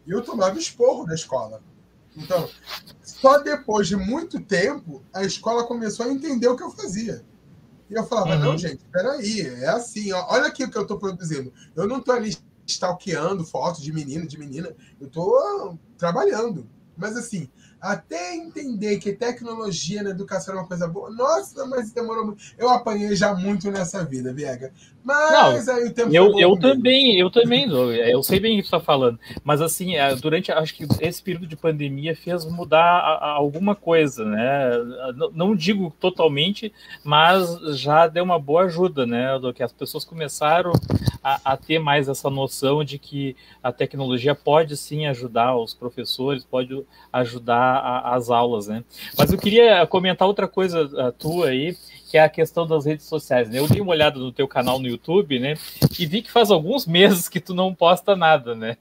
E 0.07 0.11
eu 0.11 0.23
tomava 0.23 0.59
esporro 0.59 1.07
da 1.07 1.15
escola. 1.15 1.63
Então, 2.17 2.49
só 3.03 3.39
depois 3.39 3.89
de 3.89 3.97
muito 3.97 4.41
tempo, 4.41 5.03
a 5.13 5.25
escola 5.25 5.65
começou 5.65 6.07
a 6.07 6.11
entender 6.11 6.47
o 6.47 6.57
que 6.57 6.63
eu 6.63 6.71
fazia. 6.71 7.25
E 7.91 7.95
eu 7.95 8.05
falava, 8.05 8.35
uhum. 8.35 8.39
não, 8.39 8.59
gente, 8.59 8.85
peraí, 8.93 9.41
é 9.41 9.69
assim, 9.69 10.13
ó, 10.13 10.27
olha 10.29 10.47
aqui 10.47 10.65
o 10.65 10.71
que 10.71 10.79
eu 10.79 10.83
estou 10.83 10.99
produzindo. 10.99 11.53
Eu 11.75 11.87
não 11.89 11.99
estou 11.99 12.15
ali 12.15 12.37
stalkeando 12.67 13.45
fotos 13.45 13.83
de 13.83 13.93
menino, 13.93 14.27
de 14.27 14.39
menina, 14.39 14.75
eu 15.01 15.07
estou 15.07 15.79
trabalhando. 15.97 16.67
Mas 16.97 17.17
assim, 17.17 17.49
até 17.85 18.35
entender 18.35 18.99
que 18.99 19.13
tecnologia 19.13 20.03
na 20.03 20.09
educação 20.09 20.55
é 20.55 20.59
uma 20.59 20.67
coisa 20.67 20.89
boa. 20.89 21.11
Nossa, 21.11 21.67
mas 21.67 21.93
demorou 21.93 22.25
muito. 22.25 22.43
Eu 22.57 22.71
apanhei 22.71 23.15
já 23.15 23.35
muito 23.35 23.71
nessa 23.71 24.03
vida, 24.03 24.33
Viega. 24.33 24.73
Mas 25.05 25.67
Não, 25.67 25.75
aí 25.75 25.85
o 25.85 25.93
tempo 25.93 26.15
Eu, 26.15 26.39
eu 26.39 26.59
também, 26.59 27.19
eu 27.21 27.31
também, 27.31 27.69
eu 27.69 28.23
sei 28.23 28.41
bem 28.41 28.55
o 28.55 28.63
que 28.63 28.71
você 28.71 28.77
está 28.77 28.81
falando. 28.81 29.19
Mas 29.43 29.61
assim, 29.61 29.97
é, 29.97 30.17
durante, 30.17 30.51
acho 30.51 30.75
que 30.75 30.87
esse 30.99 31.23
período 31.23 31.47
de 31.47 31.57
pandemia 31.57 32.17
fez 32.17 32.47
mudar 32.47 33.19
alguma 33.21 33.75
coisa, 33.75 34.25
né? 34.25 34.71
Não 35.35 35.55
digo 35.55 35.95
totalmente, 36.01 36.73
mas 37.05 37.47
já 37.79 38.07
deu 38.07 38.25
uma 38.25 38.39
boa 38.39 38.63
ajuda, 38.63 39.05
né? 39.05 39.39
Do 39.39 39.53
que 39.53 39.63
as 39.63 39.73
pessoas 39.73 40.07
começaram 40.07 40.73
a, 41.25 41.41
a 41.53 41.57
ter 41.57 41.79
mais 41.79 42.07
essa 42.07 42.29
noção 42.29 42.85
de 42.85 42.99
que 42.99 43.35
a 43.63 43.73
tecnologia 43.73 44.35
pode 44.35 44.77
sim 44.77 45.07
ajudar 45.07 45.57
os 45.57 45.73
professores, 45.73 46.45
pode 46.45 46.85
ajudar 47.11 47.79
a, 47.79 48.15
as 48.15 48.29
aulas, 48.29 48.69
né? 48.69 48.85
Mas 49.17 49.33
eu 49.33 49.39
queria 49.39 49.87
comentar 49.87 50.29
outra 50.29 50.47
coisa 50.47 51.11
tua 51.19 51.49
aí, 51.49 51.75
que 52.11 52.19
é 52.19 52.23
a 52.23 52.29
questão 52.29 52.67
das 52.67 52.85
redes 52.85 53.07
sociais, 53.07 53.49
né? 53.49 53.59
Eu 53.59 53.67
dei 53.67 53.81
uma 53.81 53.93
olhada 53.93 54.19
no 54.19 54.31
teu 54.31 54.47
canal 54.47 54.79
no 54.79 54.87
YouTube, 54.87 55.39
né? 55.39 55.55
E 55.99 56.05
vi 56.05 56.21
que 56.21 56.31
faz 56.31 56.51
alguns 56.51 56.85
meses 56.87 57.27
que 57.27 57.41
tu 57.41 57.55
não 57.55 57.75
posta 57.75 58.15
nada, 58.15 58.55
né? 58.55 58.77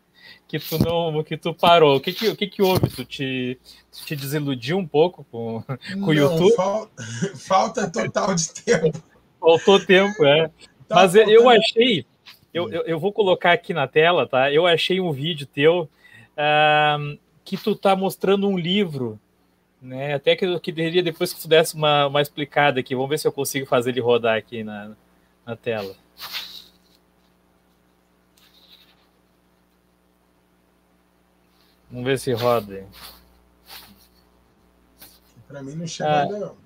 Que 0.46 0.60
tu 0.60 0.78
não, 0.78 1.24
que 1.24 1.38
tu 1.38 1.54
parou. 1.54 1.96
O 1.96 2.02
que 2.02 2.12
que, 2.12 2.28
o 2.28 2.36
que, 2.36 2.48
que 2.48 2.62
houve? 2.62 2.90
Tu 2.90 3.06
te, 3.06 3.60
tu 3.92 4.06
te 4.06 4.16
desiludiu 4.16 4.78
um 4.78 4.86
pouco 4.86 5.26
com, 5.32 5.64
com 6.00 6.06
o 6.06 6.14
YouTube? 6.14 6.54
Fal, 6.56 6.90
falta 7.36 7.90
total 7.90 8.36
de 8.36 8.54
tempo. 8.54 9.02
Faltou 9.40 9.80
tempo, 9.80 10.26
é. 10.26 10.50
Tá 10.88 10.96
Mas 10.96 11.14
faltando... 11.14 11.32
eu 11.32 11.50
achei, 11.50 12.06
eu, 12.54 12.72
eu, 12.72 12.82
eu, 12.84 13.00
vou 13.00 13.12
colocar 13.12 13.52
aqui 13.52 13.74
na 13.74 13.88
tela, 13.88 14.28
tá? 14.28 14.52
Eu 14.52 14.68
achei 14.68 15.00
um 15.00 15.12
vídeo 15.12 15.48
teu. 15.48 15.90
Uh, 16.34 17.18
que 17.44 17.58
tu 17.58 17.76
tá 17.76 17.96
mostrando 17.96 18.48
um 18.48 18.58
livro, 18.58 19.20
né? 19.82 20.14
Até 20.14 20.36
que, 20.36 20.60
que 20.60 20.72
deveria 20.72 21.04
depois 21.04 21.34
que 21.34 21.42
tu 21.42 21.48
desse 21.48 21.76
uma, 21.76 22.08
uma 22.08 22.22
explicada 22.22 22.80
aqui. 22.80 22.96
Vamos 22.96 23.10
ver 23.10 23.20
se 23.20 23.28
eu 23.28 23.32
consigo 23.32 23.66
fazer 23.66 23.90
ele 23.92 24.00
rodar 24.00 24.38
aqui 24.38 24.64
na, 24.64 24.92
na 25.46 25.56
tela. 25.56 25.96
Vamos 31.92 32.06
ver 32.06 32.18
se 32.18 32.32
roda. 32.34 32.88
Para 35.48 35.62
mim 35.62 35.76
não 35.76 35.86
chegou 35.86 36.12
ah, 36.12 36.22
ainda 36.22 36.40
não. 36.40 36.58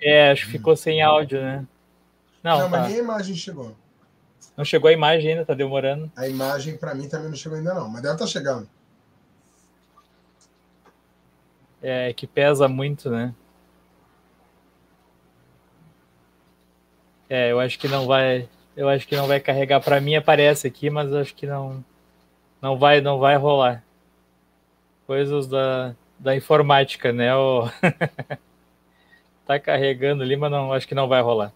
É, 0.00 0.30
acho 0.30 0.46
que 0.46 0.52
ficou 0.52 0.74
sem 0.74 1.02
áudio, 1.02 1.40
né? 1.40 1.66
Não, 2.42 2.58
não 2.58 2.70
tá. 2.70 2.78
mas 2.78 2.88
nem 2.88 3.00
a 3.00 3.02
imagem 3.02 3.34
chegou. 3.34 3.76
Não 4.56 4.64
chegou 4.64 4.88
a 4.88 4.92
imagem 4.92 5.32
ainda, 5.32 5.44
tá 5.46 5.54
demorando. 5.54 6.10
A 6.16 6.28
imagem 6.28 6.76
para 6.76 6.94
mim 6.94 7.08
também 7.08 7.28
não 7.28 7.36
chegou 7.36 7.58
ainda 7.58 7.74
não, 7.74 7.88
mas 7.88 8.02
deve 8.02 8.14
estar 8.14 8.24
tá 8.24 8.30
chegando. 8.30 8.68
é, 11.82 12.12
que 12.12 12.26
pesa 12.26 12.68
muito, 12.68 13.10
né? 13.10 13.34
É, 17.28 17.50
eu 17.50 17.58
acho 17.58 17.78
que 17.78 17.88
não 17.88 18.06
vai, 18.06 18.48
eu 18.76 18.88
acho 18.88 19.06
que 19.08 19.16
não 19.16 19.26
vai 19.26 19.40
carregar. 19.40 19.80
Para 19.80 20.00
mim 20.00 20.14
aparece 20.14 20.66
aqui, 20.66 20.88
mas 20.88 21.12
acho 21.12 21.34
que 21.34 21.46
não, 21.46 21.84
não 22.60 22.78
vai, 22.78 23.00
não 23.00 23.18
vai 23.18 23.36
rolar. 23.36 23.82
Coisas 25.06 25.48
da, 25.48 25.94
da 26.18 26.36
informática, 26.36 27.12
né? 27.12 27.34
O... 27.34 27.68
tá 29.46 29.58
carregando 29.58 30.22
ali, 30.22 30.36
mas 30.36 30.50
não, 30.50 30.72
acho 30.72 30.86
que 30.86 30.94
não 30.94 31.08
vai 31.08 31.20
rolar. 31.22 31.52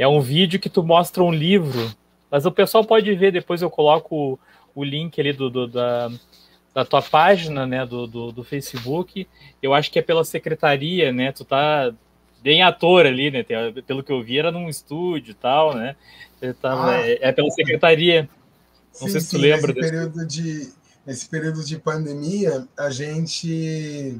É 0.00 0.08
um 0.08 0.20
vídeo 0.20 0.58
que 0.58 0.70
tu 0.70 0.82
mostra 0.82 1.22
um 1.22 1.30
livro, 1.30 1.94
mas 2.30 2.46
o 2.46 2.50
pessoal 2.50 2.84
pode 2.84 3.14
ver 3.14 3.32
depois. 3.32 3.60
Eu 3.60 3.68
coloco 3.68 4.16
o, 4.16 4.38
o 4.74 4.82
link 4.82 5.20
ali 5.20 5.32
do, 5.32 5.50
do 5.50 5.66
da 5.66 6.10
da 6.74 6.84
tua 6.84 7.02
página, 7.02 7.66
né, 7.66 7.84
do, 7.84 8.06
do, 8.06 8.32
do, 8.32 8.44
Facebook. 8.44 9.28
Eu 9.60 9.74
acho 9.74 9.90
que 9.90 9.98
é 9.98 10.02
pela 10.02 10.24
secretaria, 10.24 11.12
né? 11.12 11.32
Tu 11.32 11.44
tá 11.44 11.92
bem 12.42 12.62
ator 12.62 13.06
ali, 13.06 13.30
né? 13.30 13.44
Pelo 13.86 14.02
que 14.02 14.12
eu 14.12 14.22
vi, 14.22 14.38
era 14.38 14.52
num 14.52 14.68
estúdio 14.68 15.32
e 15.32 15.34
tal, 15.34 15.74
né? 15.74 15.96
Tava, 16.62 16.92
ah, 16.92 17.06
é, 17.06 17.18
é, 17.20 17.32
pela 17.32 17.50
secretaria. 17.50 18.28
Não 19.00 19.08
sim, 19.08 19.10
sei 19.10 19.20
se 19.20 19.30
tu 19.30 19.36
sim, 19.36 19.42
lembra. 19.42 19.72
Nesse 19.74 19.90
período, 19.90 20.26
de, 20.26 20.72
nesse 21.04 21.28
período 21.28 21.64
de 21.64 21.78
pandemia, 21.78 22.66
a 22.78 22.88
gente, 22.88 24.18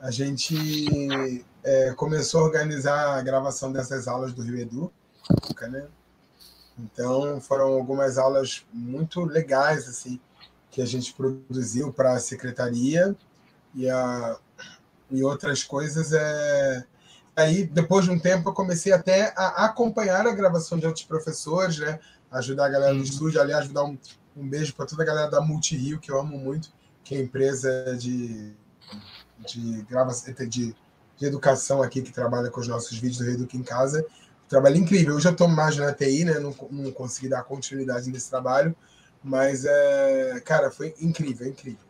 a 0.00 0.10
gente 0.10 1.44
é, 1.64 1.92
começou 1.96 2.40
a 2.40 2.44
organizar 2.44 3.18
a 3.18 3.22
gravação 3.22 3.72
dessas 3.72 4.08
aulas 4.08 4.32
do 4.32 4.42
Rio 4.42 4.58
Edu, 4.58 4.92
né? 5.68 5.86
Então, 6.78 7.40
foram 7.40 7.66
algumas 7.66 8.18
aulas 8.18 8.64
muito 8.72 9.24
legais, 9.24 9.88
assim, 9.88 10.20
que 10.70 10.80
a 10.80 10.86
gente 10.86 11.12
produziu 11.12 11.92
para 11.92 12.14
a 12.14 12.18
secretaria 12.18 13.14
e, 13.74 13.88
a, 13.88 14.38
e 15.10 15.22
outras 15.22 15.62
coisas. 15.62 16.12
É... 16.12 16.84
Aí, 17.36 17.66
depois 17.66 18.04
de 18.04 18.10
um 18.10 18.18
tempo, 18.18 18.48
eu 18.48 18.54
comecei 18.54 18.92
até 18.92 19.32
a 19.36 19.66
acompanhar 19.66 20.26
a 20.26 20.34
gravação 20.34 20.78
de 20.78 20.86
outros 20.86 21.04
professores, 21.04 21.78
né? 21.78 22.00
Ajudar 22.30 22.66
a 22.66 22.70
galera 22.70 22.92
do 22.92 22.98
uhum. 22.98 23.04
estúdio. 23.04 23.40
Aliás, 23.40 23.68
dar 23.68 23.84
um, 23.84 23.98
um 24.36 24.48
beijo 24.48 24.74
para 24.74 24.86
toda 24.86 25.02
a 25.02 25.06
galera 25.06 25.30
da 25.30 25.40
Multi 25.40 25.76
Rio, 25.76 26.00
que 26.00 26.10
eu 26.10 26.18
amo 26.18 26.38
muito, 26.38 26.72
que 27.04 27.14
é 27.14 27.20
empresa 27.20 27.94
de, 27.96 28.54
de, 29.46 29.82
gravação, 29.82 30.32
de, 30.34 30.74
de 31.16 31.26
educação 31.26 31.82
aqui, 31.82 32.00
que 32.00 32.12
trabalha 32.12 32.50
com 32.50 32.60
os 32.60 32.68
nossos 32.68 32.98
vídeos 32.98 33.18
do 33.18 33.24
Reduque 33.24 33.56
em 33.56 33.62
Casa. 33.62 34.04
Trabalho 34.52 34.76
incrível. 34.76 35.14
Hoje 35.14 35.26
eu 35.26 35.32
estou 35.32 35.48
mais 35.48 35.78
na 35.78 35.94
TI, 35.94 36.26
né? 36.26 36.38
Não, 36.38 36.54
não 36.70 36.92
consegui 36.92 37.26
dar 37.26 37.42
continuidade 37.42 38.10
nesse 38.10 38.28
trabalho, 38.28 38.76
mas, 39.24 39.64
é, 39.64 40.42
cara, 40.44 40.70
foi 40.70 40.94
incrível, 41.00 41.48
incrível. 41.48 41.80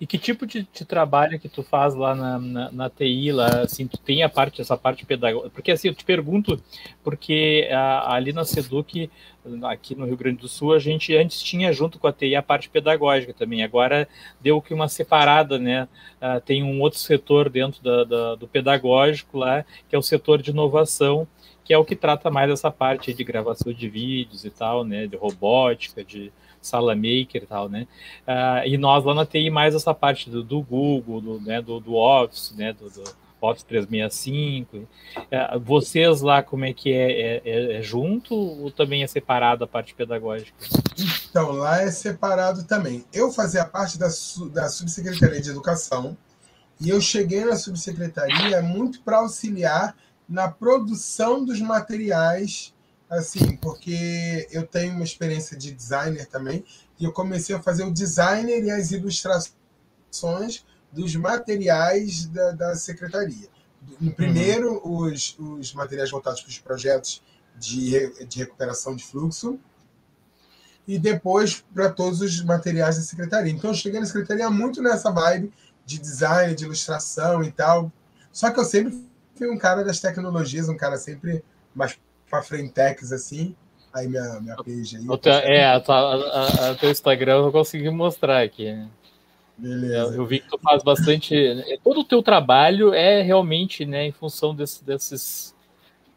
E 0.00 0.06
que 0.06 0.16
tipo 0.16 0.46
de, 0.46 0.68
de, 0.72 0.84
trabalho 0.84 1.38
que 1.40 1.48
tu 1.48 1.64
faz 1.64 1.92
lá 1.96 2.14
na, 2.14 2.38
na, 2.38 2.70
na, 2.70 2.88
TI, 2.90 3.32
lá, 3.32 3.62
assim, 3.62 3.88
tu 3.88 3.98
tem 3.98 4.22
a 4.22 4.28
parte, 4.28 4.60
essa 4.60 4.76
parte 4.76 5.04
pedagógica? 5.04 5.50
Porque, 5.50 5.72
assim, 5.72 5.88
eu 5.88 5.94
te 5.96 6.04
pergunto, 6.04 6.62
porque 7.02 7.68
a, 7.72 8.14
ali 8.14 8.32
na 8.32 8.44
SEDUC, 8.44 9.10
aqui 9.64 9.96
no 9.96 10.06
Rio 10.06 10.16
Grande 10.16 10.38
do 10.38 10.48
Sul, 10.48 10.74
a 10.74 10.78
gente 10.78 11.12
antes 11.16 11.42
tinha 11.42 11.72
junto 11.72 11.98
com 11.98 12.06
a 12.06 12.12
TI 12.12 12.36
a 12.36 12.42
parte 12.42 12.68
pedagógica 12.68 13.34
também, 13.34 13.64
agora 13.64 14.08
deu 14.40 14.62
que 14.62 14.72
uma 14.72 14.86
separada, 14.86 15.58
né? 15.58 15.88
Uh, 16.22 16.40
tem 16.40 16.62
um 16.62 16.80
outro 16.80 17.00
setor 17.00 17.50
dentro 17.50 17.82
da, 17.82 18.04
da, 18.04 18.34
do 18.36 18.46
pedagógico 18.46 19.38
lá, 19.38 19.64
que 19.88 19.96
é 19.96 19.98
o 19.98 20.02
setor 20.02 20.40
de 20.40 20.52
inovação, 20.52 21.26
que 21.64 21.72
é 21.72 21.78
o 21.78 21.84
que 21.84 21.96
trata 21.96 22.30
mais 22.30 22.50
essa 22.50 22.70
parte 22.70 23.12
de 23.12 23.24
gravação 23.24 23.72
de 23.72 23.88
vídeos 23.88 24.44
e 24.44 24.50
tal, 24.50 24.84
né, 24.84 25.06
de 25.06 25.16
robótica, 25.16 26.04
de 26.04 26.32
sala 26.60 26.94
maker 26.94 27.42
e 27.42 27.46
tal, 27.46 27.68
né, 27.68 27.86
uh, 28.26 28.66
e 28.66 28.76
nós 28.76 29.04
lá 29.04 29.14
na 29.14 29.26
TI 29.26 29.50
mais 29.50 29.74
essa 29.74 29.94
parte 29.94 30.30
do, 30.30 30.42
do 30.42 30.60
Google, 30.60 31.20
do, 31.20 31.40
né, 31.40 31.60
do, 31.60 31.80
do 31.80 31.94
Office, 31.94 32.54
né, 32.56 32.72
do, 32.72 32.90
Office 33.40 33.62
365, 33.64 34.76
uh, 34.76 34.86
ah, 35.30 35.58
vocês 35.58 36.22
lá 36.22 36.42
como 36.42 36.64
é 36.64 36.72
que 36.72 36.92
é, 36.92 37.12
é, 37.12 37.42
é, 37.44 37.76
é 37.78 37.82
junto 37.82 38.34
ou 38.34 38.70
também 38.70 39.02
é 39.02 39.06
separado 39.06 39.64
a 39.64 39.66
parte 39.66 39.94
pedagógica? 39.94 40.52
Então, 41.28 41.50
lá 41.52 41.82
é 41.82 41.90
separado 41.90 42.64
também. 42.64 43.04
Eu 43.12 43.30
fazia 43.30 43.64
parte 43.66 43.98
da, 43.98 44.06
da 44.50 44.68
Subsecretaria 44.68 45.42
de 45.42 45.50
Educação, 45.50 46.16
e 46.80 46.90
eu 46.90 47.00
cheguei 47.00 47.44
na 47.44 47.56
subsecretaria 47.56 48.60
muito 48.62 49.00
para 49.00 49.18
auxiliar 49.18 49.96
na 50.28 50.48
produção 50.48 51.44
dos 51.44 51.60
materiais, 51.60 52.74
assim, 53.08 53.56
porque 53.56 54.48
eu 54.50 54.66
tenho 54.66 54.94
uma 54.94 55.04
experiência 55.04 55.56
de 55.56 55.70
designer 55.70 56.26
também, 56.26 56.64
e 56.98 57.04
eu 57.04 57.12
comecei 57.12 57.54
a 57.54 57.62
fazer 57.62 57.84
o 57.84 57.92
designer 57.92 58.64
e 58.64 58.70
as 58.70 58.90
ilustrações 58.90 60.64
dos 60.92 61.14
materiais 61.16 62.26
da, 62.26 62.52
da 62.52 62.74
secretaria. 62.74 63.48
No 64.00 64.12
primeiro, 64.12 64.80
uhum. 64.84 65.12
os, 65.12 65.36
os 65.38 65.74
materiais 65.74 66.10
voltados 66.10 66.40
para 66.40 66.48
os 66.48 66.58
projetos 66.58 67.22
de, 67.58 68.24
de 68.24 68.38
recuperação 68.38 68.96
de 68.96 69.04
fluxo, 69.04 69.58
e 70.86 70.98
depois 70.98 71.64
para 71.74 71.90
todos 71.90 72.20
os 72.20 72.42
materiais 72.42 72.96
da 72.96 73.02
secretaria. 73.02 73.52
Então, 73.52 73.70
eu 73.70 73.74
cheguei 73.74 73.98
na 73.98 74.06
secretaria 74.06 74.50
muito 74.50 74.82
nessa 74.82 75.10
vibe 75.10 75.52
de 75.84 75.98
design, 75.98 76.54
de 76.54 76.64
ilustração 76.64 77.42
e 77.42 77.50
tal. 77.50 77.90
Só 78.30 78.50
que 78.50 78.60
eu 78.60 78.64
sempre 78.64 79.02
fui 79.34 79.50
um 79.50 79.58
cara 79.58 79.84
das 79.84 80.00
tecnologias, 80.00 80.68
um 80.68 80.76
cara 80.76 80.96
sempre 80.96 81.44
mais 81.74 81.98
para 82.30 82.42
frentex 82.42 83.12
assim. 83.12 83.54
Aí 83.92 84.08
minha, 84.08 84.40
minha 84.40 84.56
page 84.56 84.96
aí. 84.96 85.18
Teu, 85.18 85.32
é, 85.32 85.66
a, 85.66 85.76
a, 85.76 86.70
a, 86.70 86.74
teu 86.74 86.90
Instagram 86.90 87.44
eu 87.44 87.52
consegui 87.52 87.90
mostrar 87.90 88.42
aqui. 88.42 88.72
Né? 88.72 88.88
Beleza. 89.56 90.16
Eu, 90.16 90.26
vi 90.26 90.40
que 90.40 90.48
tu 90.48 90.58
faz 90.58 90.82
bastante. 90.82 91.34
Todo 91.82 92.00
o 92.00 92.04
teu 92.04 92.22
trabalho 92.22 92.92
é 92.92 93.22
realmente 93.22 93.86
né, 93.86 94.06
em 94.06 94.12
função 94.12 94.54
desse, 94.54 94.84
desses, 94.84 95.54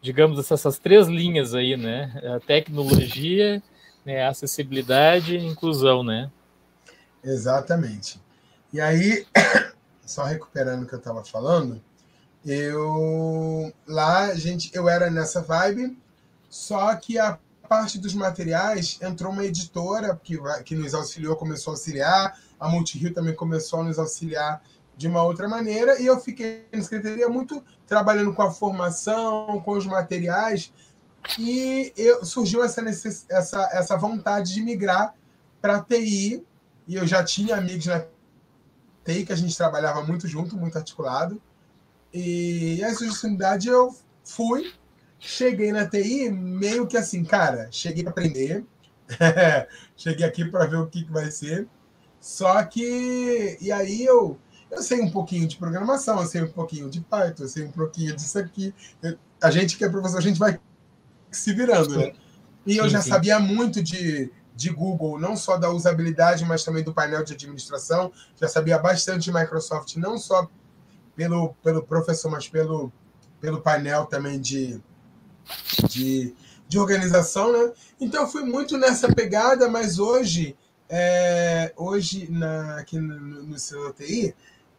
digamos, 0.01 0.39
essas 0.51 0.79
três 0.79 1.07
linhas 1.07 1.53
aí, 1.53 1.77
né? 1.77 2.19
A 2.35 2.39
tecnologia, 2.39 3.61
né, 4.03 4.27
acessibilidade 4.27 5.37
e 5.37 5.45
inclusão, 5.45 6.03
né? 6.03 6.31
Exatamente. 7.23 8.19
E 8.73 8.81
aí, 8.81 9.25
só 10.03 10.23
recuperando 10.23 10.83
o 10.83 10.87
que 10.87 10.95
eu 10.95 10.99
estava 10.99 11.23
falando, 11.23 11.79
eu 12.49 13.73
lá, 13.85 14.33
gente, 14.33 14.71
eu 14.73 14.87
era 14.87 15.09
nessa 15.09 15.41
vibe, 15.41 15.97
só 16.49 16.95
que 16.95 17.19
a 17.19 17.37
parte 17.67 17.99
dos 17.99 18.13
materiais 18.13 18.97
entrou 19.01 19.31
uma 19.33 19.43
editora 19.43 20.19
que, 20.23 20.39
que 20.63 20.73
nos 20.73 20.93
auxiliou, 20.93 21.35
começou 21.35 21.71
a 21.71 21.75
auxiliar, 21.75 22.39
a 22.57 22.69
Multirio 22.69 23.13
também 23.13 23.35
começou 23.35 23.81
a 23.81 23.83
nos 23.83 23.99
auxiliar 23.99 24.63
de 24.95 25.07
uma 25.07 25.21
outra 25.23 25.47
maneira, 25.47 26.01
e 26.01 26.05
eu 26.05 26.19
fiquei 26.19 26.65
na 26.73 26.81
secretaria 26.81 27.27
muito 27.27 27.61
trabalhando 27.85 28.33
com 28.33 28.41
a 28.41 28.49
formação, 28.49 29.61
com 29.63 29.71
os 29.71 29.85
materiais, 29.85 30.73
e 31.37 31.91
eu, 31.97 32.23
surgiu 32.23 32.63
essa, 32.63 32.81
necess, 32.81 33.25
essa, 33.29 33.69
essa 33.73 33.97
vontade 33.97 34.53
de 34.53 34.61
migrar 34.61 35.13
para 35.61 35.81
TI, 35.81 36.43
e 36.87 36.95
eu 36.95 37.05
já 37.05 37.23
tinha 37.23 37.57
amigos 37.57 37.85
na 37.85 38.05
TI 39.03 39.25
que 39.25 39.33
a 39.33 39.35
gente 39.35 39.55
trabalhava 39.55 40.01
muito 40.01 40.27
junto, 40.27 40.55
muito 40.55 40.77
articulado, 40.77 41.41
e 42.13 42.81
essa 42.81 43.03
oportunidade 43.03 43.67
eu 43.67 43.95
fui, 44.23 44.73
cheguei 45.19 45.71
na 45.71 45.87
TI 45.87 46.29
meio 46.29 46.87
que 46.87 46.97
assim, 46.97 47.23
cara, 47.23 47.67
cheguei 47.71 48.03
para 48.03 48.11
aprender, 48.11 48.65
cheguei 49.95 50.25
aqui 50.25 50.45
para 50.45 50.65
ver 50.65 50.77
o 50.77 50.87
que, 50.87 51.03
que 51.03 51.11
vai 51.11 51.29
ser, 51.31 51.67
só 52.19 52.63
que, 52.63 53.57
e 53.61 53.71
aí 53.71 54.03
eu, 54.03 54.37
eu 54.69 54.81
sei 54.81 55.01
um 55.01 55.09
pouquinho 55.09 55.47
de 55.47 55.57
programação, 55.57 56.19
eu 56.19 56.25
sei 56.25 56.41
um 56.43 56.51
pouquinho 56.51 56.89
de 56.89 57.01
Python, 57.01 57.43
eu 57.43 57.49
sei 57.49 57.63
um 57.63 57.71
pouquinho 57.71 58.15
disso 58.15 58.39
aqui, 58.39 58.73
eu, 59.01 59.17
a 59.41 59.51
gente 59.51 59.77
que 59.77 59.85
é 59.85 59.89
professor, 59.89 60.17
a 60.17 60.21
gente 60.21 60.39
vai 60.39 60.59
se 61.31 61.53
virando, 61.53 61.97
né? 61.97 62.13
E 62.65 62.77
eu 62.77 62.83
sim, 62.85 62.89
já 62.89 63.01
sim. 63.01 63.09
sabia 63.09 63.39
muito 63.39 63.81
de, 63.81 64.31
de 64.53 64.69
Google, 64.69 65.19
não 65.19 65.37
só 65.37 65.55
da 65.57 65.69
usabilidade, 65.69 66.43
mas 66.43 66.63
também 66.63 66.83
do 66.83 66.93
painel 66.93 67.23
de 67.23 67.33
administração. 67.33 68.11
Já 68.35 68.47
sabia 68.47 68.77
bastante 68.77 69.25
de 69.25 69.33
Microsoft, 69.33 69.95
não 69.95 70.17
só 70.17 70.49
pelo, 71.17 71.55
pelo 71.63 71.83
professor, 71.83 72.29
mas 72.29 72.47
pelo, 72.47 72.91
pelo 73.41 73.59
painel 73.59 74.05
também 74.05 74.39
de, 74.39 74.79
de, 75.89 76.33
de 76.67 76.79
organização, 76.79 77.51
né? 77.51 77.73
Então 77.99 78.21
eu 78.21 78.27
fui 78.29 78.43
muito 78.43 78.77
nessa 78.77 79.11
pegada, 79.11 79.67
mas 79.67 79.97
hoje, 79.97 80.55
é, 80.87 81.73
hoje 81.75 82.31
na, 82.31 82.77
aqui 82.77 82.99
no, 82.99 83.43
no 83.43 83.55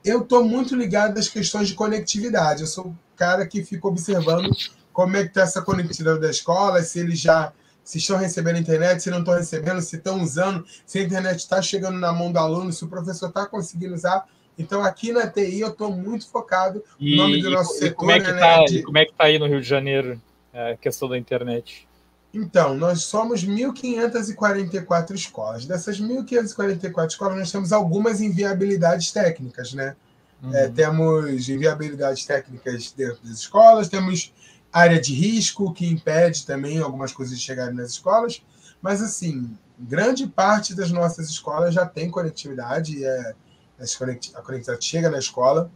eu 0.05 0.21
estou 0.23 0.45
muito 0.45 0.77
ligado 0.77 1.19
às 1.19 1.29
questões 1.29 1.69
de 1.69 1.75
conectividade. 1.75 2.63
Eu 2.63 2.69
sou 2.69 2.87
o 2.87 2.99
cara 3.17 3.45
que 3.45 3.65
fica 3.65 3.89
observando 3.89 4.49
como 4.93 5.17
é 5.17 5.23
que 5.23 5.29
está 5.29 5.43
essa 5.43 5.61
conectividade 5.61 6.21
da 6.21 6.31
escola, 6.31 6.83
se 6.83 7.01
eles 7.01 7.19
já 7.19 7.53
se 7.83 7.99
estão 7.99 8.17
recebendo 8.17 8.57
a 8.57 8.61
internet, 8.61 9.03
se 9.03 9.11
não 9.11 9.21
estão 9.21 9.35
recebendo, 9.35 9.81
se 9.81 9.97
estão 9.97 10.23
usando, 10.23 10.65
se 10.87 10.99
a 10.99 11.03
internet 11.03 11.39
está 11.39 11.61
chegando 11.61 11.99
na 11.99 12.13
mão 12.13 12.31
do 12.31 12.39
aluno, 12.39 12.73
se 12.73 12.85
o 12.85 12.89
professor 12.89 13.29
está 13.29 13.47
conseguindo 13.47 13.95
usar. 13.95 14.27
Então, 14.59 14.83
aqui 14.83 15.13
na 15.13 15.27
TI, 15.27 15.61
eu 15.61 15.69
estou 15.69 15.91
muito 15.91 16.29
focado 16.29 16.83
no 16.99 17.17
nome 17.17 17.41
do 17.41 17.51
nosso 17.51 17.75
e 17.77 17.79
setor. 17.79 17.97
Como 17.97 18.11
é, 18.11 18.21
que 18.21 18.31
está 18.31 18.59
né, 18.59 18.65
de... 18.65 18.79
é 18.79 19.05
tá 19.07 19.25
aí 19.25 19.39
no 19.39 19.47
Rio 19.47 19.61
de 19.61 19.69
Janeiro 19.69 20.21
a 20.53 20.77
questão 20.77 21.09
da 21.09 21.17
internet? 21.17 21.87
Então, 22.35 22.75
nós 22.75 23.05
somos 23.05 23.45
1.544 23.45 25.15
escolas. 25.15 25.65
Dessas 25.65 26.01
1.544 26.01 27.07
escolas, 27.07 27.39
nós 27.39 27.53
temos 27.53 27.73
algumas 27.73 28.21
inviabilidades 28.21 29.13
técnicas, 29.13 29.73
né? 29.73 29.97
Uhum. 30.43 30.55
É, 30.55 30.69
temos 30.69 31.49
inviabilidades 31.49 32.25
técnicas 32.25 32.93
dentro 32.93 33.19
das 33.25 33.39
escolas, 33.39 33.89
temos 33.89 34.33
área 34.73 35.01
de 35.01 35.15
risco, 35.15 35.73
que 35.73 35.87
impede 35.87 36.45
também 36.45 36.79
algumas 36.79 37.13
coisas 37.13 37.39
de 37.39 37.45
chegarem 37.45 37.75
nas 37.75 37.91
escolas. 37.91 38.43
Mas, 38.83 39.01
assim, 39.03 39.51
grande 39.79 40.27
parte 40.27 40.75
das 40.75 40.91
nossas 40.91 41.31
escolas 41.31 41.75
já 41.75 41.87
tem 41.87 42.11
conectividade, 42.11 43.05
é, 43.05 43.35
a 43.79 44.43
conectividade 44.43 44.85
chega 44.85 45.11
na 45.11 45.19
escola. 45.19 45.71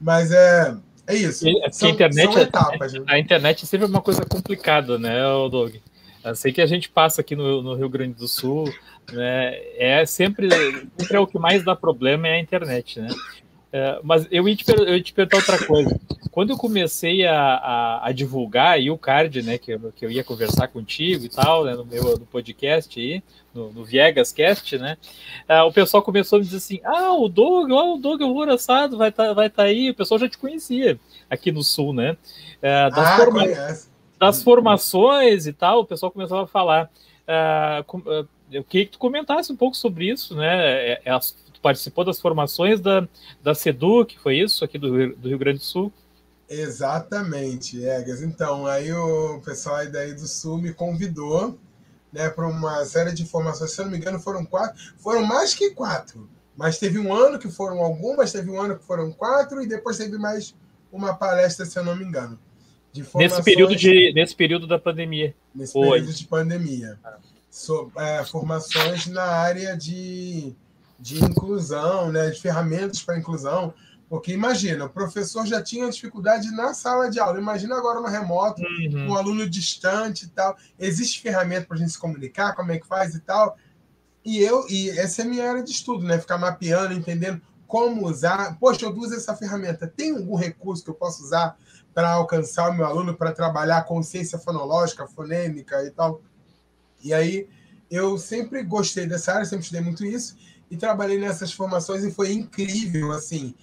Mas 0.00 0.32
é, 0.32 0.74
é 1.06 1.14
isso. 1.14 1.46
É 1.48 1.70
são, 1.70 1.88
a 1.88 1.92
internet, 1.92 2.32
são 2.32 2.42
etapas. 2.42 2.92
Né? 2.92 3.04
A 3.06 3.18
internet 3.18 3.64
é 3.64 3.66
sempre 3.66 3.86
uma 3.86 4.00
coisa 4.00 4.24
complicada, 4.24 4.98
né, 4.98 5.20
Doug? 5.50 5.74
Eu 6.24 6.36
sei 6.36 6.52
que 6.52 6.60
a 6.60 6.66
gente 6.66 6.88
passa 6.88 7.20
aqui 7.20 7.34
no, 7.34 7.62
no 7.62 7.74
Rio 7.74 7.88
Grande 7.88 8.14
do 8.14 8.28
Sul, 8.28 8.72
né? 9.12 9.54
É 9.76 10.06
sempre, 10.06 10.48
sempre 10.96 11.16
é 11.16 11.20
o 11.20 11.26
que 11.26 11.38
mais 11.38 11.64
dá 11.64 11.74
problema 11.74 12.28
é 12.28 12.34
a 12.34 12.40
internet, 12.40 13.00
né? 13.00 13.08
É, 13.72 13.98
mas 14.02 14.28
eu 14.30 14.46
ia, 14.46 14.54
te, 14.54 14.64
eu 14.70 14.96
ia 14.96 15.02
te 15.02 15.14
perguntar 15.14 15.38
outra 15.38 15.66
coisa. 15.66 15.98
Quando 16.30 16.50
eu 16.50 16.58
comecei 16.58 17.26
a, 17.26 17.54
a, 17.54 18.08
a, 18.08 18.12
divulgar 18.12 18.74
aí 18.74 18.90
o 18.90 18.98
card, 18.98 19.42
né, 19.42 19.56
que 19.56 19.72
eu, 19.72 19.92
que 19.96 20.04
eu 20.04 20.10
ia 20.10 20.22
conversar 20.22 20.68
contigo 20.68 21.24
e 21.24 21.28
tal, 21.30 21.64
né, 21.64 21.74
no 21.74 21.84
meu 21.84 22.18
no 22.18 22.26
podcast 22.26 23.00
aí, 23.00 23.22
no, 23.54 23.72
no 23.72 23.82
Viegas 23.82 24.30
Cast, 24.30 24.76
né, 24.78 24.98
uh, 25.48 25.66
o 25.66 25.72
pessoal 25.72 26.02
começou 26.02 26.36
a 26.36 26.40
me 26.40 26.44
dizer 26.44 26.58
assim, 26.58 26.80
ah, 26.84 27.14
o 27.14 27.28
Doug, 27.28 27.70
oh, 27.70 27.94
o 27.94 27.98
Doug 27.98 28.20
Alvoraçado 28.22 28.96
vai 28.98 29.08
estar 29.08 29.28
tá, 29.28 29.32
vai 29.32 29.48
tá 29.48 29.62
aí, 29.64 29.90
o 29.90 29.94
pessoal 29.94 30.20
já 30.20 30.28
te 30.28 30.38
conhecia 30.38 30.98
aqui 31.28 31.50
no 31.50 31.62
Sul, 31.62 31.94
né, 31.94 32.12
uh, 32.12 32.94
das, 32.94 33.08
ah, 33.08 33.16
forma 33.16 33.42
das 34.18 34.42
formações 34.42 35.46
e 35.46 35.52
tal, 35.52 35.80
o 35.80 35.86
pessoal 35.86 36.12
começou 36.12 36.40
a 36.40 36.46
falar. 36.46 36.90
Uh, 37.22 37.84
com, 37.84 38.02
eu 38.52 38.62
queria 38.62 38.86
que 38.86 38.92
tu 38.92 38.98
comentasse 38.98 39.50
um 39.50 39.56
pouco 39.56 39.76
sobre 39.76 40.10
isso, 40.10 40.36
né? 40.36 40.92
É, 40.92 41.02
é 41.06 41.10
as, 41.10 41.34
participou 41.62 42.04
das 42.04 42.20
formações 42.20 42.80
da, 42.80 43.08
da 43.42 43.54
que 43.54 44.18
foi 44.18 44.38
isso, 44.38 44.64
aqui 44.64 44.78
do 44.78 44.96
Rio, 44.96 45.16
do 45.16 45.28
Rio 45.28 45.38
Grande 45.38 45.58
do 45.58 45.64
Sul? 45.64 45.92
Exatamente, 46.48 47.82
Egas. 47.82 48.20
Então, 48.20 48.66
aí 48.66 48.92
o 48.92 49.40
pessoal 49.40 49.76
aí 49.76 49.88
daí 49.88 50.12
do 50.12 50.26
Sul 50.26 50.58
me 50.58 50.74
convidou 50.74 51.58
né, 52.12 52.28
para 52.28 52.46
uma 52.46 52.84
série 52.84 53.12
de 53.12 53.24
formações, 53.24 53.70
se 53.70 53.80
eu 53.80 53.86
não 53.86 53.92
me 53.92 53.98
engano, 53.98 54.20
foram 54.20 54.44
quatro, 54.44 54.78
foram 54.98 55.24
mais 55.24 55.54
que 55.54 55.70
quatro. 55.70 56.28
Mas 56.54 56.78
teve 56.78 56.98
um 56.98 57.14
ano 57.14 57.38
que 57.38 57.48
foram 57.48 57.78
algumas, 57.80 58.30
teve 58.30 58.50
um 58.50 58.60
ano 58.60 58.78
que 58.78 58.84
foram 58.84 59.10
quatro, 59.10 59.62
e 59.62 59.66
depois 59.66 59.96
teve 59.96 60.18
mais 60.18 60.54
uma 60.92 61.14
palestra, 61.14 61.64
se 61.64 61.78
eu 61.78 61.84
não 61.84 61.96
me 61.96 62.04
engano. 62.04 62.38
nesse, 63.14 63.42
período 63.42 63.74
de, 63.74 64.12
nesse 64.12 64.36
período 64.36 64.66
da 64.66 64.78
pandemia. 64.78 65.34
Nesse 65.54 65.72
Foi. 65.72 66.00
período 66.00 66.14
de 66.14 66.26
pandemia. 66.26 66.98
Ah. 67.02 67.16
So, 67.50 67.90
é, 67.96 68.24
formações 68.24 69.06
na 69.06 69.24
área 69.24 69.76
de 69.76 70.54
de 71.02 71.22
inclusão, 71.22 72.12
né, 72.12 72.30
de 72.30 72.40
ferramentas 72.40 73.02
para 73.02 73.18
inclusão. 73.18 73.74
Porque 74.08 74.32
imagina, 74.32 74.84
o 74.84 74.90
professor 74.90 75.44
já 75.44 75.60
tinha 75.60 75.90
dificuldade 75.90 76.50
na 76.52 76.72
sala 76.74 77.10
de 77.10 77.18
aula. 77.18 77.40
Imagina 77.40 77.76
agora 77.76 78.00
no 78.00 78.06
remoto, 78.06 78.62
uhum. 78.62 79.08
um 79.08 79.16
aluno 79.16 79.48
distante 79.48 80.26
e 80.26 80.28
tal. 80.28 80.56
Existe 80.78 81.20
ferramenta 81.20 81.66
para 81.66 81.76
a 81.76 81.80
gente 81.80 81.90
se 81.90 81.98
comunicar, 81.98 82.54
como 82.54 82.70
é 82.70 82.78
que 82.78 82.86
faz 82.86 83.14
e 83.16 83.20
tal. 83.20 83.56
E 84.24 84.38
eu, 84.38 84.64
e 84.68 84.90
essa 84.90 85.22
é 85.22 85.24
a 85.24 85.28
minha 85.28 85.48
área 85.48 85.62
de 85.62 85.72
estudo, 85.72 86.04
né? 86.04 86.18
Ficar 86.18 86.38
mapeando, 86.38 86.94
entendendo 86.94 87.40
como 87.66 88.06
usar. 88.06 88.56
Poxa, 88.60 88.84
eu 88.84 88.94
uso 88.94 89.14
essa 89.14 89.34
ferramenta. 89.34 89.88
Tem 89.88 90.14
algum 90.14 90.36
recurso 90.36 90.84
que 90.84 90.90
eu 90.90 90.94
posso 90.94 91.24
usar 91.24 91.56
para 91.92 92.12
alcançar 92.12 92.70
o 92.70 92.74
meu 92.74 92.86
aluno, 92.86 93.14
para 93.14 93.32
trabalhar 93.32 93.78
a 93.78 93.82
consciência 93.82 94.38
fonológica, 94.38 95.08
fonêmica 95.08 95.82
e 95.84 95.90
tal? 95.90 96.20
E 97.02 97.12
aí, 97.12 97.48
eu 97.90 98.16
sempre 98.18 98.62
gostei 98.62 99.06
dessa 99.06 99.32
área, 99.32 99.46
sempre 99.46 99.64
estudei 99.64 99.82
muito 99.82 100.04
isso 100.04 100.36
e 100.72 100.76
trabalhei 100.78 101.18
nessas 101.18 101.52
formações 101.52 102.02
e 102.02 102.10
foi 102.10 102.32
incrível, 102.32 103.12
assim, 103.12 103.54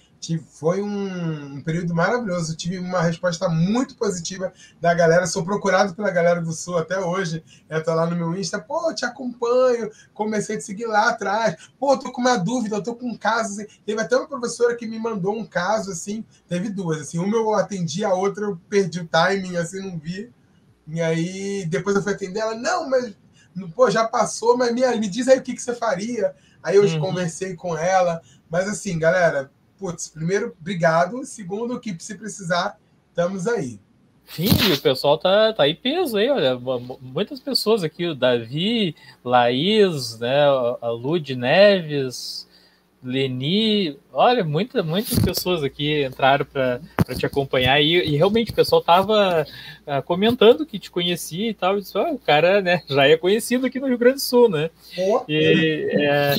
foi 0.52 0.80
um, 0.80 1.56
um, 1.56 1.60
período 1.60 1.92
maravilhoso. 1.92 2.54
Tive 2.56 2.78
uma 2.78 3.00
resposta 3.00 3.48
muito 3.48 3.96
positiva 3.96 4.52
da 4.80 4.94
galera. 4.94 5.26
Sou 5.26 5.42
procurado 5.42 5.92
pela 5.92 6.10
galera 6.10 6.40
do 6.40 6.52
Sul 6.52 6.78
até 6.78 7.00
hoje. 7.00 7.42
Eu 7.68 7.82
tô 7.82 7.92
lá 7.92 8.06
no 8.06 8.14
meu 8.14 8.38
Insta, 8.38 8.60
pô, 8.60 8.94
te 8.94 9.04
acompanho. 9.04 9.90
Comecei 10.14 10.54
a 10.54 10.58
te 10.58 10.64
seguir 10.64 10.86
lá 10.86 11.08
atrás. 11.08 11.56
Pô, 11.80 11.98
tô 11.98 12.12
com 12.12 12.20
uma 12.20 12.36
dúvida, 12.36 12.80
tô 12.80 12.94
com 12.94 13.08
um 13.08 13.16
caso. 13.16 13.60
Assim. 13.60 13.66
Teve 13.84 14.00
até 14.00 14.16
uma 14.16 14.28
professora 14.28 14.76
que 14.76 14.86
me 14.86 14.98
mandou 14.98 15.34
um 15.34 15.44
caso, 15.44 15.90
assim. 15.90 16.24
Teve 16.46 16.68
duas, 16.68 17.00
assim. 17.00 17.18
Uma 17.18 17.36
eu 17.36 17.54
atendi, 17.54 18.04
a 18.04 18.14
outra 18.14 18.44
eu 18.44 18.60
perdi 18.68 19.00
o 19.00 19.08
timing, 19.08 19.56
assim, 19.56 19.80
não 19.80 19.98
vi. 19.98 20.30
E 20.86 21.00
aí, 21.00 21.66
depois 21.66 21.96
eu 21.96 22.02
fui 22.02 22.12
atender 22.12 22.40
ela, 22.40 22.54
não, 22.54 22.88
mas, 22.88 23.14
pô, 23.74 23.90
já 23.90 24.06
passou, 24.06 24.56
mas 24.56 24.72
me, 24.72 24.82
me 24.98 25.08
diz 25.08 25.28
aí 25.28 25.38
o 25.38 25.42
que, 25.42 25.54
que 25.54 25.62
você 25.62 25.74
faria. 25.74 26.34
Aí 26.62 26.76
eu 26.76 26.84
uhum. 26.84 27.00
conversei 27.00 27.54
com 27.54 27.76
ela. 27.76 28.20
Mas 28.48 28.68
assim, 28.68 28.98
galera, 28.98 29.50
putz, 29.78 30.08
primeiro, 30.08 30.54
obrigado. 30.60 31.24
Segundo, 31.24 31.80
que 31.80 31.96
se 31.98 32.14
precisar, 32.14 32.78
estamos 33.10 33.46
aí. 33.46 33.80
Sim, 34.26 34.48
o 34.72 34.80
pessoal 34.80 35.18
tá, 35.18 35.52
tá 35.52 35.64
aí 35.64 35.74
peso 35.74 36.16
aí, 36.16 36.30
olha, 36.30 36.56
muitas 37.00 37.40
pessoas 37.40 37.82
aqui, 37.82 38.06
o 38.06 38.14
Davi, 38.14 38.94
Laís, 39.24 40.20
né, 40.20 40.44
a 40.80 40.88
Lud 40.88 41.34
Neves, 41.34 42.46
Leni, 43.02 43.96
olha, 44.12 44.44
muita, 44.44 44.82
muitas 44.82 45.18
pessoas 45.18 45.64
aqui 45.64 46.04
entraram 46.04 46.44
para 46.44 46.80
te 47.16 47.24
acompanhar 47.24 47.80
e, 47.80 47.94
e, 47.96 48.16
realmente 48.16 48.50
o 48.52 48.54
pessoal 48.54 48.82
tava 48.82 49.46
uh, 49.86 50.02
comentando 50.02 50.66
que 50.66 50.78
te 50.78 50.90
conhecia 50.90 51.48
e 51.48 51.54
tal, 51.54 51.78
e 51.78 51.80
disse, 51.80 51.96
oh, 51.96 52.12
o 52.12 52.18
cara 52.18 52.60
né, 52.60 52.82
já 52.86 53.06
é 53.06 53.16
conhecido 53.16 53.64
aqui 53.64 53.80
no 53.80 53.86
Rio 53.86 53.96
Grande 53.96 54.16
do 54.16 54.20
Sul, 54.20 54.50
né? 54.50 54.68
Oh. 54.98 55.22
E, 55.26 55.88
é, 55.92 56.34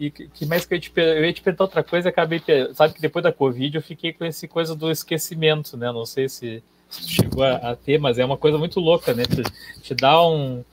e 0.00 0.10
que 0.10 0.46
mais 0.46 0.64
que 0.64 0.74
eu, 0.74 0.80
te, 0.80 0.90
eu 0.96 1.24
ia 1.24 1.32
te 1.34 1.42
perguntar 1.42 1.64
outra 1.64 1.84
coisa, 1.84 2.08
acabei, 2.08 2.42
sabe 2.72 2.94
que 2.94 3.00
depois 3.00 3.22
da 3.22 3.32
Covid 3.32 3.76
eu 3.76 3.82
fiquei 3.82 4.14
com 4.14 4.24
essa 4.24 4.48
coisa 4.48 4.74
do 4.74 4.90
esquecimento, 4.90 5.76
né? 5.76 5.92
Não 5.92 6.06
sei 6.06 6.30
se, 6.30 6.62
se 6.88 7.10
chegou 7.10 7.44
a, 7.44 7.56
a, 7.56 7.76
ter, 7.76 7.98
mas 7.98 8.18
é 8.18 8.24
uma 8.24 8.38
coisa 8.38 8.56
muito 8.56 8.80
louca, 8.80 9.12
né? 9.12 9.24
Te, 9.24 9.42
te 9.82 9.94
dá 9.94 10.26
um 10.26 10.64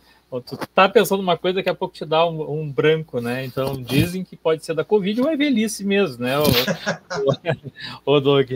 tu 0.41 0.57
tá 0.73 0.89
pensando 0.89 1.21
uma 1.21 1.37
coisa, 1.37 1.57
daqui 1.57 1.69
a 1.69 1.75
pouco 1.75 1.93
te 1.93 2.05
dá 2.05 2.25
um, 2.25 2.61
um, 2.61 2.71
branco, 2.71 3.19
né? 3.19 3.45
Então 3.45 3.81
dizem 3.81 4.23
que 4.23 4.35
pode 4.35 4.65
ser 4.65 4.73
da 4.73 4.83
Covid 4.83 5.21
ou 5.21 5.29
é 5.29 5.35
velhice 5.35 5.83
mesmo, 5.83 6.23
né, 6.23 6.37
o, 6.39 6.43
o, 8.05 8.15
o 8.15 8.19
Doug. 8.19 8.53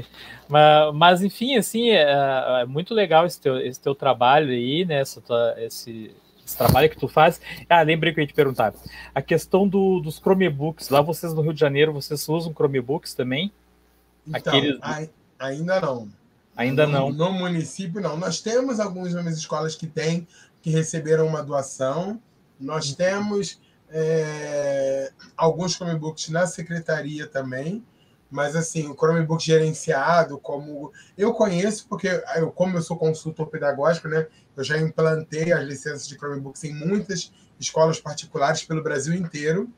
Mas, 0.48 0.96
mas 0.96 1.22
enfim, 1.22 1.56
assim, 1.56 1.90
é, 1.90 2.62
é, 2.62 2.66
muito 2.66 2.94
legal 2.94 3.26
esse 3.26 3.40
teu, 3.40 3.60
esse 3.60 3.80
teu 3.80 3.94
trabalho 3.94 4.50
aí, 4.50 4.86
né? 4.86 5.04
Tua, 5.26 5.56
esse, 5.58 6.12
esse 6.46 6.58
trabalho 6.58 6.90
que 6.90 6.98
tu 6.98 7.08
faz. 7.08 7.42
Ah, 7.70 7.82
lembrei 7.82 8.14
que 8.14 8.20
eu 8.20 8.24
ia 8.24 8.28
te 8.28 8.34
perguntar. 8.34 8.74
A 9.14 9.22
questão 9.22 9.68
do, 9.68 10.00
dos 10.00 10.18
Chromebooks, 10.18 10.90
lá 10.90 11.02
vocês 11.02 11.34
no 11.34 11.42
Rio 11.42 11.54
de 11.54 11.60
Janeiro, 11.60 11.94
vocês 11.94 12.28
usam 12.30 12.54
Chromebooks 12.54 13.14
também? 13.14 13.52
Então, 14.26 14.54
Aqueles... 14.54 14.80
ainda 15.40 15.82
não. 15.82 16.10
Ainda 16.58 16.88
não. 16.88 17.12
No, 17.12 17.30
no 17.30 17.34
município, 17.34 18.02
não. 18.02 18.18
Nós 18.18 18.42
temos 18.42 18.80
algumas 18.80 19.14
escolas 19.38 19.76
que 19.76 19.86
têm, 19.86 20.28
que 20.68 20.72
receberam 20.72 21.26
uma 21.26 21.42
doação. 21.42 22.22
Nós 22.60 22.94
temos 22.94 23.62
é, 23.90 25.14
alguns 25.38 25.76
Chromebooks 25.76 26.28
na 26.28 26.46
secretaria 26.46 27.26
também. 27.26 27.86
Mas, 28.30 28.54
assim, 28.54 28.86
o 28.86 28.94
Chromebook 28.94 29.42
gerenciado, 29.42 30.38
como 30.38 30.92
eu 31.18 31.34
conheço, 31.34 31.88
porque 31.88 32.10
eu, 32.36 32.52
como 32.52 32.76
eu 32.78 32.82
sou 32.82 32.98
consultor 32.98 33.48
pedagógico, 33.48 34.10
né, 34.10 34.28
eu 34.58 34.64
já 34.66 34.78
implantei 34.78 35.54
as 35.54 35.64
licenças 35.64 36.06
de 36.06 36.16
Chromebooks 36.18 36.66
em 36.66 36.74
muitas 36.74 37.32
escolas 37.58 38.02
particulares 38.02 38.66
pelo 38.66 38.84
Brasil 38.84 39.14
inteiro, 39.14 39.72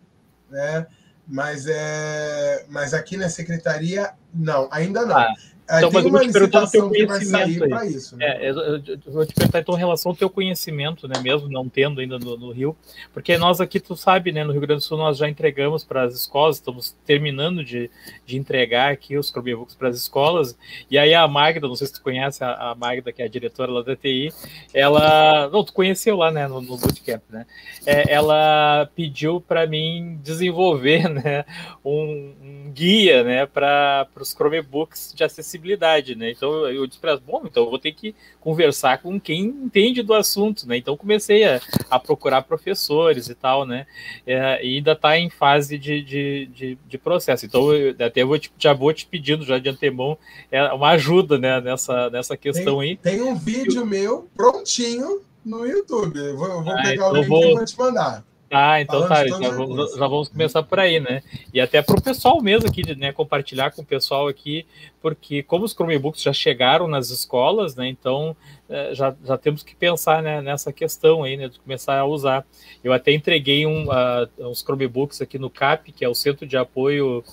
né? 0.49 0.87
Mas, 1.27 1.67
é, 1.67 2.65
mas 2.67 2.95
aqui 2.95 3.15
na 3.15 3.29
secretaria, 3.29 4.13
não, 4.33 4.67
ainda 4.71 5.05
não. 5.05 5.15
Ah, 5.15 5.35
então, 5.77 5.91
mas 5.93 6.03
eu 6.03 6.11
vou 6.11 6.19
te 6.19 6.31
perguntar 6.31 6.63
o 6.63 6.69
teu 6.69 6.89
conhecimento 6.89 7.75
aí. 7.75 7.89
Isso, 7.89 8.17
né? 8.17 8.25
é, 8.25 8.49
eu, 8.49 8.55
eu, 8.55 8.99
vou 9.07 9.23
te 9.23 9.35
perguntar 9.35 9.59
então 9.59 9.75
em 9.75 9.77
relação 9.77 10.11
ao 10.11 10.15
teu 10.15 10.29
conhecimento, 10.29 11.07
né, 11.07 11.13
mesmo 11.21 11.47
não 11.47 11.69
tendo 11.69 12.01
ainda 12.01 12.17
no, 12.17 12.35
no, 12.35 12.51
Rio, 12.51 12.75
porque 13.13 13.37
nós 13.37 13.61
aqui, 13.61 13.79
tu 13.79 13.95
sabe, 13.95 14.31
né, 14.31 14.43
no 14.43 14.51
Rio 14.51 14.61
Grande 14.61 14.81
do 14.81 14.83
Sul 14.83 14.97
nós 14.97 15.17
já 15.17 15.29
entregamos 15.29 15.83
para 15.83 16.03
as 16.03 16.15
escolas, 16.15 16.55
estamos 16.55 16.95
terminando 17.05 17.63
de, 17.63 17.89
de 18.25 18.35
entregar 18.35 18.91
aqui 18.91 19.15
os 19.15 19.29
Chromebooks 19.29 19.75
para 19.75 19.89
as 19.89 19.97
escolas, 19.97 20.57
e 20.89 20.97
aí 20.97 21.13
a 21.13 21.27
Magda, 21.27 21.67
não 21.67 21.75
sei 21.75 21.85
se 21.85 21.93
tu 21.93 22.01
conhece 22.01 22.43
a, 22.43 22.71
a 22.71 22.75
Magda, 22.75 23.11
que 23.11 23.21
é 23.21 23.25
a 23.25 23.29
diretora 23.29 23.71
lá 23.71 23.83
da 23.83 23.95
TI, 23.95 24.33
ela, 24.73 25.49
não, 25.49 25.63
tu 25.63 25.71
conheceu 25.71 26.17
lá, 26.17 26.31
né, 26.31 26.47
no, 26.47 26.61
no 26.61 26.77
Bootcamp, 26.77 27.21
né, 27.29 27.45
é, 27.85 28.11
ela 28.11 28.89
pediu 28.95 29.39
para 29.39 29.67
mim 29.67 30.19
desenvolver, 30.23 31.07
né, 31.13 31.45
um, 31.85 32.33
um 32.41 32.71
guia, 32.73 33.23
né, 33.23 33.45
para 33.45 34.07
os 34.19 34.33
Chromebooks 34.33 35.13
de 35.15 35.23
acessibilidade 35.23 35.58
acessibilidade, 35.59 36.15
né? 36.15 36.31
Então 36.31 36.67
eu 36.67 36.87
disse 36.87 36.99
para 36.99 37.17
bom, 37.17 37.43
então 37.45 37.63
eu 37.63 37.69
vou 37.69 37.79
ter 37.79 37.91
que 37.91 38.15
conversar 38.39 39.01
com 39.01 39.19
quem 39.19 39.41
entende 39.45 40.01
do 40.01 40.13
assunto, 40.13 40.67
né? 40.67 40.77
Então 40.77 40.95
comecei 40.95 41.43
a, 41.43 41.61
a 41.89 41.99
procurar 41.99 42.43
professores 42.43 43.27
e 43.27 43.35
tal, 43.35 43.65
né? 43.65 43.85
É, 44.25 44.65
e 44.65 44.77
ainda 44.77 44.93
está 44.93 45.17
em 45.17 45.29
fase 45.29 45.77
de, 45.77 46.01
de, 46.01 46.45
de, 46.47 46.77
de, 46.87 46.97
processo. 46.97 47.45
Então 47.45 47.73
eu, 47.73 47.95
até 47.99 48.23
vou 48.23 48.39
te, 48.39 48.51
já 48.57 48.73
vou 48.73 48.93
te 48.93 49.05
pedindo 49.05 49.43
já 49.43 49.59
de 49.59 49.69
antemão 49.69 50.17
é, 50.51 50.63
uma 50.71 50.89
ajuda, 50.91 51.37
né? 51.37 51.59
Nessa, 51.61 52.09
nessa 52.09 52.37
questão 52.37 52.79
tem, 52.79 52.89
aí. 52.89 52.97
Tem 52.97 53.21
um 53.21 53.35
vídeo 53.35 53.81
eu... 53.81 53.85
meu 53.85 54.29
prontinho 54.35 55.21
no 55.45 55.65
YouTube. 55.65 56.19
Vou, 56.33 56.63
vou 56.63 56.73
ah, 56.73 56.81
pegar 56.81 56.93
então 56.93 57.11
o 57.11 57.15
link 57.17 57.27
vou... 57.27 57.43
e 57.43 57.53
vou 57.55 57.65
te 57.65 57.77
mandar. 57.77 58.28
Ah, 58.51 58.81
então 58.81 59.07
tá, 59.07 59.27
já 59.27 59.37
vamos, 59.51 59.95
já 59.95 60.07
vamos, 60.07 60.29
começar 60.29 60.63
por 60.63 60.79
aí, 60.79 60.99
né? 60.99 61.21
E 61.53 61.61
até 61.61 61.81
para 61.81 61.97
o 61.97 62.01
pessoal 62.01 62.41
mesmo 62.41 62.67
aqui, 62.67 62.95
né, 62.95 63.11
compartilhar 63.11 63.71
com 63.71 63.83
o 63.83 63.85
pessoal 63.85 64.27
aqui, 64.27 64.65
porque 65.01 65.43
como 65.43 65.65
os 65.65 65.73
Chromebooks 65.73 66.23
já 66.23 66.33
chegaram 66.33 66.87
nas 66.87 67.11
escolas, 67.11 67.75
né, 67.75 67.87
então 67.87 68.35
é, 68.67 68.95
já, 68.95 69.15
já 69.23 69.37
temos 69.37 69.61
que 69.61 69.75
pensar 69.75 70.23
né, 70.23 70.41
nessa 70.41 70.73
questão 70.73 71.23
aí, 71.23 71.37
né, 71.37 71.47
de 71.47 71.59
começar 71.59 71.99
a 71.99 72.05
usar. 72.05 72.43
Eu 72.83 72.91
até 72.91 73.11
entreguei 73.11 73.67
um, 73.67 73.85
uh, 73.85 74.49
uns 74.49 74.61
Chromebooks 74.61 75.21
aqui 75.21 75.37
no 75.37 75.49
CAP, 75.49 75.91
que 75.91 76.03
é 76.03 76.09
o 76.09 76.15
Centro 76.15 76.47
de 76.47 76.57
Apoio 76.57 77.23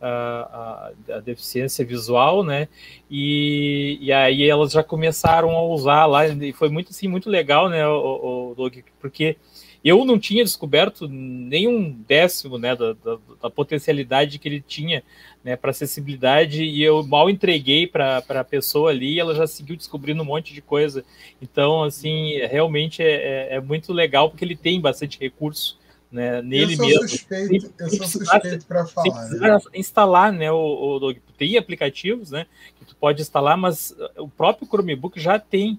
a, 0.00 0.92
a, 1.08 1.20
deficiência 1.20 1.84
visual, 1.84 2.44
né? 2.44 2.68
E, 3.10 3.98
e 4.00 4.12
aí 4.12 4.48
elas 4.48 4.72
já 4.72 4.82
começaram 4.82 5.50
a 5.50 5.62
usar 5.62 6.06
lá, 6.06 6.26
e 6.26 6.52
foi 6.52 6.68
muito 6.68 6.90
assim, 6.90 7.08
muito 7.08 7.28
legal, 7.28 7.68
né, 7.68 7.86
o, 7.86 8.50
o 8.50 8.54
Doug, 8.54 8.76
porque 9.00 9.36
eu 9.84 10.04
não 10.04 10.18
tinha 10.18 10.44
descoberto 10.44 11.08
nenhum 11.08 11.92
décimo 12.06 12.58
né, 12.58 12.74
da, 12.74 12.92
da, 12.92 13.18
da 13.42 13.50
potencialidade 13.50 14.38
que 14.38 14.48
ele 14.48 14.60
tinha 14.60 15.02
né, 15.42 15.56
para 15.56 15.70
acessibilidade 15.70 16.64
e 16.64 16.82
eu 16.82 17.02
mal 17.04 17.30
entreguei 17.30 17.86
para 17.86 18.18
a 18.18 18.44
pessoa 18.44 18.90
ali 18.90 19.14
e 19.14 19.20
ela 19.20 19.34
já 19.34 19.46
seguiu 19.46 19.76
descobrindo 19.76 20.22
um 20.22 20.26
monte 20.26 20.52
de 20.52 20.60
coisa. 20.60 21.04
Então, 21.40 21.84
assim, 21.84 22.38
realmente 22.46 23.02
é, 23.02 23.52
é, 23.52 23.54
é 23.56 23.60
muito 23.60 23.92
legal 23.92 24.30
porque 24.30 24.44
ele 24.44 24.56
tem 24.56 24.80
bastante 24.80 25.18
recurso 25.18 25.78
né, 26.10 26.42
nele 26.42 26.74
eu 26.74 26.78
mesmo. 26.78 27.08
Suspeito, 27.08 27.72
eu 27.78 27.90
sou 27.90 28.06
suspeito 28.06 28.66
para 28.66 28.86
falar. 28.86 29.28
Né? 29.28 29.58
instalar, 29.74 30.32
né, 30.32 30.50
o, 30.50 30.98
o, 31.00 31.14
tem 31.36 31.56
aplicativos, 31.56 32.30
né, 32.30 32.46
que 32.78 32.84
tu 32.84 32.96
pode 32.96 33.20
instalar, 33.22 33.56
mas 33.56 33.94
o 34.16 34.28
próprio 34.28 34.66
Chromebook 34.66 35.20
já 35.20 35.38
tem 35.38 35.78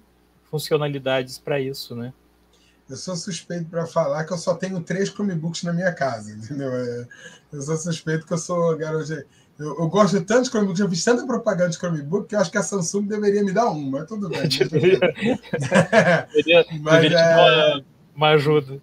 funcionalidades 0.50 1.38
para 1.38 1.60
isso, 1.60 1.94
né? 1.94 2.12
Eu 2.90 2.96
sou 2.96 3.14
suspeito 3.14 3.66
para 3.66 3.86
falar 3.86 4.24
que 4.24 4.32
eu 4.32 4.36
só 4.36 4.54
tenho 4.54 4.80
três 4.80 5.08
Chromebooks 5.10 5.62
na 5.62 5.72
minha 5.72 5.92
casa, 5.92 6.32
entendeu? 6.34 6.72
É, 6.72 7.06
eu 7.52 7.62
sou 7.62 7.76
suspeito 7.76 8.26
que 8.26 8.32
eu 8.32 8.38
sou 8.38 8.76
garoto. 8.76 9.12
Eu, 9.12 9.78
eu, 9.78 9.88
gosto 9.88 10.20
tanto 10.24 10.44
de 10.44 10.50
Chromebook, 10.50 10.76
já 10.76 10.88
fiz 10.88 11.04
tanta 11.04 11.24
propaganda 11.24 11.70
de 11.70 11.76
Chromebook 11.76 12.26
que 12.26 12.34
eu 12.34 12.40
acho 12.40 12.50
que 12.50 12.58
a 12.58 12.62
Samsung 12.62 13.06
deveria 13.06 13.44
me 13.44 13.52
dar 13.52 13.70
um, 13.70 13.90
mas 13.90 14.06
tudo 14.06 14.28
bem. 14.28 14.42
deveria, 14.48 14.98
mas, 16.80 16.94
deveria 16.94 17.20
é, 17.20 17.74
uma, 17.74 17.84
uma, 18.16 18.28
ajuda. 18.30 18.82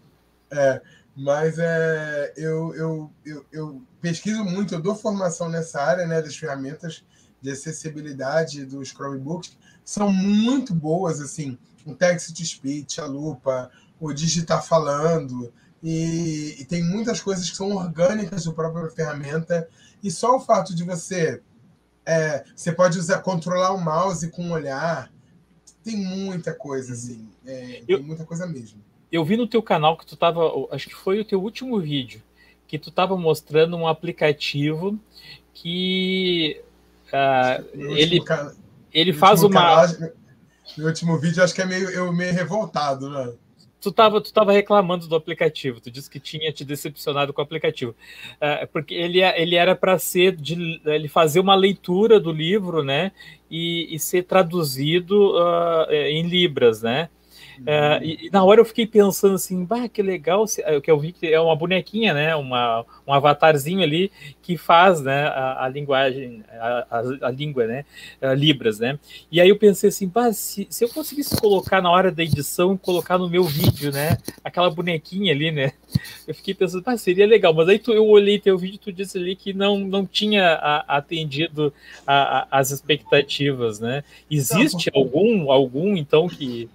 É, 0.52 0.82
mas 1.14 1.60
é, 1.60 2.34
eu, 2.38 2.74
eu, 2.76 3.12
eu, 3.26 3.46
eu, 3.52 3.82
pesquiso 4.00 4.46
muito, 4.46 4.74
eu 4.74 4.82
dou 4.82 4.96
formação 4.96 5.50
nessa 5.50 5.82
área 5.82 6.08
né, 6.08 6.22
das 6.22 6.38
ferramentas 6.38 7.04
de 7.42 7.52
acessibilidade 7.52 8.64
dos 8.64 8.90
Chromebooks. 8.90 9.58
São 9.84 10.14
muito 10.14 10.74
boas, 10.74 11.20
assim, 11.20 11.58
o 11.88 11.96
text-to-speech, 11.96 13.00
a 13.00 13.06
lupa, 13.06 13.72
o 14.00 14.14
digitar 14.14 14.64
falando, 14.64 15.52
e, 15.82 16.56
e, 16.60 16.66
tem 16.66 16.84
muitas 16.84 17.22
coisas 17.22 17.50
que 17.50 17.56
são 17.56 17.72
orgânicas 17.72 18.46
da 18.46 18.52
própria 18.52 18.90
ferramenta, 18.90 19.68
e 20.04 20.10
só 20.10 20.36
o 20.36 20.40
fato 20.40 20.76
de 20.76 20.84
você. 20.84 21.42
É, 22.06 22.44
você 22.56 22.72
pode 22.72 22.98
usar, 22.98 23.20
controlar 23.20 23.72
o 23.74 23.80
mouse 23.80 24.30
com 24.32 24.50
o 24.50 24.54
olhar. 24.54 25.12
Tem 25.84 25.98
muita 25.98 26.54
coisa, 26.54 26.94
assim. 26.94 27.30
É, 27.46 27.84
eu, 27.88 27.98
tem 27.98 28.08
muita 28.08 28.26
coisa 28.26 28.48
mesmo. 28.48 28.82
Eu 29.12 29.24
vi 29.24 29.38
no 29.38 29.48
teu 29.48 29.62
canal 29.62 29.98
que 29.98 30.06
tu 30.06 30.16
tava. 30.16 30.42
Acho 30.72 30.88
que 30.88 30.96
foi 30.96 31.20
o 31.20 31.26
teu 31.26 31.42
último 31.42 31.80
vídeo, 31.80 32.22
que 32.68 32.80
tu 32.80 32.90
estava 32.90 33.16
mostrando 33.16 33.78
um 33.78 33.88
aplicativo 33.88 35.00
que. 35.54 36.62
Uh, 37.08 37.92
ele, 37.96 38.20
ele 38.92 39.14
faz 39.14 39.44
uma. 39.44 39.54
Canal, 39.54 40.12
no 40.78 40.88
último 40.88 41.18
vídeo, 41.18 41.44
acho 41.44 41.54
que 41.54 41.62
é 41.62 41.66
meio, 41.66 41.90
eu 41.90 42.12
meio 42.12 42.34
revoltado, 42.34 43.10
né? 43.10 43.34
Tu 43.80 43.90
estava 43.90 44.20
tu 44.20 44.34
tava 44.34 44.52
reclamando 44.52 45.08
do 45.08 45.16
aplicativo, 45.16 45.80
tu 45.80 45.92
disse 45.92 46.10
que 46.10 46.20
tinha 46.20 46.52
te 46.52 46.66
decepcionado 46.66 47.32
com 47.32 47.42
o 47.42 47.44
aplicativo. 47.44 47.96
Uh, 48.34 48.68
porque 48.74 48.96
ele, 48.96 49.22
ele 49.22 49.56
era 49.56 49.76
para 49.76 50.00
ser 50.00 50.36
de 50.36 50.82
ele 50.86 51.08
fazer 51.08 51.40
uma 51.40 51.56
leitura 51.56 52.20
do 52.20 52.32
livro, 52.32 52.84
né? 52.84 53.12
E, 53.50 53.94
e 53.94 54.00
ser 54.00 54.24
traduzido 54.24 55.36
uh, 55.38 55.92
em 55.92 56.28
Libras, 56.28 56.82
né? 56.82 57.10
É, 57.66 58.00
e, 58.04 58.28
e, 58.28 58.30
na 58.30 58.44
hora 58.44 58.62
eu 58.62 58.66
fiquei 58.66 58.86
pensando 58.86 59.36
assim, 59.36 59.64
bah, 59.64 59.88
que 59.88 60.02
legal, 60.02 60.44
o 60.44 60.82
que 60.82 60.92
eu 60.92 61.00
vi 61.00 61.12
que 61.12 61.28
é 61.28 61.40
uma 61.40 61.56
bonequinha, 61.56 62.14
né, 62.14 62.36
uma, 62.36 62.86
um 63.06 63.14
avatarzinho 63.14 63.82
ali 63.82 64.12
que 64.42 64.58
faz, 64.58 65.02
né, 65.02 65.26
a, 65.28 65.66
a 65.66 65.70
linguagem, 65.70 66.44
a, 66.52 66.88
a, 66.90 67.28
a, 67.28 67.32
língua, 67.32 67.66
né, 67.66 67.86
Libras, 68.36 68.80
né, 68.80 69.00
e 69.32 69.42
aí 69.42 69.50
eu 69.50 69.58
pensei 69.58 69.90
assim, 69.90 70.08
bah, 70.08 70.32
se, 70.34 70.68
se 70.70 70.84
eu 70.84 70.90
conseguisse 70.90 71.36
colocar 71.40 71.82
na 71.82 71.90
hora 71.92 72.12
da 72.12 72.24
edição, 72.24 72.78
colocar 72.78 73.18
no 73.18 73.30
meu 73.30 73.44
vídeo, 73.44 73.92
né, 73.92 74.18
aquela 74.44 74.70
bonequinha 74.70 75.34
ali, 75.34 75.52
né, 75.52 75.74
eu 76.28 76.36
fiquei 76.36 76.54
pensando, 76.54 76.84
bah, 76.84 76.98
seria 76.98 77.26
legal, 77.26 77.54
mas 77.54 77.70
aí 77.70 77.80
tu, 77.80 77.92
eu 77.92 78.06
olhei 78.06 78.40
teu 78.40 78.58
vídeo, 78.58 78.80
tu 78.80 78.92
disse 78.92 79.18
ali 79.18 79.36
que 79.36 79.54
não, 79.54 79.80
não 79.80 80.06
tinha 80.06 80.54
atendido 80.88 81.74
as 82.06 82.72
expectativas, 82.72 83.80
né, 83.80 84.04
existe 84.30 84.92
algum, 84.94 85.52
algum, 85.52 85.96
então, 85.98 86.28
que 86.28 86.70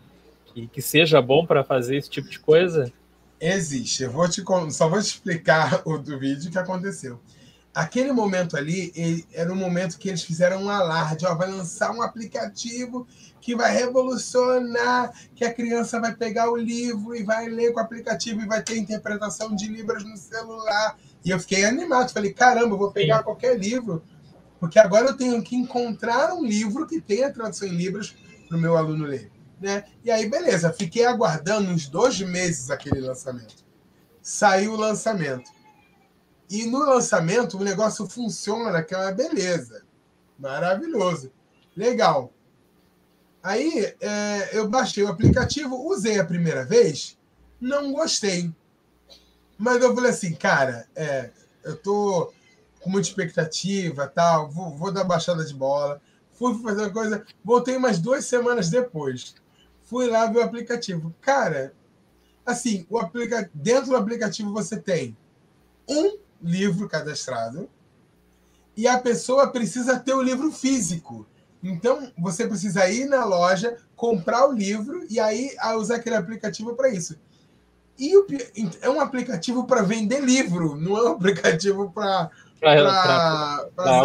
que, 0.53 0.67
que 0.67 0.83
seja 0.83 1.21
bom 1.21 1.47
para 1.47 1.65
fazer 1.65 1.97
esse 1.97 2.11
tipo 2.11 2.29
de 2.29 2.39
coisa? 2.39 2.93
Existe. 3.41 4.05
Eu 4.05 4.13
vou 4.13 4.29
te, 4.29 4.43
só 4.71 4.89
vou 4.89 5.01
te 5.01 5.07
explicar 5.07 5.83
o 5.87 5.99
do 5.99 6.19
vídeo 6.19 6.51
que 6.51 6.59
aconteceu. 6.59 7.19
Aquele 7.75 8.13
momento 8.13 8.55
ali 8.57 8.93
ele, 8.95 9.27
era 9.33 9.51
um 9.51 9.57
momento 9.57 9.99
que 9.99 10.09
eles 10.09 10.23
fizeram 10.23 10.65
um 10.65 10.69
alarde. 10.69 11.25
Ó, 11.25 11.35
vai 11.35 11.51
lançar 11.51 11.91
um 11.91 12.03
aplicativo 12.03 13.07
que 13.41 13.57
vai 13.57 13.75
revolucionar, 13.75 15.13
que 15.35 15.45
a 15.45 15.53
criança 15.53 15.99
vai 15.99 16.15
pegar 16.15 16.51
o 16.51 16.57
livro 16.57 17.17
e 17.17 17.25
vai 17.25 17.49
ler 17.49 17.73
com 17.73 17.81
o 17.81 17.83
aplicativo 17.83 18.43
e 18.43 18.47
vai 18.47 18.63
ter 18.63 18.77
interpretação 18.77 19.57
de 19.57 19.67
Libras 19.67 20.05
no 20.05 20.17
celular. 20.17 20.97
E 21.25 21.31
eu 21.31 21.41
fiquei 21.41 21.65
animado. 21.65 22.13
Falei, 22.13 22.33
caramba, 22.33 22.75
eu 22.75 22.79
vou 22.79 22.93
pegar 22.93 23.19
Sim. 23.19 23.25
qualquer 23.25 23.59
livro, 23.59 24.03
porque 24.61 24.79
agora 24.79 25.09
eu 25.09 25.17
tenho 25.17 25.43
que 25.43 25.57
encontrar 25.57 26.35
um 26.35 26.45
livro 26.45 26.87
que 26.87 27.01
tenha 27.01 27.33
tradução 27.33 27.67
em 27.67 27.75
Libras 27.75 28.15
para 28.49 28.59
o 28.59 28.61
meu 28.61 28.77
aluno 28.77 29.07
ler. 29.07 29.32
Né? 29.63 29.85
E 30.03 30.11
aí, 30.11 30.29
beleza, 30.29 30.73
fiquei 30.73 31.07
aguardando 31.07 31.71
uns 31.71 31.87
dois 31.87 32.21
meses 32.21 32.69
aquele 32.69 33.01
lançamento. 33.01 33.65
Saiu 34.21 34.73
o 34.73 34.77
lançamento. 34.77 35.49
E 36.51 36.67
no 36.67 36.81
lançamento 36.81 37.57
o 37.57 37.63
negócio 37.63 38.09
funciona, 38.09 38.83
que 38.83 38.93
é 38.93 38.99
uma 38.99 39.13
beleza. 39.13 39.85
Maravilhoso. 40.37 41.31
Legal. 41.77 42.33
Aí 43.41 43.95
é, 44.01 44.51
eu 44.53 44.69
baixei 44.69 45.05
o 45.05 45.09
aplicativo, 45.09 45.77
usei 45.89 46.19
a 46.19 46.25
primeira 46.25 46.65
vez, 46.65 47.17
não 47.61 47.93
gostei. 47.93 48.53
Mas 49.57 49.81
eu 49.81 49.95
falei 49.95 50.11
assim, 50.11 50.35
cara, 50.35 50.89
é, 50.97 51.31
eu 51.63 51.77
tô 51.77 52.33
com 52.81 52.91
muita 52.91 53.09
expectativa, 53.09 54.09
tal, 54.09 54.51
vou, 54.51 54.77
vou 54.77 54.91
dar 54.91 55.05
baixada 55.05 55.45
de 55.45 55.55
bola. 55.55 56.03
Fui 56.33 56.61
fazer 56.61 56.83
uma 56.83 56.91
coisa, 56.91 57.25
voltei 57.45 57.77
umas 57.77 58.01
duas 58.01 58.25
semanas 58.25 58.69
depois. 58.69 59.37
Fui 59.93 60.07
lá 60.07 60.25
ver 60.25 60.39
o 60.39 60.43
aplicativo. 60.43 61.15
Cara, 61.21 61.75
assim, 62.47 62.87
o 62.89 62.99
aplica... 62.99 63.51
dentro 63.53 63.91
do 63.91 63.97
aplicativo 63.97 64.51
você 64.51 64.79
tem 64.79 65.15
um 65.87 66.17
livro 66.43 66.89
cadastrado 66.89 67.69
e 68.75 68.89
a 68.89 68.99
pessoa 68.99 69.49
precisa 69.49 70.01
ter 70.01 70.15
o 70.15 70.23
livro 70.23 70.51
físico. 70.51 71.27
Então, 71.63 72.11
você 72.17 72.49
precisa 72.49 72.89
ir 72.89 73.05
na 73.05 73.27
loja, 73.27 73.77
comprar 73.95 74.49
o 74.49 74.53
livro 74.53 75.05
e 75.11 75.21
aí 75.21 75.51
usar 75.77 75.97
aquele 75.97 76.17
aplicativo 76.17 76.75
para 76.75 76.89
isso. 76.89 77.19
E 77.99 78.17
o, 78.17 78.27
é 78.81 78.89
um 78.89 78.99
aplicativo 78.99 79.67
para 79.67 79.83
vender 79.83 80.21
livro, 80.23 80.75
não 80.75 80.97
é 80.97 81.03
um 81.03 81.13
aplicativo 81.13 81.91
para 81.91 82.31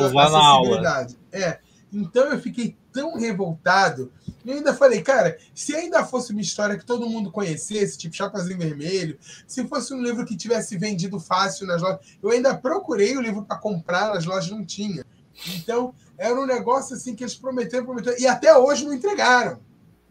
usar 0.03 0.29
na 0.31 0.45
aula. 0.45 1.07
É. 1.31 1.59
Então 1.93 2.25
eu 2.25 2.41
fiquei 2.41 2.75
tão 2.91 3.17
revoltado. 3.17 4.11
Eu 4.45 4.55
ainda 4.55 4.73
falei, 4.73 5.01
cara, 5.01 5.37
se 5.53 5.75
ainda 5.75 6.05
fosse 6.05 6.31
uma 6.31 6.41
história 6.41 6.77
que 6.77 6.85
todo 6.85 7.09
mundo 7.09 7.31
conhecesse, 7.31 7.97
tipo 7.97 8.15
Chapazinho 8.15 8.57
Vermelho, 8.57 9.17
se 9.45 9.67
fosse 9.67 9.93
um 9.93 10.01
livro 10.01 10.25
que 10.25 10.37
tivesse 10.37 10.77
vendido 10.77 11.19
fácil 11.19 11.67
nas 11.67 11.81
lojas, 11.81 11.99
eu 12.21 12.29
ainda 12.29 12.55
procurei 12.55 13.17
o 13.17 13.21
livro 13.21 13.43
para 13.43 13.57
comprar, 13.57 14.13
nas 14.13 14.25
lojas 14.25 14.49
não 14.49 14.65
tinha. 14.65 15.05
Então, 15.55 15.93
era 16.17 16.39
um 16.39 16.45
negócio 16.45 16.95
assim 16.95 17.15
que 17.15 17.23
eles 17.23 17.35
prometeram, 17.35 17.85
prometeram, 17.85 18.17
e 18.17 18.25
até 18.25 18.55
hoje 18.57 18.85
não 18.85 18.93
entregaram. 18.93 19.59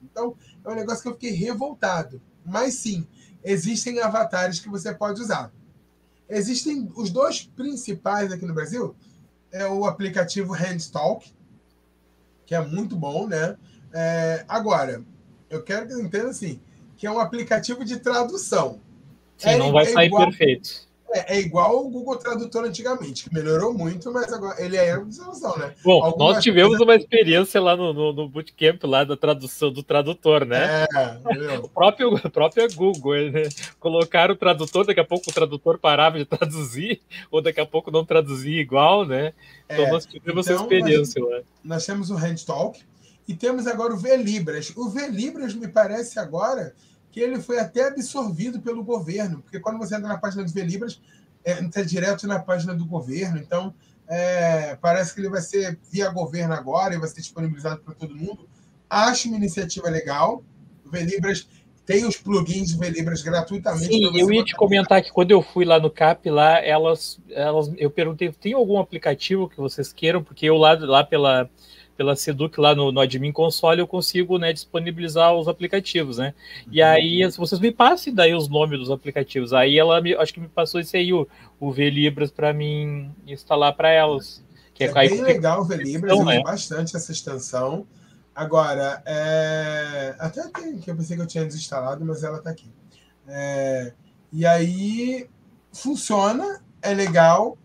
Então, 0.03 0.37
é 0.65 0.71
um 0.71 0.75
negócio 0.75 1.03
que 1.03 1.09
eu 1.09 1.15
fiquei 1.15 1.33
revoltado. 1.33 2.21
Mas 2.45 2.75
sim, 2.75 3.07
existem 3.43 4.01
avatares 4.01 4.61
que 4.61 4.69
você 4.69 4.95
pode 4.95 5.21
usar. 5.21 5.53
Existem 6.29 6.91
os 6.97 7.11
dois 7.11 7.43
principais 7.43 8.33
aqui 8.33 8.45
no 8.45 8.55
Brasil, 8.55 8.95
é 9.53 9.67
o 9.67 9.85
aplicativo 9.85 10.53
Handtalk, 10.53 11.33
que 12.45 12.55
é 12.55 12.61
muito 12.65 12.97
bom, 12.97 13.27
né? 13.27 13.57
É, 13.93 14.45
agora, 14.49 15.03
eu 15.49 15.63
quero 15.63 15.87
que 15.87 15.95
você 15.95 16.03
entenda 16.03 16.29
assim, 16.29 16.61
que 16.97 17.07
é 17.07 17.11
um 17.11 17.19
aplicativo 17.19 17.85
de 17.85 17.99
tradução. 17.99 18.81
Sim, 19.37 19.51
é, 19.51 19.59
não 19.59 19.73
vai 19.73 19.85
é 19.85 19.89
sair 19.89 20.07
igual, 20.07 20.29
perfeito. 20.29 20.87
É, 21.13 21.37
é, 21.37 21.41
igual 21.41 21.87
o 21.87 21.89
Google 21.89 22.17
Tradutor 22.17 22.65
antigamente, 22.65 23.25
que 23.25 23.35
melhorou 23.35 23.73
muito, 23.73 24.13
mas 24.13 24.33
agora 24.33 24.61
ele 24.63 24.77
é 24.77 24.97
uma 24.97 25.07
desilusão, 25.07 25.57
né? 25.57 25.73
Bom, 25.85 26.03
Algumas 26.03 26.35
nós 26.35 26.45
tivemos 26.45 26.71
coisas... 26.71 26.87
uma 26.87 26.97
experiência 26.97 27.61
lá 27.61 27.77
no, 27.77 27.93
no, 27.93 28.13
no, 28.13 28.29
bootcamp 28.29 28.83
lá 28.85 29.05
da 29.05 29.17
tradução 29.17 29.71
do 29.71 29.85
tradutor, 29.85 30.45
né? 30.45 30.85
É, 30.85 31.59
o 31.63 31.69
próprio, 31.69 32.15
o 32.15 32.31
próprio 32.31 32.67
Google, 32.75 33.31
né? 33.31 33.45
colocaram 33.79 34.35
o 34.35 34.37
tradutor, 34.37 34.85
daqui 34.85 35.01
a 35.01 35.05
pouco 35.05 35.31
o 35.31 35.33
tradutor 35.33 35.79
parava 35.79 36.19
de 36.19 36.25
traduzir, 36.27 37.01
ou 37.31 37.41
daqui 37.41 37.61
a 37.61 37.67
pouco 37.67 37.91
não 37.91 38.05
traduzia 38.05 38.61
igual, 38.61 39.07
né? 39.07 39.33
Então 39.71 39.85
é, 39.85 39.91
nós 39.91 40.07
tivemos 40.07 40.47
então, 40.47 40.57
essa 40.57 40.65
experiência 40.65 41.23
nós, 41.23 41.31
lá. 41.31 41.41
Nós 41.65 41.87
temos 41.87 42.11
o 42.11 42.17
Handtalk 42.17 42.81
e 43.27 43.35
temos 43.35 43.67
agora 43.67 43.95
o 43.95 43.99
VLibras. 43.99 44.73
O 44.77 44.89
VLibras 44.89 45.55
me 45.55 45.69
parece 45.69 46.19
agora 46.19 46.75
que 47.11 47.21
ele 47.21 47.41
foi 47.41 47.59
até 47.59 47.89
absorvido 47.89 48.61
pelo 48.61 48.85
governo, 48.85 49.41
porque 49.41 49.59
quando 49.59 49.79
você 49.79 49.97
entra 49.97 50.09
na 50.09 50.19
página 50.19 50.45
do 50.45 50.53
Velibras, 50.53 51.01
é, 51.43 51.61
entra 51.61 51.85
direto 51.85 52.27
na 52.27 52.39
página 52.39 52.75
do 52.75 52.85
governo, 52.85 53.39
então 53.39 53.75
é, 54.07 54.77
parece 54.77 55.15
que 55.15 55.21
ele 55.21 55.31
vai 55.31 55.41
ser 55.41 55.79
via 55.91 56.11
governo 56.11 56.53
agora 56.53 56.95
e 56.95 56.99
vai 56.99 57.09
ser 57.09 57.21
disponibilizado 57.21 57.81
para 57.81 57.95
todo 57.95 58.15
mundo. 58.15 58.47
Acho 58.89 59.29
uma 59.29 59.39
iniciativa 59.39 59.89
legal. 59.89 60.45
O 60.85 60.91
Velibras 60.91 61.49
tem 61.87 62.05
os 62.05 62.17
plugins 62.17 62.73
do 62.73 62.81
Velibras 62.81 63.23
gratuitamente. 63.23 63.87
Sim, 63.87 64.19
eu 64.19 64.31
ia 64.31 64.45
te 64.45 64.55
comentar 64.55 65.03
que 65.03 65.11
quando 65.11 65.31
eu 65.31 65.41
fui 65.41 65.65
lá 65.65 65.81
no 65.81 65.91
CAP, 65.91 66.29
lá, 66.29 66.63
elas, 66.63 67.19
elas, 67.31 67.73
eu 67.79 67.91
perguntei, 67.91 68.31
tem 68.31 68.53
algum 68.53 68.79
aplicativo 68.79 69.49
que 69.49 69.57
vocês 69.57 69.93
queiram? 69.93 70.23
Porque 70.23 70.45
eu 70.45 70.57
lá, 70.57 70.75
lá 70.75 71.03
pela 71.03 71.49
pela 71.97 72.15
Seduc 72.15 72.61
lá 72.61 72.75
no, 72.75 72.93
no 72.93 73.01
admin 73.01 73.33
console 73.33 73.81
eu 73.81 73.87
consigo 73.87 74.39
né, 74.39 74.53
disponibilizar 74.53 75.35
os 75.35 75.49
aplicativos, 75.49 76.19
né? 76.19 76.35
E 76.71 76.83
uhum. 76.83 76.89
aí 76.89 77.31
vocês 77.31 77.61
me 77.61 77.73
passem 77.73 78.15
daí 78.15 78.35
os 78.35 78.49
nomes 78.49 78.79
dos 78.79 78.91
aplicativos. 78.91 79.53
Aí 79.53 79.79
ela 79.79 80.01
me, 80.01 80.15
acho 80.15 80.35
que 80.35 80.41
me 80.41 80.49
passou 80.49 80.81
esse 80.81 80.97
aí, 80.97 81.13
o, 81.13 81.27
o 81.59 81.73
VLibras, 81.73 82.31
para 82.31 82.53
mim 82.53 83.11
instalar 83.27 83.75
para 83.75 83.91
elas. 83.91 84.45
Que 84.75 84.85
é, 84.85 84.89
é 84.89 85.09
bem 85.09 85.23
legal 85.23 85.63
o 85.63 85.65
VLibras, 85.65 86.19
eu 86.19 86.25
né? 86.25 86.43
bastante 86.43 86.97
essa 86.97 87.11
extensão. 87.11 87.87
Agora, 88.35 89.03
é... 89.07 90.15
até 90.19 90.47
tem, 90.49 90.79
que 90.79 90.91
eu 90.91 90.97
pensei 90.97 91.17
que 91.17 91.23
eu 91.23 91.27
tinha 91.27 91.45
desinstalado, 91.45 92.05
mas 92.05 92.23
ela 92.23 92.39
está 92.39 92.51
aqui. 92.51 92.71
É... 93.27 93.93
E 94.31 94.45
aí 94.45 95.27
funciona, 95.73 96.61
é 96.83 96.93
legal, 96.93 97.57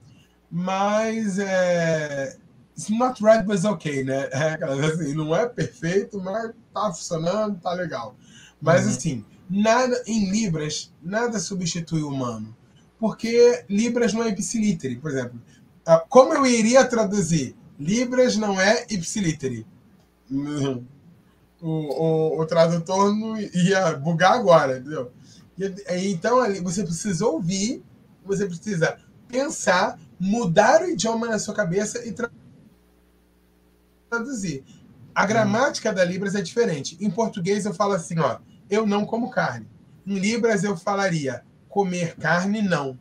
mas 0.49 1.39
é, 1.39 2.35
It's 2.75 2.89
not 2.89 3.21
right, 3.21 3.45
but 3.45 3.55
it's 3.55 3.65
okay, 3.65 4.03
né? 4.03 4.29
É, 4.31 4.57
assim, 4.85 5.13
não 5.13 5.35
é 5.35 5.47
perfeito, 5.47 6.19
mas 6.19 6.51
tá 6.73 6.91
funcionando, 6.93 7.59
tá 7.59 7.73
legal. 7.73 8.15
Mas 8.61 8.83
uhum. 8.83 8.89
assim, 8.89 9.25
nada 9.49 10.01
em 10.07 10.31
Libras, 10.31 10.93
nada 11.01 11.39
substitui 11.39 12.01
o 12.01 12.09
humano. 12.09 12.55
Porque 12.99 13.65
Libras 13.69 14.13
não 14.13 14.23
é 14.23 14.29
ipsiliteri, 14.29 14.95
por 14.95 15.11
exemplo. 15.11 15.41
Ah, 15.85 16.03
como 16.07 16.33
eu 16.33 16.45
iria 16.45 16.85
traduzir? 16.85 17.55
Libras 17.79 18.37
não 18.37 18.61
é 18.61 18.85
ipsiliteri. 18.89 19.65
O, 20.29 21.67
o, 21.67 22.41
o, 22.41 22.45
tradutor 22.45 23.13
não 23.13 23.37
ia 23.39 23.93
bugar 23.97 24.33
agora, 24.33 24.77
entendeu? 24.77 25.11
Então, 26.03 26.37
você 26.63 26.83
precisa 26.83 27.25
ouvir, 27.25 27.83
você 28.23 28.45
precisa 28.45 28.97
pensar, 29.27 29.99
mudar 30.19 30.83
o 30.83 30.89
idioma 30.89 31.27
na 31.27 31.39
sua 31.39 31.53
cabeça 31.53 32.05
e 32.07 32.11
traduzir 32.11 32.40
traduzir. 34.11 34.65
A 35.15 35.25
gramática 35.25 35.93
da 35.93 36.03
Libras 36.03 36.35
é 36.35 36.41
diferente. 36.41 36.97
Em 36.99 37.09
português 37.09 37.65
eu 37.65 37.73
falo 37.73 37.93
assim, 37.93 38.19
ó, 38.19 38.39
eu 38.69 38.85
não 38.85 39.05
como 39.05 39.31
carne. 39.31 39.67
Em 40.05 40.19
Libras 40.19 40.63
eu 40.63 40.75
falaria 40.75 41.43
comer 41.69 42.17
carne 42.17 42.61
não. 42.61 42.99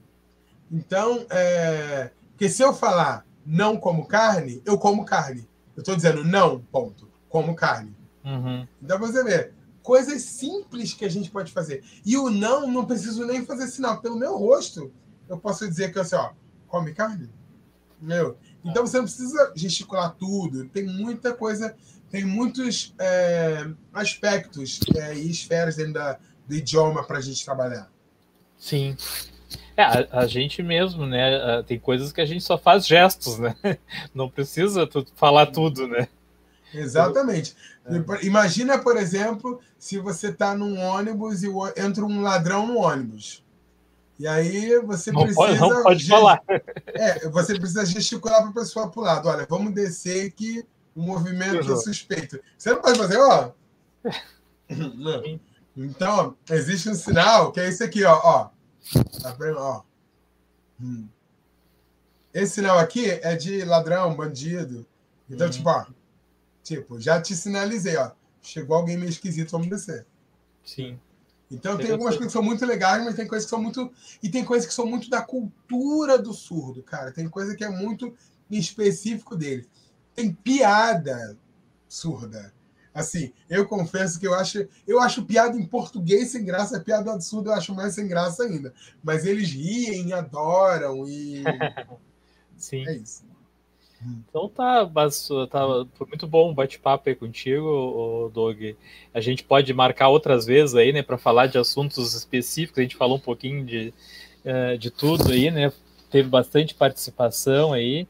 Então, 0.71 1.27
é... 1.31 2.11
porque 2.31 2.49
se 2.49 2.63
eu 2.63 2.73
falar 2.73 3.27
não 3.45 3.77
como 3.77 4.07
carne, 4.07 4.63
eu 4.65 4.79
como 4.79 5.05
carne. 5.05 5.49
Eu 5.77 5.81
estou 5.81 5.97
dizendo 5.97 6.25
não, 6.25 6.61
ponto. 6.61 7.11
Como 7.29 7.55
carne. 7.55 7.97
Uhum. 8.25 8.67
Então 8.81 8.99
você 8.99 9.25
vê, 9.25 9.53
coisas 9.83 10.23
simples 10.23 10.95
que 10.95 11.05
a 11.05 11.09
gente 11.09 11.31
pode 11.31 11.53
fazer. 11.53 11.83
E 12.05 12.17
o 12.17 12.31
não, 12.31 12.69
não 12.69 12.85
preciso 12.85 13.27
nem 13.27 13.45
fazer 13.45 13.67
sinal. 13.67 14.01
Pelo 14.01 14.17
meu 14.17 14.37
rosto, 14.37 14.93
eu 15.29 15.39
posso 15.39 15.69
dizer 15.69 15.93
que 15.93 15.99
assim, 15.99 16.17
ó, 16.17 16.31
come 16.69 16.93
carne? 16.93 17.31
Meu. 18.01 18.37
Então 18.65 18.87
você 18.87 18.99
não 18.99 19.05
precisa 19.05 19.53
gesticular 19.55 20.15
tudo, 20.19 20.67
tem 20.67 20.85
muita 20.85 21.33
coisa, 21.33 21.75
tem 22.11 22.25
muitos 22.25 22.95
é, 22.99 23.69
aspectos 23.93 24.81
é, 24.97 25.15
e 25.15 25.31
esferas 25.31 25.77
dentro 25.77 25.95
da, 25.95 26.19
do 26.47 26.55
idioma 26.55 27.05
para 27.05 27.19
a 27.19 27.21
gente 27.21 27.45
trabalhar. 27.45 27.91
Sim. 28.59 28.97
É, 29.77 29.83
a, 29.83 30.09
a, 30.21 30.27
gente 30.27 30.63
mesmo, 30.63 31.07
né? 31.07 31.63
Tem 31.67 31.79
coisas 31.79 32.13
que 32.13 32.21
a 32.21 32.27
gente 32.27 32.45
só 32.45 32.59
faz 32.59 32.87
gestos, 32.87 33.39
né? 33.39 33.57
Não 34.15 34.29
precisa 34.29 34.87
tu, 34.87 35.07
falar 35.15 35.47
tudo, 35.47 35.89
né? 35.89 36.09
Exatamente. 36.75 37.57
É. 37.87 38.27
Imagina, 38.27 38.79
por 38.79 38.97
exemplo, 38.97 39.61
se 39.79 39.99
você 39.99 40.29
está 40.29 40.55
num 40.55 40.79
ônibus 40.79 41.43
e 41.43 41.49
entra 41.77 42.05
um 42.05 42.21
ladrão 42.21 42.67
no 42.67 42.79
ônibus. 42.79 43.43
E 44.21 44.27
aí 44.27 44.79
você 44.81 45.11
não 45.11 45.23
precisa. 45.23 45.41
Pode, 45.41 45.59
não 45.59 45.83
pode 45.83 46.07
falar. 46.07 46.43
É, 46.89 47.27
você 47.31 47.59
precisa 47.59 47.87
gesticular 47.87 48.43
para 48.43 48.51
a 48.51 48.53
pessoa 48.53 48.91
para 48.91 49.01
o 49.01 49.03
lado. 49.03 49.29
Olha, 49.31 49.47
vamos 49.49 49.73
descer 49.73 50.31
que 50.33 50.63
o 50.95 51.01
movimento 51.01 51.73
é 51.73 51.77
suspeito. 51.77 52.39
Você 52.59 52.71
não 52.71 52.83
pode 52.83 52.99
fazer, 52.99 53.17
ó. 53.17 53.53
Então, 55.75 56.37
existe 56.51 56.91
um 56.91 56.95
sinal 56.95 57.51
que 57.51 57.61
é 57.61 57.69
esse 57.69 57.83
aqui, 57.83 58.05
ó. 58.05 58.21
ó. 58.23 58.51
Tá 59.23 59.33
vendo? 59.33 59.57
Ó. 59.57 59.83
Hum. 60.79 61.09
Esse 62.35 62.57
sinal 62.57 62.79
aqui 62.79 63.09
é 63.09 63.35
de 63.35 63.65
ladrão, 63.65 64.15
bandido. 64.15 64.85
Então, 65.31 65.47
uhum. 65.47 65.53
tipo, 65.53 65.71
ó. 65.71 65.87
Tipo, 66.63 67.01
já 67.01 67.23
te 67.23 67.35
sinalizei, 67.35 67.97
ó. 67.97 68.11
Chegou 68.43 68.77
alguém 68.77 68.99
meio 68.99 69.09
esquisito, 69.09 69.53
vamos 69.53 69.69
descer. 69.69 70.07
Sim. 70.63 71.01
Então 71.51 71.77
tem 71.77 71.91
algumas 71.91 72.15
coisas 72.15 72.29
que 72.29 72.33
são 72.33 72.43
muito 72.43 72.65
legais, 72.65 73.05
mas 73.05 73.17
tem 73.17 73.27
coisas 73.27 73.45
que 73.45 73.51
são 73.51 73.61
muito. 73.61 73.93
E 74.23 74.29
tem 74.29 74.45
coisas 74.45 74.69
que 74.69 74.75
são 74.75 74.87
muito 74.87 75.11
da 75.11 75.21
cultura 75.21 76.17
do 76.17 76.33
surdo, 76.33 76.83
cara. 76.83 77.11
Tem 77.11 77.29
coisa 77.29 77.57
que 77.57 77.65
é 77.65 77.69
muito 77.69 78.15
específico 78.51 79.37
dele. 79.37 79.67
Tem 80.15 80.33
piada 80.33 81.37
surda. 81.89 82.53
Assim, 82.93 83.33
eu 83.49 83.67
confesso 83.67 84.19
que 84.19 84.27
eu 84.27 84.35
acho, 84.35 84.67
eu 84.87 85.01
acho 85.01 85.25
piada 85.25 85.57
em 85.57 85.65
português 85.65 86.31
sem 86.31 86.45
graça, 86.45 86.81
piada 86.81 87.13
absurda 87.13 87.51
eu 87.51 87.55
acho 87.55 87.75
mais 87.75 87.95
sem 87.95 88.07
graça 88.07 88.45
ainda. 88.45 88.73
Mas 89.03 89.25
eles 89.25 89.51
riem, 89.51 90.13
adoram 90.13 91.09
e. 91.09 91.43
Sim. 92.57 92.87
É 92.87 92.97
isso. 92.97 93.30
Então 94.29 94.49
tá, 94.49 94.89
mas, 94.93 95.29
tá 95.51 95.61
foi 95.95 96.07
muito 96.07 96.27
bom 96.27 96.51
o 96.51 96.55
bate-papo 96.55 97.09
aí 97.09 97.15
contigo, 97.15 98.31
Doug. 98.33 98.75
A 99.13 99.21
gente 99.21 99.45
pode 99.45 99.73
marcar 99.75 100.09
outras 100.09 100.47
vezes 100.47 100.75
aí, 100.75 100.93
né, 100.93 101.03
para 101.03 101.19
falar 101.19 101.47
de 101.47 101.59
assuntos 101.59 102.15
específicos. 102.15 102.79
A 102.79 102.83
gente 102.83 102.97
falou 102.97 103.19
um 103.19 103.21
pouquinho 103.21 103.65
de, 103.65 103.93
eh, 104.45 104.77
de 104.79 104.91
tudo 104.91 105.31
aí, 105.33 105.51
né? 105.51 105.71
Teve 106.11 106.29
bastante 106.29 106.75
participação 106.75 107.73
aí. 107.73 108.07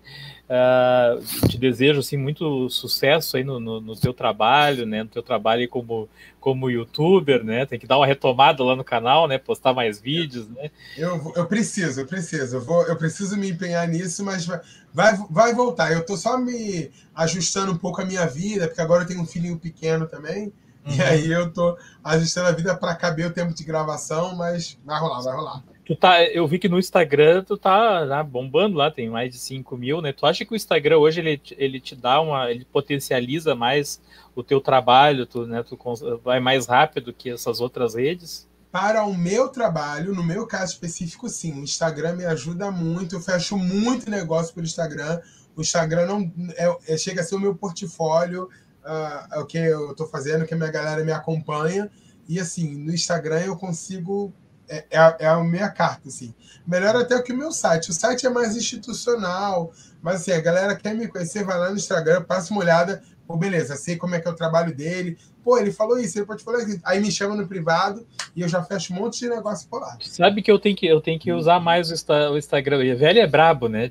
Uh, 0.51 1.49
te 1.49 1.57
desejo 1.57 2.01
assim 2.01 2.17
muito 2.17 2.69
sucesso 2.69 3.37
aí 3.37 3.45
no, 3.45 3.61
no, 3.61 3.81
no, 3.81 3.95
teu 3.95 4.13
trabalho, 4.13 4.85
né? 4.85 5.05
No 5.05 5.09
teu 5.09 5.23
trabalho 5.23 5.69
como 5.69 6.09
como 6.41 6.69
youtuber, 6.69 7.45
né? 7.45 7.67
Tem 7.67 7.79
que 7.79 7.87
dar 7.87 7.99
uma 7.99 8.07
retomada 8.07 8.65
lá 8.65 8.75
no 8.75 8.83
canal, 8.83 9.29
né? 9.29 9.39
Postar 9.39 9.73
mais 9.73 10.01
vídeos, 10.01 10.49
né? 10.49 10.73
Eu, 10.97 11.33
eu 11.37 11.47
preciso, 11.47 12.01
eu 12.01 12.07
preciso, 12.07 12.57
eu 12.57 12.61
vou, 12.61 12.83
eu 12.83 12.97
preciso 12.97 13.37
me 13.37 13.49
empenhar 13.49 13.87
nisso, 13.87 14.25
mas 14.25 14.45
vai, 14.45 14.61
vai, 14.93 15.17
vai 15.31 15.55
voltar. 15.55 15.93
Eu 15.93 16.05
tô 16.05 16.17
só 16.17 16.37
me 16.37 16.91
ajustando 17.15 17.71
um 17.71 17.79
pouco 17.79 18.03
a 18.03 18.05
minha 18.05 18.27
vida, 18.27 18.67
porque 18.67 18.81
agora 18.81 19.05
eu 19.05 19.07
tenho 19.07 19.21
um 19.21 19.27
filhinho 19.27 19.57
pequeno 19.57 20.05
também. 20.09 20.53
Uhum. 20.85 20.95
E 20.97 21.03
aí 21.03 21.31
eu 21.31 21.53
tô 21.53 21.79
ajustando 22.03 22.49
a 22.49 22.53
vida 22.53 22.75
para 22.75 22.97
caber 22.97 23.27
o 23.27 23.33
tempo 23.33 23.55
de 23.55 23.63
gravação, 23.63 24.35
mas 24.35 24.77
vai 24.85 24.99
rolar, 24.99 25.21
vai 25.21 25.37
rolar. 25.37 25.70
Tu 25.91 25.97
tá, 25.97 26.23
eu 26.23 26.47
vi 26.47 26.61
que 26.61 26.69
no 26.69 26.79
Instagram 26.79 27.43
tu 27.43 27.57
tá 27.57 28.07
né, 28.07 28.23
bombando 28.23 28.77
lá, 28.77 28.93
tem 28.93 29.11
mais 29.11 29.33
de 29.33 29.41
5 29.41 29.77
mil, 29.77 30.01
né? 30.01 30.13
Tu 30.13 30.25
acha 30.25 30.45
que 30.45 30.53
o 30.53 30.55
Instagram 30.55 30.99
hoje 30.99 31.19
ele, 31.19 31.43
ele 31.59 31.81
te 31.81 31.97
dá 31.97 32.21
uma. 32.21 32.49
ele 32.49 32.65
potencializa 32.65 33.57
mais 33.57 34.01
o 34.33 34.45
teu 34.45 34.61
trabalho, 34.61 35.27
tu, 35.27 35.49
né, 35.49 35.65
tu 35.65 35.77
vai 36.23 36.39
mais 36.39 36.69
rápido 36.69 37.13
que 37.13 37.31
essas 37.31 37.61
outras 37.61 37.97
redes? 37.97 38.49
Para 38.71 39.05
o 39.05 39.13
meu 39.13 39.49
trabalho, 39.49 40.15
no 40.15 40.23
meu 40.23 40.47
caso 40.47 40.75
específico, 40.75 41.29
sim, 41.29 41.59
o 41.59 41.65
Instagram 41.65 42.15
me 42.15 42.25
ajuda 42.25 42.71
muito, 42.71 43.17
eu 43.17 43.21
fecho 43.21 43.59
muito 43.59 44.09
negócio 44.09 44.55
pelo 44.55 44.67
Instagram. 44.67 45.21
O 45.57 45.61
Instagram 45.61 46.07
não 46.07 46.33
é, 46.57 46.95
é 46.95 46.97
chega 46.97 47.21
a 47.21 47.25
ser 47.25 47.35
o 47.35 47.41
meu 47.41 47.57
portfólio, 47.57 48.45
uh, 48.85 49.35
é 49.35 49.41
o 49.41 49.45
que 49.45 49.59
eu 49.59 49.91
estou 49.91 50.07
fazendo, 50.07 50.47
que 50.47 50.55
a 50.55 50.57
minha 50.57 50.71
galera 50.71 51.03
me 51.03 51.11
acompanha. 51.11 51.91
E 52.29 52.39
assim, 52.39 52.77
no 52.77 52.95
Instagram 52.95 53.41
eu 53.41 53.57
consigo 53.57 54.33
é, 54.71 54.85
é, 54.89 54.99
a, 54.99 55.17
é 55.19 55.27
a 55.27 55.43
minha 55.43 55.69
carta, 55.69 56.09
assim. 56.09 56.33
Melhor 56.65 56.95
até 56.95 57.21
que 57.21 57.33
o 57.33 57.37
meu 57.37 57.51
site. 57.51 57.91
O 57.91 57.93
site 57.93 58.25
é 58.25 58.31
mais 58.31 58.57
institucional, 58.57 59.73
mas 60.01 60.21
assim, 60.21 60.31
a 60.31 60.41
galera 60.41 60.77
quer 60.77 60.95
me 60.95 61.09
conhecer, 61.09 61.45
vai 61.45 61.59
lá 61.59 61.71
no 61.71 61.77
Instagram, 61.77 62.23
passa 62.23 62.53
uma 62.53 62.61
olhada, 62.61 63.03
pô, 63.27 63.37
beleza, 63.37 63.75
sei 63.75 63.97
como 63.97 64.15
é 64.15 64.21
que 64.21 64.29
é 64.29 64.31
o 64.31 64.37
trabalho 64.37 64.75
dele. 64.75 65.19
Pô, 65.43 65.59
ele 65.59 65.73
falou 65.73 65.99
isso, 65.99 66.19
ele 66.19 66.27
pode 66.27 66.45
falar 66.45 66.63
isso. 66.63 66.81
Aí 66.85 67.01
me 67.01 67.11
chama 67.11 67.35
no 67.35 67.49
privado 67.49 68.07
e 68.37 68.43
eu 68.43 68.49
já 68.49 68.63
fecho 68.63 68.93
um 68.93 68.97
monte 68.97 69.19
de 69.19 69.29
negócio 69.29 69.69
por 69.69 69.81
lá. 69.81 69.97
Sabe 70.01 70.41
que 70.43 70.53
eu 70.53 70.59
tenho 70.59 70.77
que, 70.77 70.87
eu 70.87 71.01
tenho 71.01 71.19
que 71.19 71.33
usar 71.33 71.59
mais 71.59 71.91
o, 71.91 72.37
Instagram. 72.39 72.85
E 72.85 72.95
velho 72.95 73.19
é 73.19 73.27
brabo, 73.27 73.69
né? 73.69 73.91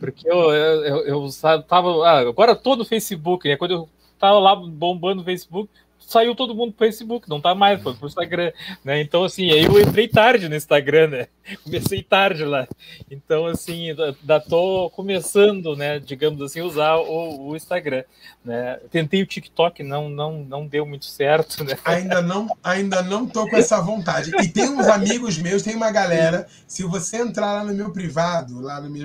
Porque 0.00 0.28
eu, 0.28 0.52
eu, 0.52 0.84
eu, 0.84 1.06
eu 1.06 1.62
tava. 1.62 2.04
Ah, 2.04 2.18
agora 2.20 2.56
todo 2.56 2.80
no 2.80 2.84
Facebook, 2.84 3.48
né? 3.48 3.56
Quando 3.56 3.70
eu 3.72 3.88
tava 4.18 4.38
lá 4.38 4.56
bombando 4.56 5.16
no 5.16 5.24
Facebook, 5.24 5.70
saiu 6.08 6.34
todo 6.34 6.54
mundo 6.54 6.72
pro 6.72 6.86
Facebook, 6.86 7.28
não 7.28 7.38
tá 7.38 7.54
mais, 7.54 7.82
foi 7.82 7.94
pro 7.94 8.06
Instagram, 8.06 8.50
né? 8.82 8.98
Então, 9.02 9.24
assim, 9.24 9.50
aí 9.50 9.64
eu 9.64 9.78
entrei 9.78 10.08
tarde 10.08 10.48
no 10.48 10.56
Instagram, 10.56 11.08
né? 11.08 11.26
Comecei 11.62 12.02
tarde 12.02 12.44
lá. 12.44 12.66
Então, 13.10 13.44
assim, 13.44 13.90
ainda 13.90 14.40
tô 14.40 14.90
começando, 14.90 15.76
né, 15.76 15.98
digamos 15.98 16.40
assim, 16.40 16.62
usar 16.62 16.96
o, 16.96 17.50
o, 17.50 17.56
Instagram, 17.56 18.04
né? 18.42 18.80
Tentei 18.90 19.22
o 19.22 19.26
TikTok, 19.26 19.82
não, 19.82 20.08
não, 20.08 20.42
não 20.42 20.66
deu 20.66 20.86
muito 20.86 21.04
certo, 21.04 21.62
né? 21.62 21.76
Ainda 21.84 22.22
não, 22.22 22.48
ainda 22.62 23.02
não 23.02 23.26
tô 23.26 23.48
com 23.48 23.56
essa 23.56 23.80
vontade. 23.80 24.30
E 24.40 24.48
tem 24.48 24.68
uns 24.68 24.86
amigos 24.86 25.36
meus, 25.38 25.62
tem 25.62 25.74
uma 25.74 25.90
galera, 25.90 26.46
se 26.66 26.82
você 26.84 27.18
entrar 27.18 27.52
lá 27.52 27.64
no 27.64 27.74
meu 27.74 27.90
privado, 27.90 28.60
lá 28.60 28.80
no 28.80 28.88
meu 28.88 28.98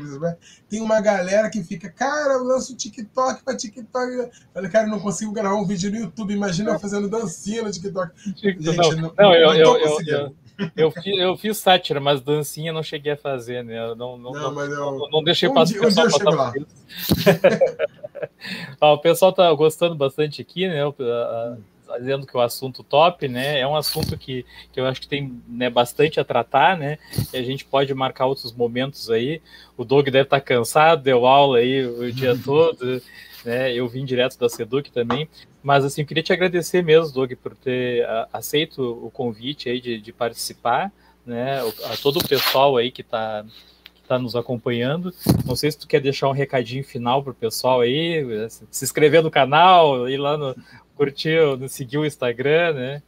tem 0.70 0.82
uma 0.82 0.99
galera 0.99 1.51
que 1.51 1.64
fica, 1.64 1.88
cara, 1.88 2.34
eu 2.34 2.43
lanço 2.43 2.76
TikTok 2.76 3.43
para 3.43 3.56
TikTok. 3.56 4.12
Eu 4.12 4.32
falei, 4.51 4.72
cara, 4.72 4.88
eu 4.88 4.91
não 4.91 4.99
consigo 4.99 5.32
gravar 5.32 5.56
um 5.56 5.68
vídeo 5.68 5.91
no 5.91 5.97
YouTube, 5.97 6.34
imagina 6.34 6.72
eu 6.72 6.80
fazendo 6.93 7.09
dancinha 7.09 7.63
no 7.63 7.71
TikTok. 7.71 8.11
Gente, 8.35 8.63
não, 8.63 8.73
não, 8.73 9.13
não, 9.17 9.33
eu, 9.33 9.53
eu, 9.53 9.79
eu, 10.05 10.35
eu, 10.75 10.91
fiz, 10.91 11.17
eu 11.17 11.37
fiz 11.37 11.57
sátira, 11.57 11.99
mas 11.99 12.21
dancinha 12.21 12.71
não 12.71 12.83
cheguei 12.83 13.13
a 13.13 13.17
fazer, 13.17 13.63
né? 13.63 13.79
Eu 13.79 13.95
não, 13.95 14.17
não, 14.17 14.31
não, 14.31 14.51
não, 14.53 14.67
não, 14.67 15.09
não 15.09 15.23
deixei 15.23 15.49
um 15.49 15.53
passar. 15.53 15.73
Dia, 15.73 15.87
um 15.87 15.89
dia 15.89 16.03
eu 16.03 16.09
chego 16.11 16.35
lá. 16.35 16.53
o 18.93 18.97
pessoal 18.99 19.33
tá 19.33 19.51
gostando 19.53 19.95
bastante 19.95 20.41
aqui, 20.41 20.67
né? 20.67 20.81
dizendo 21.99 22.25
que 22.25 22.35
o 22.35 22.41
assunto 22.41 22.83
top, 22.83 23.27
né? 23.27 23.59
É 23.59 23.67
um 23.67 23.75
assunto 23.75 24.17
que, 24.17 24.45
que 24.71 24.79
eu 24.79 24.85
acho 24.85 25.01
que 25.01 25.07
tem 25.07 25.39
né, 25.47 25.69
bastante 25.69 26.19
a 26.19 26.23
tratar, 26.23 26.77
né? 26.77 26.97
E 27.31 27.37
a 27.37 27.43
gente 27.43 27.65
pode 27.65 27.93
marcar 27.93 28.25
outros 28.25 28.51
momentos 28.51 29.11
aí. 29.11 29.41
O 29.77 29.83
Doug 29.83 30.05
deve 30.05 30.21
estar 30.21 30.41
cansado, 30.41 31.03
deu 31.03 31.25
aula 31.25 31.59
aí 31.59 31.85
o 31.85 32.11
dia 32.11 32.37
todo, 32.43 32.99
né? 33.43 33.73
Eu 33.73 33.87
vim 33.87 34.05
direto 34.05 34.37
da 34.37 34.49
Seduc 34.49 34.91
também. 34.91 35.29
Mas 35.61 35.85
assim, 35.85 36.05
queria 36.05 36.23
te 36.23 36.33
agradecer 36.33 36.83
mesmo, 36.83 37.13
Doug, 37.13 37.31
por 37.41 37.55
ter 37.55 38.05
a, 38.05 38.29
aceito 38.33 38.81
o 38.81 39.09
convite 39.11 39.69
aí 39.69 39.79
de, 39.79 39.99
de 39.99 40.11
participar, 40.11 40.91
né? 41.25 41.59
A 41.85 41.97
todo 41.97 42.17
o 42.17 42.27
pessoal 42.27 42.77
aí 42.77 42.91
que 42.91 43.01
está 43.01 43.45
está 44.01 44.19
nos 44.19 44.35
acompanhando. 44.35 45.13
Não 45.45 45.55
sei 45.55 45.71
se 45.71 45.77
tu 45.77 45.87
quer 45.87 46.01
deixar 46.01 46.27
um 46.27 46.33
recadinho 46.33 46.83
final 46.83 47.23
para 47.23 47.31
o 47.31 47.35
pessoal 47.35 47.79
aí, 47.79 48.21
se 48.69 48.83
inscrever 48.83 49.23
no 49.23 49.31
canal, 49.31 50.09
ir 50.09 50.17
lá 50.17 50.37
no, 50.37 50.53
curtiu, 50.95 51.67
seguiu 51.69 52.01
o 52.01 52.05
Instagram, 52.05 52.73
né? 52.73 53.01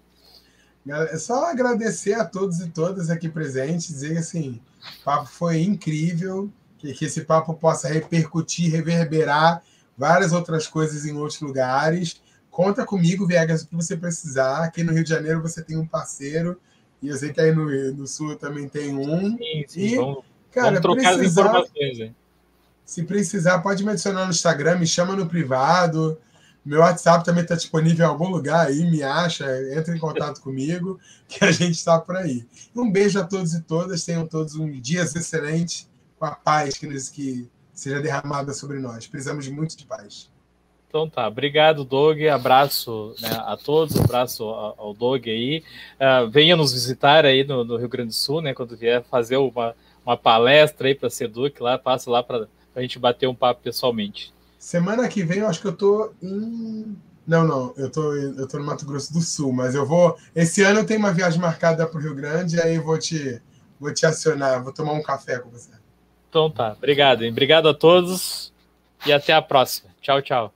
É 0.88 1.18
só 1.18 1.46
agradecer 1.46 2.14
a 2.14 2.26
todos 2.26 2.60
e 2.60 2.70
todas 2.70 3.10
aqui 3.10 3.28
presentes, 3.28 3.88
dizer 3.88 4.14
que 4.14 4.20
assim, 4.20 4.62
o 5.00 5.04
papo 5.04 5.26
foi 5.26 5.62
incrível, 5.62 6.50
que, 6.78 6.94
que 6.94 7.06
esse 7.06 7.22
papo 7.22 7.54
possa 7.56 7.88
repercutir, 7.88 8.72
reverberar 8.72 9.64
várias 9.98 10.32
outras 10.32 10.68
coisas 10.68 11.06
em 11.06 11.16
outros 11.16 11.40
lugares. 11.42 12.22
Conta 12.50 12.86
comigo, 12.86 13.28
Viegas, 13.28 13.64
o 13.64 13.68
que 13.68 13.76
você 13.76 13.98
precisar. 13.98 14.64
Aqui 14.64 14.84
no 14.84 14.94
Rio 14.94 15.04
de 15.04 15.10
Janeiro 15.10 15.42
você 15.42 15.62
tem 15.62 15.78
um 15.78 15.86
parceiro, 15.86 16.60
e 17.02 17.10
eu 17.10 17.18
sei 17.18 17.34
que 17.34 17.42
aí 17.42 17.54
no, 17.54 17.66
no 17.94 18.08
Sul 18.08 18.36
também 18.36 18.68
tem 18.68 18.96
um. 18.96 19.38
Sim, 19.38 19.66
sim, 19.68 19.82
e, 19.82 19.96
vamos, 19.96 20.24
cara, 20.52 20.68
vamos 20.68 20.82
trocar 20.82 21.16
precisar, 21.16 21.42
as 21.42 21.48
informações. 21.50 22.00
Hein? 22.00 22.16
Se 22.86 23.04
precisar, 23.04 23.60
pode 23.60 23.84
me 23.84 23.92
adicionar 23.92 24.26
no 24.26 24.32
Instagram, 24.32 24.78
me 24.78 24.88
chama 24.88 25.16
no 25.16 25.28
privado. 25.28 26.18
Meu 26.64 26.80
WhatsApp 26.80 27.24
também 27.24 27.44
está 27.44 27.56
disponível 27.56 28.06
em 28.06 28.10
algum 28.10 28.28
lugar 28.28 28.66
aí, 28.66 28.90
me 28.90 29.04
acha, 29.04 29.46
entra 29.72 29.96
em 29.96 30.00
contato 30.00 30.42
comigo, 30.42 31.00
que 31.28 31.44
a 31.46 31.52
gente 31.52 31.76
está 31.76 32.00
por 32.00 32.16
aí. 32.16 32.48
Um 32.76 32.92
beijo 32.92 33.20
a 33.20 33.24
todos 33.24 33.54
e 33.54 33.62
todas, 33.62 34.04
tenham 34.04 34.26
todos 34.26 34.56
um 34.56 34.72
dias 34.72 35.16
excelente, 35.16 35.88
com 36.18 36.26
a 36.26 36.32
paz 36.32 36.76
que, 36.76 36.88
que 37.12 37.48
seja 37.76 38.02
derramada 38.02 38.54
sobre 38.54 38.80
nós. 38.80 39.06
Precisamos 39.06 39.48
muito 39.48 39.78
de 39.78 39.86
paz. 39.86 40.30
Então 40.88 41.10
tá, 41.10 41.28
obrigado, 41.28 41.84
Doug. 41.84 42.22
Abraço 42.24 43.14
né, 43.20 43.30
a 43.30 43.58
todos, 43.58 44.00
abraço 44.00 44.46
ao 44.46 44.94
Doug 44.94 45.28
aí. 45.28 45.62
Uh, 46.00 46.30
venha 46.30 46.56
nos 46.56 46.72
visitar 46.72 47.26
aí 47.26 47.44
no, 47.44 47.66
no, 47.66 47.76
Rio 47.76 47.90
Grande 47.90 48.10
do 48.10 48.16
Sul, 48.16 48.42
né? 48.42 48.54
Quando 48.54 48.78
vier 48.78 49.04
fazer 49.04 49.36
uma, 49.36 49.76
uma 50.06 50.16
palestra 50.16 50.88
aí 50.88 50.96
para 50.96 51.08
a 51.08 51.12
Seduc 51.12 51.62
lá, 51.62 51.78
passa 51.78 52.10
lá 52.10 52.24
para 52.24 52.48
a 52.74 52.82
gente 52.82 52.98
bater 52.98 53.28
um 53.28 53.36
papo 53.36 53.62
pessoalmente. 53.62 54.34
Semana 54.58 55.08
que 55.10 55.22
vem 55.22 55.40
eu 55.40 55.48
acho 55.48 55.60
que 55.60 55.68
eu 55.68 55.76
tô 55.76 56.14
em. 56.24 56.96
Não, 57.28 57.44
não, 57.44 57.74
eu 57.76 57.92
tô, 57.92 58.14
eu 58.14 58.48
tô 58.48 58.58
no 58.58 58.64
Mato 58.64 58.86
Grosso 58.86 59.12
do 59.12 59.20
Sul, 59.20 59.52
mas 59.52 59.76
eu 59.76 59.86
vou. 59.86 60.18
Esse 60.34 60.62
ano 60.62 60.80
eu 60.80 60.86
tenho 60.86 61.02
uma 61.02 61.12
viagem 61.12 61.42
marcada 61.42 61.86
para 61.86 62.00
o 62.00 62.02
Rio 62.02 62.16
Grande, 62.16 62.62
aí 62.62 62.76
eu 62.76 62.84
vou 62.84 62.98
te, 62.98 63.42
vou 63.78 63.94
te 63.94 64.06
acionar, 64.06 64.64
vou 64.64 64.72
tomar 64.72 64.94
um 64.94 65.04
café 65.04 65.40
com 65.40 65.50
você. 65.50 65.72
Então 66.36 66.50
tá, 66.50 66.74
obrigado, 66.78 67.24
hein? 67.24 67.32
Obrigado 67.32 67.70
a 67.70 67.74
todos 67.74 68.52
e 69.06 69.14
até 69.14 69.32
a 69.32 69.42
próxima. 69.42 69.90
Tchau, 70.02 70.22
tchau. 70.22 70.54